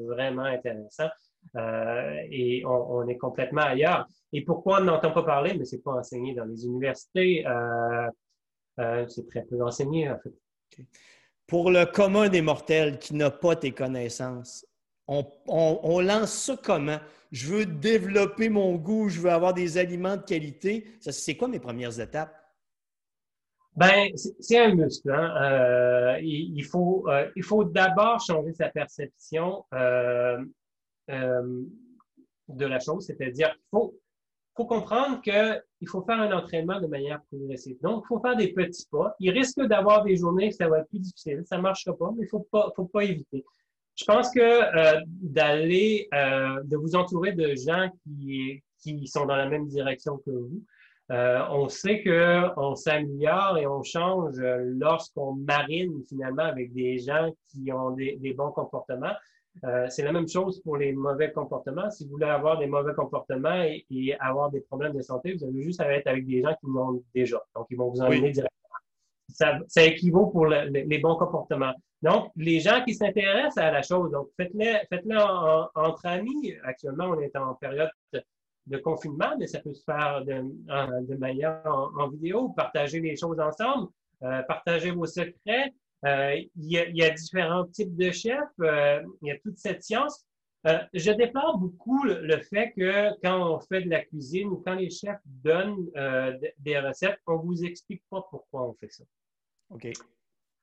vraiment 0.07 0.43
intéressant. 0.43 1.07
Euh, 1.55 2.19
et 2.29 2.65
on, 2.65 3.07
est 3.07 3.17
complètement 3.17 3.61
ailleurs. 3.61 4.07
Et 4.33 4.43
pourquoi 4.43 4.81
on 4.81 4.85
n'entend 4.85 5.11
pas 5.11 5.23
parler? 5.23 5.53
Mais 5.53 5.65
c'est 5.65 5.83
pas 5.83 5.93
enseigné 5.93 6.33
dans 6.33 6.45
les 6.45 6.65
universités. 6.65 7.47
Euh, 7.47 8.09
euh 8.79 9.07
c'est 9.07 9.27
très 9.27 9.43
peu 9.43 9.63
enseigné, 9.63 10.09
en 10.09 10.17
fait 10.17 10.33
pour 11.47 11.71
le 11.71 11.85
commun 11.85 12.29
des 12.29 12.41
mortels 12.41 12.99
qui 12.99 13.15
n'a 13.15 13.31
pas 13.31 13.55
tes 13.55 13.71
connaissances, 13.71 14.65
on, 15.07 16.01
lance 16.01 16.33
ça 16.33 16.57
comment? 16.61 16.99
Je 17.31 17.47
veux 17.47 17.65
développer 17.65 18.49
mon 18.49 18.75
goût, 18.75 19.07
je 19.09 19.21
veux 19.21 19.31
avoir 19.31 19.53
des 19.53 19.77
aliments 19.77 20.17
de 20.17 20.23
qualité. 20.23 20.85
C'est 20.99 21.35
quoi 21.35 21.47
mes 21.47 21.59
premières 21.59 21.99
étapes? 21.99 22.35
Ben, 23.75 24.11
c'est 24.39 24.59
un 24.59 24.75
muscle. 24.75 25.11
Hein. 25.11 25.35
Euh, 25.41 26.19
il, 26.21 26.63
faut, 26.63 27.05
euh, 27.07 27.29
il 27.35 27.43
faut 27.43 27.63
d'abord 27.63 28.19
changer 28.19 28.51
sa 28.53 28.69
perception 28.69 29.65
euh, 29.73 30.43
de 31.07 32.65
la 32.65 32.79
chose, 32.79 33.05
c'est-à-dire 33.05 33.51
qu'il 33.51 33.67
faut, 33.69 33.93
faut 34.57 34.65
comprendre 34.65 35.21
qu'il 35.21 35.87
faut 35.87 36.01
faire 36.01 36.19
un 36.19 36.35
entraînement 36.35 36.81
de 36.81 36.87
manière 36.87 37.21
progressive. 37.31 37.77
Donc, 37.81 38.03
il 38.03 38.07
faut 38.07 38.19
faire 38.19 38.35
des 38.35 38.51
petits 38.51 38.87
pas. 38.91 39.15
Il 39.19 39.29
risque 39.29 39.61
d'avoir 39.61 40.03
des 40.03 40.17
journées 40.17 40.49
où 40.49 40.51
ça 40.51 40.67
va 40.67 40.79
être 40.79 40.89
plus 40.89 40.99
difficile, 40.99 41.43
ça 41.45 41.57
ne 41.57 41.61
marchera 41.61 41.95
pas, 41.95 42.11
mais 42.17 42.25
il 42.25 42.27
faut 42.27 42.47
pas, 42.51 42.73
faut 42.75 42.85
pas 42.85 43.03
éviter. 43.03 43.45
Je 43.95 44.05
pense 44.05 44.31
que 44.31 44.39
euh, 44.39 44.99
d'aller, 45.05 46.07
euh, 46.13 46.61
de 46.63 46.75
vous 46.75 46.95
entourer 46.95 47.33
de 47.33 47.55
gens 47.55 47.89
qui, 48.03 48.63
qui 48.79 49.07
sont 49.07 49.25
dans 49.25 49.35
la 49.35 49.47
même 49.47 49.67
direction 49.67 50.17
que 50.17 50.31
vous, 50.31 50.63
euh, 51.11 51.41
on 51.51 51.69
sait 51.69 52.03
qu'on 52.03 52.75
s'améliore 52.75 53.57
et 53.57 53.65
on 53.65 53.81
change 53.81 54.35
lorsqu'on 54.39 55.33
marine 55.35 56.03
finalement 56.09 56.43
avec 56.43 56.73
des 56.73 56.97
gens 56.97 57.31
qui 57.47 57.71
ont 57.71 57.91
des 57.91 58.33
bons 58.35 58.51
comportements. 58.51 59.13
Euh, 59.63 59.87
c'est 59.89 60.03
la 60.03 60.11
même 60.11 60.27
chose 60.27 60.61
pour 60.61 60.77
les 60.77 60.93
mauvais 60.93 61.31
comportements. 61.31 61.89
Si 61.89 62.05
vous 62.05 62.11
voulez 62.11 62.25
avoir 62.25 62.57
des 62.59 62.67
mauvais 62.67 62.93
comportements 62.93 63.63
et, 63.63 64.15
avoir 64.19 64.51
des 64.51 64.61
problèmes 64.61 64.93
de 64.93 65.01
santé, 65.01 65.33
vous 65.33 65.43
avez 65.43 65.63
juste 65.63 65.81
à 65.81 65.91
être 65.91 66.07
avec 66.07 66.25
des 66.25 66.41
gens 66.41 66.53
qui 66.53 66.67
l'ont 66.67 67.03
déjà. 67.13 67.41
Donc, 67.55 67.67
ils 67.69 67.77
vont 67.77 67.89
vous 67.89 68.01
emmener 68.01 68.31
directement. 68.31 68.51
Ça, 69.29 69.59
ça, 69.67 69.83
équivaut 69.83 70.27
pour 70.27 70.47
les 70.47 70.99
bons 70.99 71.15
comportements. 71.15 71.73
Donc, 72.01 72.31
les 72.35 72.59
gens 72.59 72.83
qui 72.85 72.93
s'intéressent 72.93 73.57
à 73.57 73.71
la 73.71 73.81
chose, 73.81 74.11
donc 74.11 74.29
faites-le 74.37 74.77
faites 74.87 75.05
entre 75.75 76.05
amis. 76.05 76.53
Actuellement, 76.63 77.05
on 77.05 77.19
est 77.19 77.35
en 77.35 77.55
période 77.55 77.89
de, 78.13 78.77
confinement, 78.77 79.35
mais 79.39 79.47
ça 79.47 79.59
peut 79.59 79.73
se 79.73 79.83
faire 79.83 80.23
de, 80.23 80.43
de 81.07 81.15
manière 81.15 81.61
en, 81.65 82.07
vidéo. 82.09 82.49
Partagez 82.49 82.99
les 82.99 83.15
choses 83.15 83.39
ensemble, 83.39 83.87
euh, 84.23 84.41
partagez 84.43 84.91
vos 84.91 85.05
secrets, 85.05 85.73
euh, 86.05 86.35
il, 86.55 86.71
y 86.71 87.03
a, 87.03 87.09
différents 87.09 87.65
types 87.65 87.95
de 87.95 88.11
chefs, 88.11 88.39
euh, 88.61 89.01
il 89.21 89.29
y 89.29 89.31
a 89.31 89.39
toute 89.39 89.57
cette 89.57 89.83
science. 89.83 90.25
Euh, 90.65 90.79
je 90.93 91.11
déplore 91.11 91.57
beaucoup 91.57 92.03
le, 92.03 92.39
fait 92.41 92.71
que 92.77 93.09
quand 93.23 93.55
on 93.55 93.59
fait 93.59 93.81
de 93.81 93.89
la 93.89 94.03
cuisine 94.03 94.49
ou 94.49 94.57
quand 94.57 94.75
les 94.75 94.89
chefs 94.89 95.21
donnent 95.25 95.89
des 96.59 96.79
recettes, 96.79 97.19
on 97.25 97.37
vous 97.37 97.63
explique 97.63 98.03
pas 98.09 98.25
pourquoi 98.29 98.69
on 98.69 98.73
fait 98.73 98.91
ça. 98.91 99.03
OK. 99.69 99.87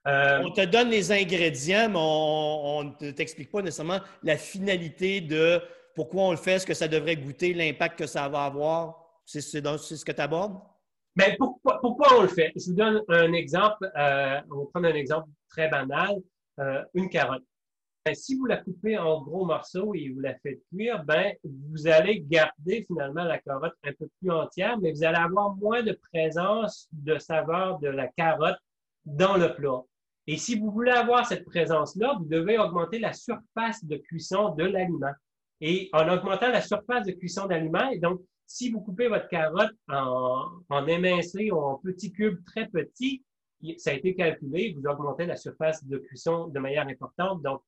Euh, 0.06 0.42
on 0.44 0.50
te 0.50 0.64
donne 0.64 0.90
les 0.90 1.12
ingrédients, 1.12 1.88
mais 1.88 1.98
on 1.98 2.94
ne 3.00 3.10
t'explique 3.10 3.50
pas 3.50 3.62
nécessairement 3.62 4.00
la 4.22 4.36
finalité 4.36 5.20
de 5.20 5.62
pourquoi 5.94 6.24
on 6.24 6.30
le 6.32 6.36
fait, 6.36 6.58
ce 6.58 6.66
que 6.66 6.74
ça 6.74 6.88
devrait 6.88 7.16
goûter, 7.16 7.54
l'impact 7.54 7.98
que 8.00 8.06
ça 8.06 8.28
va 8.28 8.44
avoir. 8.44 9.00
C'est 9.24 9.40
ce 9.40 10.04
que 10.04 10.12
tu 10.12 10.20
abordes? 10.20 10.58
Bien, 11.16 11.36
pourquoi, 11.38 11.80
on 12.18 12.22
le 12.22 12.28
fait? 12.28 12.52
Je 12.56 12.70
vous 12.70 12.76
donne 12.76 13.02
un 13.08 13.32
exemple. 13.32 13.90
Euh, 13.96 14.40
on 14.50 14.58
va 14.58 14.64
prendre 14.72 14.88
un 14.88 14.94
exemple 14.94 15.28
très 15.48 15.68
banal. 15.68 16.16
Euh, 16.60 16.82
une 16.94 17.08
carotte. 17.08 17.44
Ben, 18.04 18.14
si 18.14 18.36
vous 18.36 18.46
la 18.46 18.58
coupez 18.58 18.98
en 18.98 19.22
gros 19.22 19.44
morceaux 19.44 19.94
et 19.94 20.10
vous 20.10 20.20
la 20.20 20.34
faites 20.40 20.60
cuire, 20.70 21.02
ben, 21.04 21.32
vous 21.42 21.86
allez 21.86 22.20
garder 22.20 22.84
finalement 22.86 23.24
la 23.24 23.38
carotte 23.38 23.74
un 23.82 23.92
peu 23.92 24.08
plus 24.20 24.30
entière, 24.30 24.78
mais 24.78 24.92
vous 24.92 25.04
allez 25.04 25.16
avoir 25.16 25.56
moins 25.56 25.82
de 25.82 25.98
présence 26.12 26.88
de 26.92 27.18
saveur 27.18 27.78
de 27.78 27.88
la 27.88 28.08
carotte 28.08 28.58
dans 29.06 29.36
le 29.36 29.54
plat. 29.54 29.82
Et 30.26 30.36
si 30.36 30.58
vous 30.58 30.70
voulez 30.70 30.92
avoir 30.92 31.26
cette 31.26 31.44
présence-là, 31.44 32.16
vous 32.18 32.26
devez 32.26 32.58
augmenter 32.58 32.98
la 32.98 33.12
surface 33.12 33.84
de 33.84 33.96
cuisson 33.96 34.54
de 34.54 34.64
l'aliment. 34.64 35.12
Et 35.60 35.88
en 35.92 36.08
augmentant 36.08 36.48
la 36.48 36.60
surface 36.60 37.06
de 37.06 37.12
cuisson 37.12 37.46
d'aliment, 37.46 37.90
donc, 38.02 38.20
si 38.46 38.70
vous 38.70 38.80
coupez 38.80 39.08
votre 39.08 39.28
carotte 39.28 39.74
en, 39.88 40.46
en 40.68 40.86
émincé 40.86 41.50
ou 41.50 41.58
en 41.58 41.76
petits 41.76 42.12
cubes 42.12 42.44
très 42.44 42.66
petits, 42.68 43.22
ça 43.78 43.90
a 43.90 43.94
été 43.94 44.14
calculé, 44.14 44.76
vous 44.78 44.86
augmentez 44.86 45.26
la 45.26 45.36
surface 45.36 45.84
de 45.84 45.98
cuisson 45.98 46.48
de 46.48 46.58
manière 46.58 46.86
importante. 46.86 47.42
Donc, 47.42 47.62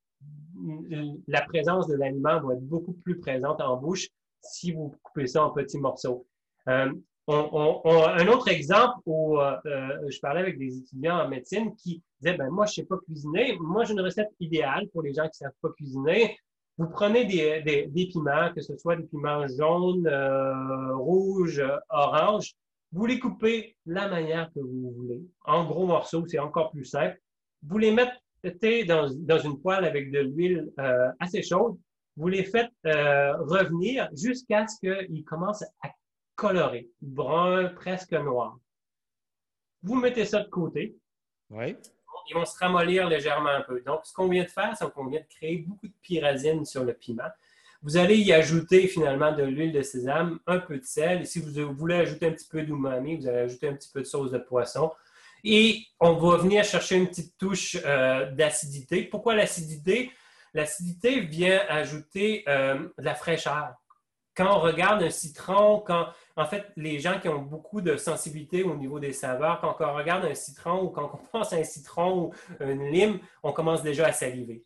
la 1.27 1.41
présence 1.41 1.87
de 1.87 1.95
l'aliment 1.95 2.39
va 2.41 2.53
être 2.53 2.67
beaucoup 2.67 2.93
plus 2.93 3.19
présente 3.19 3.61
en 3.61 3.77
bouche 3.77 4.07
si 4.41 4.71
vous 4.71 4.95
coupez 5.03 5.27
ça 5.27 5.43
en 5.43 5.51
petits 5.51 5.79
morceaux. 5.79 6.25
Euh, 6.69 6.91
un 7.29 8.27
autre 8.27 8.47
exemple 8.47 8.99
où 9.05 9.39
euh, 9.39 9.57
euh, 9.65 10.09
je 10.09 10.19
parlais 10.19 10.41
avec 10.41 10.57
des 10.57 10.77
étudiants 10.77 11.19
en 11.19 11.27
médecine 11.27 11.75
qui 11.75 12.01
disaient 12.21 12.37
ben 12.37 12.49
moi 12.49 12.65
je 12.65 12.75
sais 12.75 12.85
pas 12.85 12.97
cuisiner, 12.99 13.57
moi 13.59 13.83
j'ai 13.83 13.93
une 13.93 14.01
recette 14.01 14.29
idéale 14.39 14.87
pour 14.93 15.01
les 15.01 15.13
gens 15.13 15.27
qui 15.27 15.37
savent 15.37 15.51
pas 15.61 15.69
cuisiner. 15.75 16.37
Vous 16.77 16.87
prenez 16.87 17.25
des, 17.25 17.87
des, 17.87 18.05
piments, 18.07 18.53
que 18.53 18.61
ce 18.61 18.77
soit 18.77 18.95
des 18.95 19.03
piments 19.03 19.47
jaunes, 19.47 20.07
euh, 20.07 20.95
rouges, 20.95 21.63
oranges, 21.89 22.53
vous 22.91 23.05
les 23.05 23.19
coupez 23.19 23.75
la 23.85 24.07
manière 24.07 24.49
que 24.53 24.59
vous 24.59 24.91
voulez. 24.91 25.21
En 25.45 25.65
gros 25.65 25.85
morceaux, 25.85 26.25
c'est 26.27 26.39
encore 26.39 26.71
plus 26.71 26.85
simple. 26.85 27.19
Vous 27.63 27.77
les 27.77 27.91
mettez 27.91 28.85
dans, 28.85 29.09
dans 29.11 29.39
une 29.39 29.59
poêle 29.59 29.85
avec 29.85 30.11
de 30.11 30.19
l'huile 30.19 30.71
assez 31.19 31.41
chaude. 31.41 31.77
Vous 32.15 32.29
les 32.29 32.45
faites 32.45 32.71
revenir 32.85 34.07
jusqu'à 34.15 34.67
ce 34.67 34.79
qu'ils 34.79 35.25
commencent 35.25 35.65
à 35.81 35.89
coloré, 36.37 36.89
brun, 37.01 37.69
presque 37.69 38.13
noir. 38.13 38.57
Vous 39.83 39.95
mettez 39.95 40.23
ça 40.23 40.43
de 40.43 40.49
côté. 40.49 40.95
Oui. 41.49 41.75
Ils 42.29 42.33
vont 42.33 42.45
se 42.45 42.57
ramollir 42.57 43.07
légèrement 43.07 43.49
un 43.49 43.61
peu. 43.61 43.81
Donc, 43.81 44.01
ce 44.03 44.13
qu'on 44.13 44.27
vient 44.27 44.43
de 44.43 44.49
faire, 44.49 44.75
c'est 44.77 44.89
qu'on 44.91 45.07
vient 45.07 45.21
de 45.21 45.35
créer 45.35 45.57
beaucoup 45.57 45.87
de 45.87 45.93
pyrazine 46.01 46.65
sur 46.65 46.83
le 46.83 46.93
piment. 46.93 47.29
Vous 47.83 47.97
allez 47.97 48.17
y 48.17 48.33
ajouter 48.33 48.87
finalement 48.87 49.31
de 49.31 49.43
l'huile 49.43 49.71
de 49.71 49.81
sésame, 49.81 50.39
un 50.47 50.59
peu 50.59 50.77
de 50.77 50.83
sel. 50.83 51.21
Et 51.21 51.25
si 51.25 51.39
vous 51.39 51.73
voulez 51.73 51.95
ajouter 51.95 52.27
un 52.27 52.31
petit 52.31 52.47
peu 52.49 52.63
d'umami, 52.63 53.17
vous 53.17 53.27
allez 53.27 53.39
ajouter 53.39 53.69
un 53.69 53.73
petit 53.73 53.89
peu 53.93 54.01
de 54.01 54.05
sauce 54.05 54.31
de 54.31 54.39
poisson. 54.39 54.91
Et 55.43 55.83
on 55.99 56.13
va 56.13 56.37
venir 56.37 56.63
chercher 56.63 56.95
une 56.95 57.07
petite 57.07 57.37
touche 57.37 57.77
euh, 57.85 58.31
d'acidité. 58.31 59.03
Pourquoi 59.03 59.35
l'acidité? 59.35 60.11
L'acidité 60.53 61.19
vient 61.21 61.61
ajouter 61.69 62.43
euh, 62.47 62.75
de 62.97 63.03
la 63.03 63.13
fraîcheur. 63.13 63.75
Quand 64.37 64.55
on 64.55 64.59
regarde 64.59 65.01
un 65.01 65.09
citron, 65.09 65.79
quand 65.79 66.09
en 66.35 66.45
fait, 66.45 66.67
les 66.75 66.99
gens 66.99 67.19
qui 67.19 67.27
ont 67.27 67.41
beaucoup 67.41 67.81
de 67.81 67.97
sensibilité 67.97 68.61
au 68.61 68.75
niveau 68.75 68.99
des 68.99 69.11
saveurs, 69.11 69.59
quand 69.59 69.75
on 69.79 69.95
regarde 69.95 70.25
un 70.25 70.35
citron 70.35 70.83
ou 70.83 70.89
quand 70.89 71.09
on 71.11 71.17
pense 71.31 71.53
à 71.53 71.55
un 71.55 71.63
citron 71.63 72.25
ou 72.25 72.33
une 72.63 72.91
lime, 72.91 73.19
on 73.41 73.51
commence 73.51 73.81
déjà 73.81 74.05
à 74.05 74.11
saliver. 74.11 74.63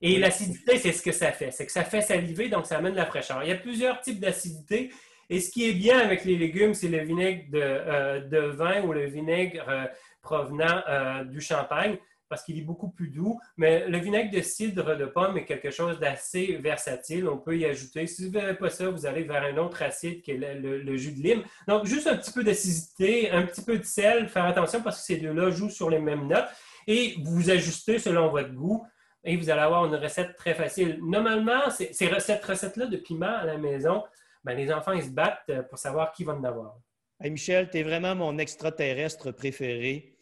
Et 0.00 0.18
l'acidité, 0.18 0.78
c'est 0.78 0.92
ce 0.92 1.02
que 1.02 1.12
ça 1.12 1.30
fait. 1.30 1.52
C'est 1.52 1.66
que 1.66 1.72
ça 1.72 1.84
fait 1.84 2.02
saliver, 2.02 2.48
donc 2.48 2.66
ça 2.66 2.78
amène 2.78 2.92
de 2.92 2.96
la 2.96 3.06
fraîcheur. 3.06 3.42
Il 3.44 3.48
y 3.48 3.52
a 3.52 3.56
plusieurs 3.56 4.00
types 4.00 4.18
d'acidité. 4.18 4.92
Et 5.30 5.40
ce 5.40 5.50
qui 5.50 5.68
est 5.68 5.74
bien 5.74 5.98
avec 5.98 6.24
les 6.24 6.36
légumes, 6.36 6.74
c'est 6.74 6.88
le 6.88 6.98
vinaigre 6.98 7.50
de, 7.50 7.60
euh, 7.60 8.52
vin 8.52 8.82
ou 8.82 8.92
le 8.92 9.06
vinaigre 9.06 9.64
euh, 9.68 9.84
provenant 10.22 10.82
euh, 10.88 11.24
du 11.24 11.40
champagne 11.40 11.98
parce 12.28 12.42
qu'il 12.42 12.58
est 12.58 12.62
beaucoup 12.62 12.88
plus 12.88 13.08
doux. 13.08 13.38
Mais 13.56 13.88
le 13.88 13.98
vinaigre 13.98 14.30
de 14.30 14.40
cidre 14.40 14.96
de 14.96 15.06
pomme 15.06 15.36
est 15.38 15.44
quelque 15.44 15.70
chose 15.70 15.98
d'assez 15.98 16.58
versatile. 16.62 17.28
On 17.28 17.38
peut 17.38 17.56
y 17.56 17.64
ajouter. 17.64 18.06
Si 18.06 18.26
vous 18.26 18.32
n'avez 18.32 18.54
pas 18.54 18.70
ça, 18.70 18.88
vous 18.90 19.06
allez 19.06 19.24
vers 19.24 19.42
un 19.42 19.56
autre 19.56 19.82
acide 19.82 20.22
qui 20.22 20.32
est 20.32 20.36
le, 20.36 20.96
jus 20.96 21.12
de 21.12 21.22
lime. 21.22 21.42
Donc, 21.66 21.86
juste 21.86 22.06
un 22.06 22.16
petit 22.16 22.32
peu 22.32 22.44
d'acidité, 22.44 23.30
un 23.30 23.42
petit 23.42 23.62
peu 23.62 23.78
de 23.78 23.84
sel. 23.84 24.28
Faire 24.28 24.44
attention 24.44 24.82
parce 24.82 25.00
que 25.00 25.06
ces 25.06 25.16
deux-là 25.16 25.50
jouent 25.50 25.70
sur 25.70 25.90
les 25.90 25.98
mêmes 25.98 26.26
notes. 26.26 26.48
Et 26.86 27.16
vous 27.22 27.50
ajustez 27.50 27.98
selon 27.98 28.28
votre 28.28 28.52
goût. 28.52 28.86
Et 29.24 29.36
vous 29.36 29.50
allez 29.50 29.60
avoir 29.60 29.84
une 29.84 29.96
recette 29.96 30.36
très 30.36 30.54
facile. 30.54 30.98
Normalement, 31.02 31.70
ces 31.70 32.08
recettes-là 32.08 32.86
de 32.86 32.96
piment 32.96 33.38
à 33.38 33.44
la 33.44 33.58
maison, 33.58 34.04
ben, 34.44 34.56
les 34.56 34.72
enfants, 34.72 34.92
ils 34.92 35.02
se 35.02 35.10
battent 35.10 35.50
pour 35.68 35.78
savoir 35.78 36.12
qui 36.12 36.24
va 36.24 36.34
en 36.34 36.44
avoir. 36.44 36.76
Michel, 37.20 37.68
tu 37.68 37.78
es 37.78 37.82
vraiment 37.82 38.14
mon 38.14 38.38
extraterrestre 38.38 39.32
préféré. 39.32 40.14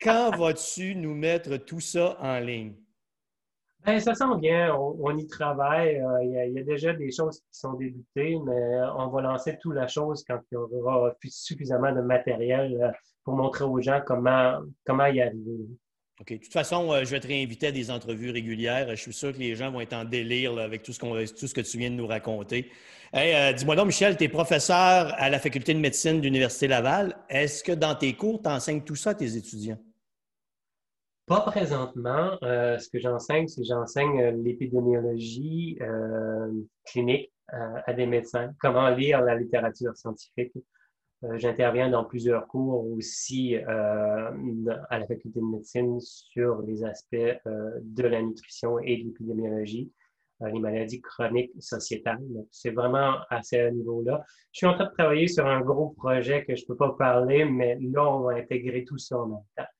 Quand 0.00 0.36
vas-tu 0.36 0.94
nous 0.94 1.14
mettre 1.14 1.56
tout 1.56 1.80
ça 1.80 2.16
en 2.20 2.38
ligne? 2.38 2.74
Ben, 3.84 4.00
ça 4.00 4.14
sent 4.14 4.24
bien, 4.40 4.74
on, 4.74 5.16
y 5.16 5.26
travaille. 5.28 6.00
Euh, 6.00 6.24
il 6.24 6.52
y, 6.54 6.58
a, 6.58 6.62
déjà 6.64 6.92
des 6.92 7.12
choses 7.12 7.38
qui 7.38 7.46
sont 7.60 7.74
débutées, 7.74 8.36
mais 8.44 8.80
on 8.96 9.06
va 9.08 9.22
lancer 9.22 9.56
toute 9.60 9.74
la 9.74 9.86
chose 9.86 10.24
quand 10.26 10.40
il 10.50 10.54
y 10.54 10.58
aura 10.58 11.14
suffisamment 11.28 11.92
de 11.92 12.00
matériel 12.00 12.76
euh, 12.82 12.90
pour 13.22 13.34
montrer 13.34 13.64
aux 13.64 13.80
gens 13.80 14.00
comment, 14.04 14.60
comment 14.84 15.06
y 15.06 15.20
arriver. 15.20 15.68
OK. 16.20 16.32
De 16.32 16.36
toute 16.38 16.52
façon, 16.52 16.90
euh, 16.92 17.04
je 17.04 17.10
vais 17.10 17.20
te 17.20 17.26
réinviter 17.26 17.66
à 17.66 17.72
des 17.72 17.90
entrevues 17.90 18.30
régulières. 18.30 18.88
Je 18.90 18.94
suis 18.94 19.12
sûr 19.12 19.32
que 19.32 19.38
les 19.38 19.54
gens 19.54 19.70
vont 19.70 19.82
être 19.82 19.92
en 19.92 20.04
délire 20.04 20.56
avec 20.58 20.82
tout 20.82 20.92
ce, 20.92 21.00
tout 21.34 21.46
ce 21.46 21.54
que 21.54 21.60
tu 21.60 21.76
viens 21.76 21.90
de 21.90 21.96
nous 21.96 22.06
raconter. 22.06 22.70
Euh, 23.14 23.52
dis-moi 23.52 23.76
donc, 23.76 23.86
Michel, 23.86 24.16
tu 24.16 24.24
es 24.24 24.28
professeur 24.28 25.14
à 25.18 25.28
la 25.28 25.38
Faculté 25.38 25.74
de 25.74 25.78
médecine 25.78 26.18
de 26.18 26.22
l'Université 26.24 26.68
Laval. 26.68 27.16
Est-ce 27.28 27.62
que 27.62 27.72
dans 27.72 27.94
tes 27.94 28.14
cours, 28.14 28.40
tu 28.42 28.48
enseignes 28.48 28.82
tout 28.82 28.96
ça 28.96 29.10
à 29.10 29.14
tes 29.14 29.36
étudiants? 29.36 29.78
Pas 31.26 31.40
présentement. 31.40 32.38
Euh, 32.42 32.78
ce 32.78 32.88
que 32.88 32.98
j'enseigne, 32.98 33.48
c'est 33.48 33.64
j'enseigne 33.64 34.42
l'épidémiologie 34.42 35.78
clinique 36.84 37.32
à 37.48 37.92
des 37.92 38.06
médecins, 38.06 38.52
comment 38.60 38.88
lire 38.90 39.22
la 39.22 39.36
littérature 39.36 39.96
scientifique. 39.96 40.52
Euh, 41.24 41.38
j'interviens 41.38 41.88
dans 41.88 42.04
plusieurs 42.04 42.46
cours 42.46 42.90
aussi 42.92 43.56
euh, 43.56 44.30
à 44.90 44.98
la 44.98 45.06
faculté 45.06 45.40
de 45.40 45.44
médecine 45.44 45.98
sur 46.00 46.60
les 46.62 46.84
aspects 46.84 47.14
euh, 47.14 47.70
de 47.80 48.02
la 48.02 48.20
nutrition 48.20 48.78
et 48.80 48.98
de 48.98 49.04
l'épidémiologie, 49.04 49.90
les 50.40 50.60
maladies 50.60 51.00
chroniques 51.00 51.52
sociétales. 51.58 52.22
C'est 52.50 52.70
vraiment 52.70 53.16
à 53.30 53.42
ce 53.42 53.70
niveau-là. 53.70 54.22
Je 54.52 54.58
suis 54.58 54.66
en 54.66 54.74
train 54.74 54.84
de 54.84 54.90
travailler 54.90 55.28
sur 55.28 55.46
un 55.46 55.62
gros 55.62 55.90
projet 55.90 56.44
que 56.44 56.54
je 56.54 56.62
ne 56.62 56.66
peux 56.66 56.76
pas 56.76 56.94
parler, 56.98 57.46
mais 57.46 57.78
là, 57.80 58.06
on 58.06 58.20
va 58.20 58.34
intégrer 58.34 58.84
tout 58.84 58.98
ça 58.98 59.18
en 59.18 59.26
même 59.26 59.38
temps. 59.56 59.75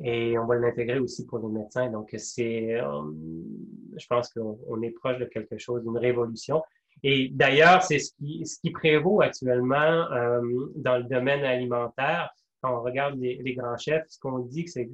Et 0.00 0.38
on 0.38 0.46
va 0.46 0.56
l'intégrer 0.56 0.98
aussi 0.98 1.26
pour 1.26 1.38
les 1.38 1.48
médecins. 1.48 1.90
Donc, 1.90 2.14
c'est, 2.18 2.78
je 2.78 4.06
pense 4.08 4.28
qu'on 4.30 4.82
est 4.82 4.90
proche 4.90 5.18
de 5.18 5.26
quelque 5.26 5.58
chose, 5.58 5.82
d'une 5.82 5.98
révolution. 5.98 6.62
Et 7.04 7.28
d'ailleurs, 7.32 7.82
c'est 7.82 7.98
ce 7.98 8.12
qui, 8.14 8.46
ce 8.46 8.60
qui 8.60 8.70
prévaut 8.70 9.22
actuellement 9.22 10.10
euh, 10.12 10.40
dans 10.76 10.98
le 10.98 11.04
domaine 11.04 11.44
alimentaire. 11.44 12.30
Quand 12.60 12.78
on 12.78 12.82
regarde 12.82 13.18
les, 13.18 13.40
les 13.42 13.54
grands 13.54 13.76
chefs, 13.76 14.04
ce 14.08 14.18
qu'on 14.20 14.38
dit, 14.38 14.66
c'est 14.68 14.88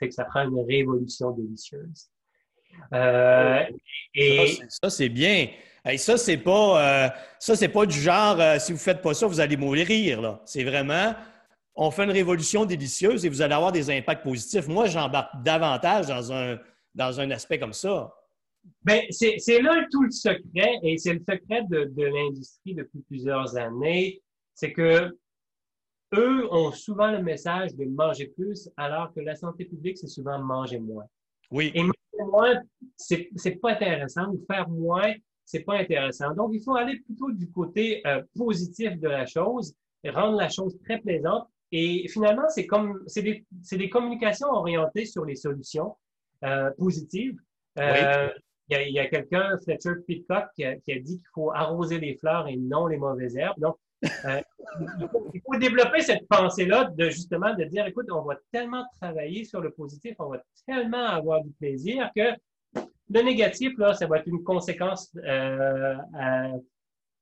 que 0.00 0.10
ça 0.10 0.24
prend 0.24 0.48
une 0.48 0.64
révolution 0.64 1.30
délicieuse. 1.30 2.08
Euh, 2.92 3.62
et 4.14 4.58
ça, 4.68 4.90
c'est 4.90 5.08
bien. 5.08 5.48
Et 5.86 5.98
ça, 5.98 6.16
c'est 6.16 6.38
pas, 6.38 7.06
euh, 7.06 7.08
ça, 7.38 7.54
c'est 7.56 7.68
pas 7.68 7.86
du 7.86 8.00
genre, 8.00 8.40
euh, 8.40 8.58
si 8.58 8.72
vous 8.72 8.78
faites 8.78 9.02
pas 9.02 9.14
ça, 9.14 9.26
vous 9.26 9.38
allez 9.38 9.56
mourir. 9.56 10.20
Là. 10.20 10.40
C'est 10.44 10.64
vraiment, 10.64 11.14
on 11.76 11.90
fait 11.90 12.04
une 12.04 12.10
révolution 12.10 12.64
délicieuse 12.64 13.24
et 13.24 13.28
vous 13.28 13.42
allez 13.42 13.54
avoir 13.54 13.72
des 13.72 13.90
impacts 13.90 14.22
positifs. 14.22 14.68
Moi, 14.68 14.86
j'embarque 14.86 15.42
davantage 15.42 16.06
dans 16.06 16.32
un, 16.32 16.58
dans 16.94 17.20
un 17.20 17.30
aspect 17.30 17.58
comme 17.58 17.72
ça. 17.72 18.14
Ben, 18.82 19.02
c'est 19.10 19.60
là 19.60 19.84
tout 19.90 20.04
le 20.04 20.10
secret, 20.10 20.78
et 20.82 20.96
c'est 20.96 21.14
le 21.14 21.20
secret 21.20 21.62
de, 21.68 21.84
de 21.84 22.04
l'industrie 22.04 22.74
depuis 22.74 23.00
plusieurs 23.02 23.56
années, 23.56 24.22
c'est 24.54 24.72
que 24.72 25.14
eux 26.14 26.48
ont 26.52 26.72
souvent 26.72 27.10
le 27.10 27.22
message 27.22 27.74
de 27.74 27.84
manger 27.84 28.28
plus, 28.28 28.70
alors 28.76 29.12
que 29.12 29.20
la 29.20 29.34
santé 29.34 29.64
publique, 29.64 29.98
c'est 29.98 30.06
souvent 30.06 30.38
manger 30.38 30.78
moins. 30.78 31.04
Oui. 31.50 31.72
Et 31.74 31.82
manger 31.82 32.30
moins, 32.30 32.62
c'est 32.96 33.60
pas 33.60 33.72
intéressant, 33.72 34.28
ou 34.28 34.42
faire 34.46 34.68
moins, 34.68 35.12
c'est 35.44 35.60
pas 35.60 35.74
intéressant. 35.74 36.32
Donc, 36.34 36.52
il 36.54 36.62
faut 36.62 36.76
aller 36.76 37.00
plutôt 37.00 37.30
du 37.32 37.50
côté 37.50 38.00
euh, 38.06 38.22
positif 38.34 38.98
de 38.98 39.08
la 39.08 39.26
chose, 39.26 39.74
et 40.04 40.10
rendre 40.10 40.38
la 40.38 40.48
chose 40.48 40.78
très 40.84 41.00
plaisante. 41.00 41.48
Et 41.76 42.06
finalement, 42.06 42.48
c'est 42.48 42.66
comme, 42.66 43.02
c'est 43.08 43.22
des, 43.22 43.44
des, 43.72 43.88
communications 43.90 44.46
orientées 44.46 45.06
sur 45.06 45.24
les 45.24 45.34
solutions 45.34 45.96
euh, 46.44 46.70
positives. 46.78 47.36
Euh, 47.80 48.28
il 48.68 48.92
y 48.92 48.98
a, 49.00 49.02
a 49.02 49.06
quelqu'un, 49.08 49.58
Fletcher 49.64 49.94
Pitcock, 50.06 50.44
qui 50.54 50.64
a, 50.64 50.76
qui 50.76 50.92
a 50.92 51.00
dit 51.00 51.16
qu'il 51.16 51.28
faut 51.34 51.50
arroser 51.50 51.98
les 51.98 52.16
fleurs 52.16 52.46
et 52.46 52.56
non 52.56 52.86
les 52.86 52.96
mauvaises 52.96 53.36
herbes. 53.36 53.58
Donc, 53.58 53.76
Euh, 54.26 54.40
il, 55.32 55.40
faut, 55.40 55.56
développer 55.56 56.02
cette 56.02 56.28
pensée-là 56.28 56.92
de 56.94 57.08
justement 57.08 57.54
de 57.54 57.64
dire, 57.64 57.86
écoute, 57.86 58.06
on 58.12 58.22
va 58.22 58.36
tellement 58.52 58.84
travailler 59.00 59.44
sur 59.44 59.62
le 59.62 59.70
positif, 59.70 60.14
on 60.18 60.28
va 60.28 60.42
tellement 60.66 61.06
avoir 61.06 61.42
du 61.42 61.50
plaisir 61.52 62.10
que 62.14 62.28
le 63.08 63.22
négatif, 63.22 63.72
là, 63.78 63.94
ça 63.94 64.06
va 64.06 64.18
être 64.18 64.28
une 64.28 64.44
conséquence 64.44 65.10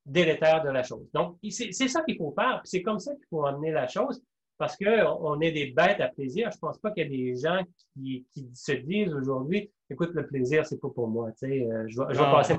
délétère 0.05 0.64
de 0.64 0.70
la 0.70 0.82
chose. 0.82 1.09
Donc, 1.14 1.38
c'est 1.50 1.88
ça 1.88 2.03
qu'il 2.03 2.16
faut 2.16 2.34
faire, 2.36 2.61
c'est 2.64 2.82
comme 2.82 2.98
ça 2.98 3.14
qu'il 3.14 3.26
faut 3.30 3.46
amener 3.46 3.70
la 3.70 3.86
chose, 3.86 4.20
parce 4.59 4.76
qu'on 4.76 5.40
est 5.40 5.53
des 5.53 5.72
bêtes 5.72 6.00
à 6.00 6.09
plaisir. 6.09 6.50
Je 6.53 6.59
pense 6.59 6.78
pas 6.78 6.90
qu'il 6.90 7.05
y 7.05 7.07
a 7.07 7.09
des 7.09 7.40
gens 7.40 7.62
qui, 7.94 8.26
se 8.55 8.72
disent 8.72 9.12
aujourd'hui, 9.12 9.70
écoute, 9.90 10.11
le 10.14 10.26
plaisir, 10.26 10.66
c'est 10.66 10.80
pas 10.80 10.88
pour 10.88 11.09
moi, 11.09 11.30
tu 11.32 11.48
sais, 11.48 11.62
euh, 11.62 11.84
je, 11.88 12.00
vais, 12.00 12.14
passer, 12.16 12.55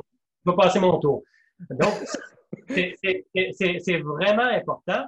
je 0.45 0.51
vais 0.51 0.57
passer 0.57 0.79
mon 0.79 0.99
tour. 0.99 1.23
Donc, 1.69 1.93
c'est 2.69 3.99
vraiment 3.99 4.43
important. 4.43 5.05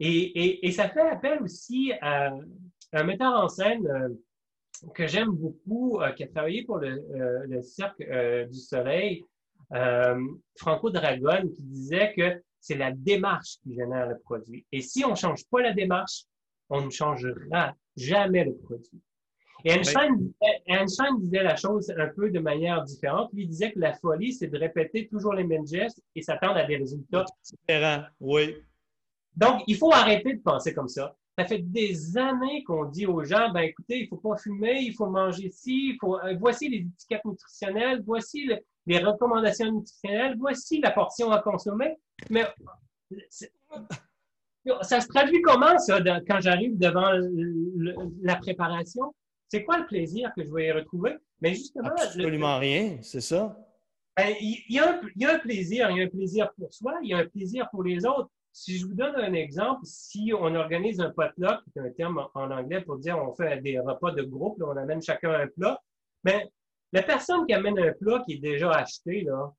Et, 0.00 0.70
ça 0.72 0.88
fait 0.88 1.08
appel 1.08 1.42
aussi 1.42 1.92
à 2.00 2.32
un 2.92 3.04
metteur 3.04 3.32
en 3.32 3.48
scène 3.48 3.86
euh, 3.86 4.08
que 4.94 5.06
j'aime 5.06 5.30
beaucoup, 5.30 6.00
euh, 6.00 6.12
qui 6.12 6.24
a 6.24 6.28
travaillé 6.28 6.64
pour 6.64 6.78
le, 6.78 7.02
le 7.46 7.62
Cirque 7.62 8.02
du 8.50 8.58
Soleil, 8.58 9.24
Franco 10.56 10.90
Dragon, 10.90 11.42
qui 11.54 11.62
disait 11.62 12.12
que 12.16 12.42
c'est 12.68 12.76
la 12.76 12.92
démarche 12.92 13.56
qui 13.62 13.74
génère 13.74 14.06
le 14.06 14.18
produit. 14.18 14.66
Et 14.72 14.82
si 14.82 15.02
on 15.04 15.12
ne 15.12 15.16
change 15.16 15.42
pas 15.50 15.62
la 15.62 15.72
démarche, 15.72 16.24
on 16.68 16.82
ne 16.82 16.90
changera 16.90 17.74
jamais 17.96 18.44
le 18.44 18.54
produit. 18.56 19.00
Et 19.64 19.70
Einstein, 19.70 20.30
Einstein, 20.66 21.18
disait 21.18 21.42
la 21.42 21.56
chose 21.56 21.90
un 21.96 22.08
peu 22.08 22.30
de 22.30 22.38
manière 22.38 22.84
différente. 22.84 23.30
Lui 23.32 23.46
disait 23.46 23.72
que 23.72 23.80
la 23.80 23.94
folie, 23.94 24.34
c'est 24.34 24.48
de 24.48 24.58
répéter 24.58 25.08
toujours 25.08 25.32
les 25.32 25.44
mêmes 25.44 25.66
gestes 25.66 26.00
et 26.14 26.20
s'attendre 26.20 26.58
à 26.58 26.64
des 26.64 26.76
résultats 26.76 27.24
différents. 27.42 28.04
Oui. 28.20 28.54
Donc, 29.34 29.62
il 29.66 29.76
faut 29.76 29.92
arrêter 29.92 30.34
de 30.34 30.42
penser 30.42 30.74
comme 30.74 30.88
ça. 30.88 31.16
Ça 31.38 31.46
fait 31.46 31.60
des 31.60 32.18
années 32.18 32.64
qu'on 32.64 32.84
dit 32.84 33.06
aux 33.06 33.24
gens, 33.24 33.50
ben 33.52 33.60
écoutez, 33.60 34.00
il 34.00 34.08
faut 34.08 34.16
pas 34.16 34.36
fumer, 34.36 34.80
il 34.80 34.92
faut 34.92 35.08
manger 35.08 35.50
ci, 35.50 35.90
il 35.92 35.96
faut, 36.00 36.18
euh, 36.18 36.36
voici 36.38 36.68
les 36.68 36.78
étiquettes 36.78 37.24
nutritionnelles, 37.24 38.02
voici 38.04 38.50
les 38.88 38.98
recommandations 38.98 39.70
nutritionnelles, 39.70 40.36
voici 40.38 40.80
la 40.80 40.90
portion 40.90 41.30
à 41.30 41.40
consommer. 41.40 41.96
Mais 42.30 42.46
ça 44.82 45.00
se 45.00 45.08
traduit 45.08 45.42
comment, 45.42 45.78
ça, 45.78 46.00
quand 46.26 46.40
j'arrive 46.40 46.78
devant 46.78 47.10
la 48.22 48.36
préparation? 48.36 49.14
C'est 49.48 49.64
quoi 49.64 49.78
le 49.78 49.86
plaisir 49.86 50.32
que 50.36 50.44
je 50.44 50.52
vais 50.52 50.66
y 50.66 50.72
retrouver? 50.72 51.16
Mais 51.40 51.54
justement. 51.54 51.88
Absolument 51.88 52.58
rien, 52.58 52.98
c'est 53.02 53.20
ça. 53.20 53.56
Ben, 54.16 54.34
il, 54.40 54.64
y 54.68 54.78
a 54.78 54.90
un, 54.90 55.00
il 55.14 55.22
y 55.22 55.26
a 55.26 55.34
un 55.34 55.38
plaisir, 55.38 55.90
il 55.90 55.98
y 55.98 56.00
a 56.00 56.04
un 56.04 56.08
plaisir 56.08 56.50
pour 56.58 56.72
soi, 56.72 56.94
il 57.02 57.10
y 57.10 57.14
a 57.14 57.18
un 57.18 57.26
plaisir 57.26 57.68
pour 57.70 57.82
les 57.82 58.04
autres. 58.04 58.30
Si 58.52 58.78
je 58.78 58.86
vous 58.86 58.94
donne 58.94 59.14
un 59.14 59.32
exemple, 59.34 59.82
si 59.84 60.32
on 60.36 60.54
organise 60.54 60.98
un 61.00 61.10
potluck, 61.10 61.60
c'est 61.72 61.80
un 61.80 61.90
terme 61.90 62.26
en 62.34 62.50
anglais 62.50 62.80
pour 62.80 62.98
dire 62.98 63.16
on 63.18 63.32
fait 63.34 63.60
des 63.62 63.78
repas 63.78 64.10
de 64.10 64.22
groupe, 64.22 64.60
on 64.60 64.76
amène 64.76 65.00
chacun 65.00 65.30
un 65.30 65.46
plat, 65.46 65.80
mais 66.24 66.38
ben, 66.38 66.48
la 66.92 67.02
personne 67.02 67.46
qui 67.46 67.52
amène 67.52 67.78
un 67.78 67.92
plat 67.92 68.22
qui 68.26 68.34
est 68.34 68.38
déjà 68.38 68.70
acheté, 68.72 69.22
là. 69.22 69.52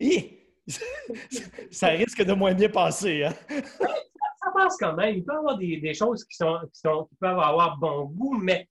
ça 1.70 1.88
risque 1.88 2.22
de 2.22 2.32
moins 2.32 2.54
bien 2.54 2.68
passer, 2.68 3.24
hein? 3.24 3.34
ça, 3.48 4.50
passe 4.54 4.76
quand 4.78 4.94
même. 4.94 5.16
Il 5.16 5.24
peut 5.24 5.32
y 5.32 5.36
avoir 5.36 5.58
des, 5.58 5.94
choses 5.94 6.24
qui, 6.24 6.36
sont, 6.36 6.58
qui, 6.72 6.80
sont, 6.80 7.04
qui 7.04 7.16
peuvent 7.16 7.38
avoir 7.38 7.78
bon 7.78 8.04
goût, 8.06 8.36
mais 8.36 8.68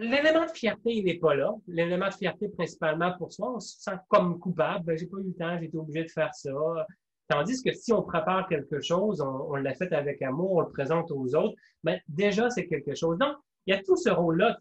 L'élément 0.00 0.44
de 0.44 0.50
fierté, 0.50 0.92
il 0.92 1.04
n'est 1.04 1.18
pas 1.18 1.34
là. 1.34 1.54
L'élément 1.66 2.08
de 2.08 2.14
fierté, 2.14 2.48
principalement 2.48 3.16
pour 3.16 3.32
soi, 3.32 3.54
on 3.54 3.60
se 3.60 3.80
sent 3.80 3.96
comme 4.08 4.38
coupable. 4.38 4.84
Ben, 4.84 4.98
j'ai 4.98 5.06
pas 5.06 5.18
eu 5.18 5.28
le 5.28 5.34
temps, 5.34 5.58
j'ai 5.58 5.66
été 5.66 5.78
obligé 5.78 6.04
de 6.04 6.10
faire 6.10 6.34
ça. 6.34 6.50
Tandis 7.28 7.62
que 7.62 7.72
si 7.72 7.92
on 7.92 8.02
prépare 8.02 8.48
quelque 8.48 8.80
chose, 8.82 9.22
on, 9.22 9.54
l'a 9.54 9.74
fait 9.74 9.92
avec 9.92 10.20
amour, 10.20 10.52
on 10.52 10.60
le 10.60 10.70
présente 10.70 11.10
aux 11.10 11.34
autres, 11.34 11.54
ben, 11.82 11.98
déjà, 12.06 12.50
c'est 12.50 12.66
quelque 12.66 12.94
chose. 12.94 13.16
Donc, 13.18 13.36
il 13.66 13.74
y 13.74 13.76
a 13.76 13.82
tout 13.82 13.96
ce 13.96 14.10
rôle-là. 14.10 14.58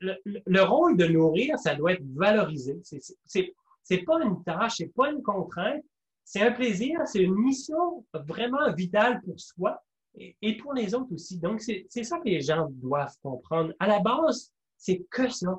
Le, 0.00 0.62
rôle 0.62 0.96
de 0.96 1.06
nourrir, 1.06 1.58
ça 1.58 1.74
doit 1.74 1.92
être 1.92 2.04
valorisé. 2.14 2.80
C'est, 2.82 4.04
pas 4.04 4.22
une 4.22 4.42
tâche, 4.44 4.76
c'est 4.78 4.94
pas 4.94 5.10
une 5.10 5.22
contrainte. 5.22 5.82
C'est 6.24 6.42
un 6.42 6.52
plaisir, 6.52 7.00
c'est 7.06 7.22
une 7.22 7.34
mission 7.34 8.04
vraiment 8.12 8.72
vitale 8.72 9.20
pour 9.22 9.38
soi 9.38 9.82
et, 10.14 10.56
pour 10.58 10.74
les 10.74 10.94
autres 10.94 11.12
aussi. 11.14 11.38
Donc, 11.38 11.60
c'est 11.60 12.04
ça 12.04 12.18
que 12.18 12.28
les 12.28 12.40
gens 12.40 12.68
doivent 12.70 13.16
comprendre. 13.22 13.72
À 13.78 13.86
la 13.86 14.00
base, 14.00 14.52
c'est 14.76 15.04
que 15.10 15.28
ça. 15.28 15.58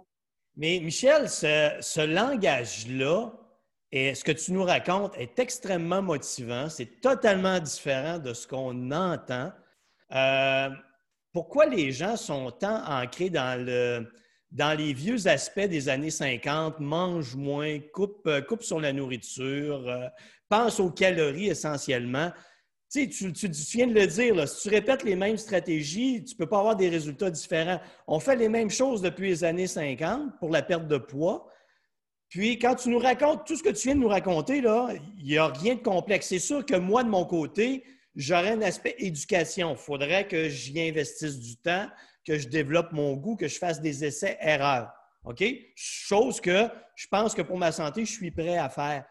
Mais 0.57 0.79
Michel, 0.81 1.29
ce, 1.29 2.05
langage-là, 2.05 3.33
et 3.93 4.15
ce 4.15 4.23
que 4.23 4.31
tu 4.31 4.53
nous 4.53 4.63
racontes 4.63 5.17
est 5.17 5.37
extrêmement 5.39 6.01
motivant. 6.01 6.69
C'est 6.69 7.01
totalement 7.01 7.59
différent 7.59 8.19
de 8.19 8.33
ce 8.33 8.47
qu'on 8.47 8.91
entend. 8.91 9.51
Euh, 10.13 10.69
pourquoi 11.33 11.65
les 11.65 11.91
gens 11.91 12.17
sont 12.17 12.51
tant 12.51 12.83
ancrés 12.85 13.29
dans, 13.29 13.63
le, 13.63 14.11
dans 14.51 14.77
les 14.77 14.93
vieux 14.93 15.27
aspects 15.27 15.59
des 15.59 15.89
années 15.89 16.11
50, 16.11 16.79
mangent 16.79 17.35
moins, 17.35 17.79
coupe, 17.93 18.27
euh, 18.27 18.41
sur 18.59 18.79
la 18.79 18.93
nourriture, 18.93 19.87
euh, 19.87 20.07
pense 20.49 20.79
aux 20.79 20.91
calories 20.91 21.47
essentiellement? 21.47 22.31
Tu, 22.91 23.07
tu, 23.07 23.31
tu, 23.31 23.47
viens 23.47 23.87
de 23.87 23.93
le 23.93 24.05
dire, 24.05 24.47
si 24.49 24.63
tu 24.63 24.75
répètes 24.75 25.03
les 25.03 25.15
mêmes 25.15 25.37
stratégies, 25.37 26.25
tu 26.25 26.33
ne 26.33 26.37
peux 26.37 26.47
pas 26.47 26.59
avoir 26.59 26.75
des 26.75 26.89
résultats 26.89 27.31
différents. 27.31 27.79
On 28.05 28.19
fait 28.19 28.35
les 28.35 28.49
mêmes 28.49 28.69
choses 28.69 29.01
depuis 29.01 29.29
les 29.29 29.43
années 29.45 29.67
50 29.67 30.37
pour 30.39 30.49
la 30.49 30.61
perte 30.61 30.89
de 30.89 30.97
poids. 30.97 31.47
Puis, 32.27 32.59
quand 32.59 32.75
tu 32.75 32.89
nous 32.89 32.99
racontes 32.99 33.45
tout 33.45 33.55
ce 33.55 33.63
que 33.63 33.69
tu 33.69 33.87
viens 33.87 33.95
de 33.95 34.01
nous 34.01 34.09
raconter, 34.09 34.57
il 34.57 35.25
n'y 35.25 35.37
a 35.37 35.47
rien 35.47 35.75
de 35.75 35.81
complexe. 35.81 36.27
C'est 36.27 36.39
sûr 36.39 36.65
que 36.65 36.75
moi, 36.75 37.03
de 37.03 37.09
mon 37.09 37.23
côté, 37.23 37.85
j'aurais 38.15 38.51
un 38.51 38.61
aspect 38.61 38.95
éducation. 38.97 39.71
Il 39.71 39.77
faudrait 39.77 40.27
que 40.27 40.49
j'y 40.49 40.79
investisse 40.81 41.39
du 41.39 41.57
temps, 41.57 41.87
que 42.25 42.37
je 42.37 42.47
développe 42.47 42.91
mon 42.91 43.15
goût, 43.15 43.35
que 43.35 43.47
je 43.47 43.57
fasse 43.57 43.81
des 43.81 44.05
essais-erreurs. 44.05 44.91
OK? 45.23 45.43
Chose 45.75 46.41
que 46.41 46.69
je 46.95 47.07
pense 47.07 47.33
que 47.33 47.41
pour 47.41 47.57
ma 47.57 47.71
santé, 47.71 48.05
je 48.05 48.11
suis 48.11 48.31
prêt 48.31 48.57
à 48.57 48.69
faire. 48.69 49.05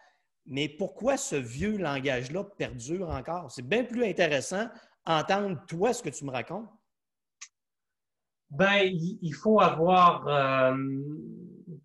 Mais 0.46 0.68
pourquoi 0.68 1.16
ce 1.16 1.36
vieux 1.36 1.76
langage-là 1.76 2.44
perdure 2.44 3.08
encore? 3.10 3.50
C'est 3.50 3.66
bien 3.66 3.84
plus 3.84 4.04
intéressant 4.04 4.68
entendre 5.06 5.60
toi 5.66 5.92
ce 5.92 6.02
que 6.02 6.08
tu 6.10 6.24
me 6.24 6.30
racontes. 6.30 6.68
Ben, 8.50 8.82
il 8.82 9.32
faut 9.32 9.60
avoir 9.60 10.26
euh, 10.26 10.74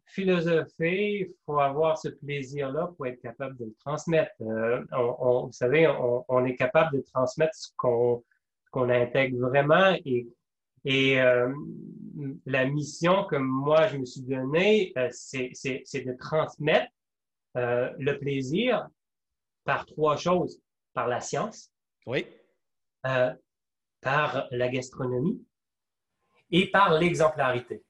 philosophie, 0.06 1.20
il 1.20 1.34
faut 1.46 1.60
avoir 1.60 1.98
ce 1.98 2.10
plaisir-là 2.10 2.92
pour 2.96 3.08
être 3.08 3.22
capable 3.22 3.58
de 3.58 3.66
le 3.66 3.76
transmettre. 3.80 4.32
Euh, 4.42 4.84
vous 4.92 5.52
savez, 5.52 5.88
on, 5.88 6.46
est 6.46 6.56
capable 6.56 6.98
de 6.98 7.02
transmettre 7.14 7.56
ce 7.56 7.70
qu'on 7.78 8.90
intègre 8.90 9.40
vraiment 9.50 9.96
et, 10.06 10.28
et 10.86 11.20
euh, 11.20 11.52
la 12.46 12.66
mission 12.66 13.26
que 13.26 13.36
moi 13.36 13.88
je 13.88 13.98
me 13.98 14.06
suis 14.06 14.22
donnée, 14.22 14.94
c'est 15.12 16.06
de 16.06 16.18
transmettre 16.18 16.92
euh, 17.58 17.92
le 17.98 18.18
plaisir 18.20 18.88
par 19.64 19.86
trois 19.86 20.16
choses. 20.16 20.62
Par 20.94 21.08
la 21.08 21.20
science. 21.20 21.72
Oui. 22.06 22.26
Euh, 23.06 23.34
par 24.02 24.48
la 24.52 24.70
gastronomie 24.70 25.44
et 26.52 26.70
par 26.70 26.98
l'exemplarité. 26.98 27.84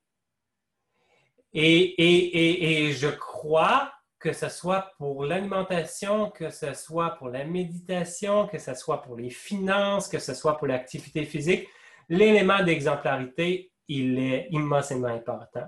Et, 1.57 1.83
et, 2.03 2.87
et, 2.87 2.91
je 2.91 3.07
crois 3.07 3.89
que 4.19 4.33
ce 4.33 4.49
soit 4.49 4.91
pour 4.97 5.23
l'alimentation, 5.23 6.29
que 6.29 6.49
ce 6.49 6.73
soit 6.73 7.11
pour 7.11 7.29
la 7.29 7.45
méditation, 7.45 8.45
que 8.45 8.57
ce 8.57 8.73
soit 8.73 9.01
pour 9.01 9.15
les 9.15 9.29
finances, 9.29 10.09
que 10.09 10.19
ce 10.19 10.33
soit 10.33 10.57
pour 10.57 10.67
l'activité 10.67 11.23
physique, 11.23 11.69
l'élément 12.09 12.61
d'exemplarité, 12.61 13.71
il 13.87 14.19
est 14.19 14.49
immensément 14.51 15.07
important. 15.07 15.65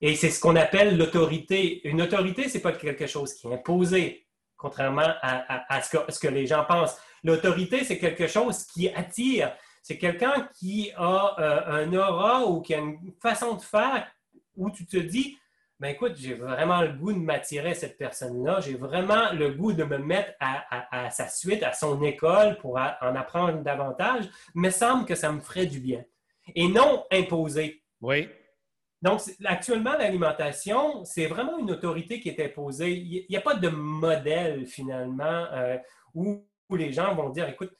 Et 0.00 0.14
c'est 0.14 0.30
ce 0.30 0.38
qu'on 0.38 0.54
appelle 0.54 0.96
l'autorité. 0.96 1.80
Une 1.88 2.00
autorité, 2.00 2.48
c'est 2.48 2.60
pas 2.60 2.70
quelque 2.70 3.08
chose 3.08 3.34
qui 3.34 3.48
est 3.48 3.54
imposé, 3.54 4.24
contrairement 4.56 5.14
à, 5.20 5.82
ce, 5.82 5.96
que, 5.96 6.12
ce, 6.12 6.20
que, 6.20 6.28
les 6.28 6.46
gens 6.46 6.64
pensent. 6.64 6.96
L'autorité, 7.24 7.82
c'est 7.82 7.98
quelque 7.98 8.28
chose 8.28 8.64
qui 8.66 8.88
attire. 8.90 9.52
C'est 9.82 9.98
quelqu'un 9.98 10.48
qui 10.56 10.92
a 10.96 11.34
euh, 11.40 11.84
un 11.84 11.92
aura 11.92 12.46
ou 12.46 12.60
qui 12.60 12.74
a 12.74 12.78
une 12.78 13.12
façon 13.20 13.54
de 13.54 13.62
faire 13.62 14.06
où 14.58 14.70
tu 14.70 14.84
te 14.84 14.96
dis, 14.96 15.38
ben 15.80 15.90
écoute, 15.90 16.16
j'ai 16.16 16.34
vraiment 16.34 16.82
le 16.82 16.92
goût 16.92 17.12
de 17.12 17.18
m'attirer 17.18 17.74
cette 17.74 17.96
personne-là. 17.98 18.60
J'ai 18.60 18.74
vraiment 18.74 19.32
le 19.32 19.52
goût 19.52 19.72
de 19.72 19.84
me 19.84 19.98
mettre 19.98 20.32
à, 20.40 21.04
à, 21.04 21.10
sa 21.10 21.28
suite, 21.28 21.62
à 21.62 21.72
son 21.72 22.02
école 22.02 22.58
pour 22.58 22.76
en 22.76 23.14
apprendre 23.14 23.62
davantage. 23.62 24.28
Me 24.56 24.70
semble 24.70 25.06
que 25.06 25.14
ça 25.14 25.30
me 25.30 25.40
ferait 25.40 25.66
du 25.66 25.78
bien. 25.78 26.04
Et 26.56 26.66
non 26.66 27.04
imposé. 27.12 27.84
Oui. 28.00 28.28
Donc, 29.00 29.20
actuellement, 29.44 29.92
l'alimentation, 29.92 31.04
c'est 31.04 31.26
vraiment 31.26 31.58
une 31.58 31.70
autorité 31.70 32.18
qui 32.18 32.28
est 32.28 32.44
imposée. 32.44 32.90
Il 32.94 33.26
n'y 33.30 33.36
a 33.36 33.40
pas 33.40 33.54
de 33.54 33.68
modèle, 33.68 34.66
finalement, 34.66 35.46
euh, 35.52 35.76
où, 36.14 36.44
les 36.76 36.92
gens 36.92 37.14
vont 37.14 37.30
dire, 37.30 37.48
écoute, 37.48 37.72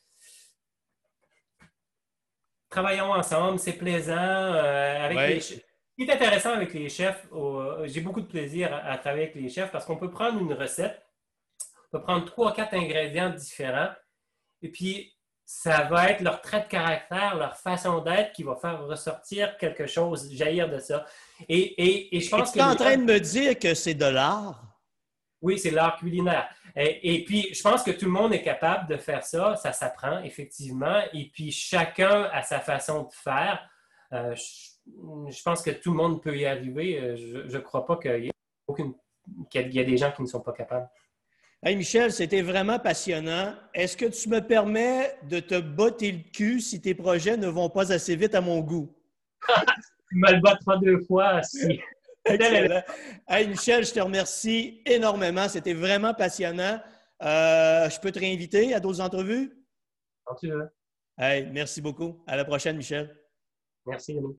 travaillons 2.71 3.13
ensemble, 3.13 3.59
c'est 3.59 3.73
plaisant. 3.73 4.15
Euh, 4.15 5.05
avec 5.05 5.43
Ce 5.43 5.55
qui 5.99 6.05
est 6.05 6.13
intéressant 6.13 6.53
avec 6.53 6.73
les 6.75 6.89
chefs, 6.89 7.27
j'ai 7.87 8.01
beaucoup 8.01 8.21
de 8.21 8.27
plaisir 8.27 8.73
à, 8.73 8.97
travailler 8.99 9.25
avec 9.25 9.35
les 9.35 9.49
chefs 9.49 9.73
parce 9.73 9.85
qu'on 9.85 9.97
peut 9.97 10.11
prendre 10.11 10.41
une 10.41 10.53
recette, 10.53 11.03
on 11.89 11.99
peut 11.99 12.03
prendre 12.05 12.25
trois, 12.25 12.55
quatre 12.55 12.75
ingrédients 12.75 13.31
différents 13.31 13.91
Et 14.63 14.71
puis, 14.71 15.13
ça 15.45 15.85
va 15.85 16.11
être 16.11 16.21
leur 16.21 16.41
trait 16.41 16.61
de 16.61 16.69
caractère, 16.69 17.35
leur 17.35 17.57
façon 17.57 18.01
d'être 18.01 18.33
qui 18.33 18.45
va 18.45 18.55
faire 18.55 18.85
ressortir 18.85 19.57
quelque 19.57 19.87
chose, 19.87 20.31
jaillir 20.33 20.71
de 20.71 20.79
ça. 20.79 21.05
Et, 21.49 22.17
et, 22.17 22.21
je 22.21 22.29
pense 22.29 22.51
que. 22.51 22.59
Tu 22.59 22.59
es 22.61 22.63
en 22.63 22.77
train 22.77 22.97
de 22.97 23.03
me 23.03 23.19
dire 23.19 23.59
que 23.59 23.75
c'est 23.75 23.95
de 23.95 24.05
l'art? 24.05 24.63
Oui, 25.41 25.59
c'est 25.59 25.71
l'art 25.71 25.97
culinaire. 25.97 26.49
Et, 26.77 27.25
puis, 27.25 27.53
je 27.53 27.63
pense 27.63 27.83
que 27.83 27.91
tout 27.91 28.05
le 28.05 28.13
monde 28.13 28.33
est 28.33 28.43
capable 28.43 28.89
de 28.89 28.97
faire 28.99 29.25
ça. 29.25 29.57
Ça 29.57 29.73
s'apprend, 29.73 30.23
effectivement. 30.23 31.03
Et 31.13 31.29
puis, 31.33 31.51
chacun 31.51 32.29
a 32.33 32.43
sa 32.43 32.61
façon 32.61 33.05
de 33.05 33.13
faire. 33.13 33.69
Euh, 34.13 34.35
je, 34.37 34.68
pense 35.45 35.63
que 35.63 35.71
tout 35.71 35.91
le 35.91 35.97
monde 35.97 36.23
peut 36.23 36.37
y 36.37 36.47
arriver. 36.47 37.01
Euh, 37.01 37.17
je 37.17 37.57
ne 37.57 37.63
crois 37.63 37.87
pas 37.87 37.97
qu'il 37.97 38.27
y, 38.27 38.31
qu'il 39.51 39.75
y 39.75 39.81
a 39.81 39.85
des 39.85 39.97
gens 39.97 40.13
qui 40.13 40.23
ne 40.23 40.27
sont 40.27 40.41
pas 40.41 40.53
capables. 40.53 40.89
Hey 41.63 41.75
Michel, 41.75 42.13
c'était 42.13 42.43
vraiment 42.43 42.79
passionnant. 42.79 43.55
Est-ce 43.75 43.97
que 43.97 44.07
tu 44.07 44.29
me 44.29 44.41
permets 44.41 45.17
de 45.25 45.41
te 45.41 45.61
botter 45.61 46.13
le 46.13 46.31
cul 46.33 46.61
si 46.61 46.81
tes 46.81 46.95
projets 46.95 47.37
ne 47.37 47.49
vont 47.49 47.69
pas 47.69 47.93
assez 47.93 48.15
vite 48.15 48.37
à 48.37 48.41
mon 48.41 48.61
goût? 48.61 48.95
tu 49.49 50.17
me 50.17 50.33
le 50.33 50.41
battras 50.41 50.77
deux 50.77 51.01
fois 51.01 51.43
si. 51.43 51.81
hey 52.29 53.49
Michel, 53.49 53.85
je 53.85 53.93
te 53.93 54.01
remercie 54.01 54.83
énormément. 54.87 55.49
C'était 55.49 55.75
vraiment 55.75 56.15
passionnant. 56.15 56.81
Euh, 57.23 57.91
je 57.91 57.99
peux 57.99 58.13
te 58.13 58.21
réinviter 58.21 58.75
à 58.75 58.81
d'autres 58.81 59.01
entrevues? 59.01 59.53
Quand 60.25 60.37
tu 60.37 60.51
veux. 60.51 60.69
Hey, 61.19 61.49
merci 61.51 61.81
beaucoup. 61.81 62.23
À 62.27 62.37
la 62.37 62.45
prochaine, 62.45 62.77
Michel. 62.77 63.17
Merci, 63.87 64.15
Denis. 64.15 64.27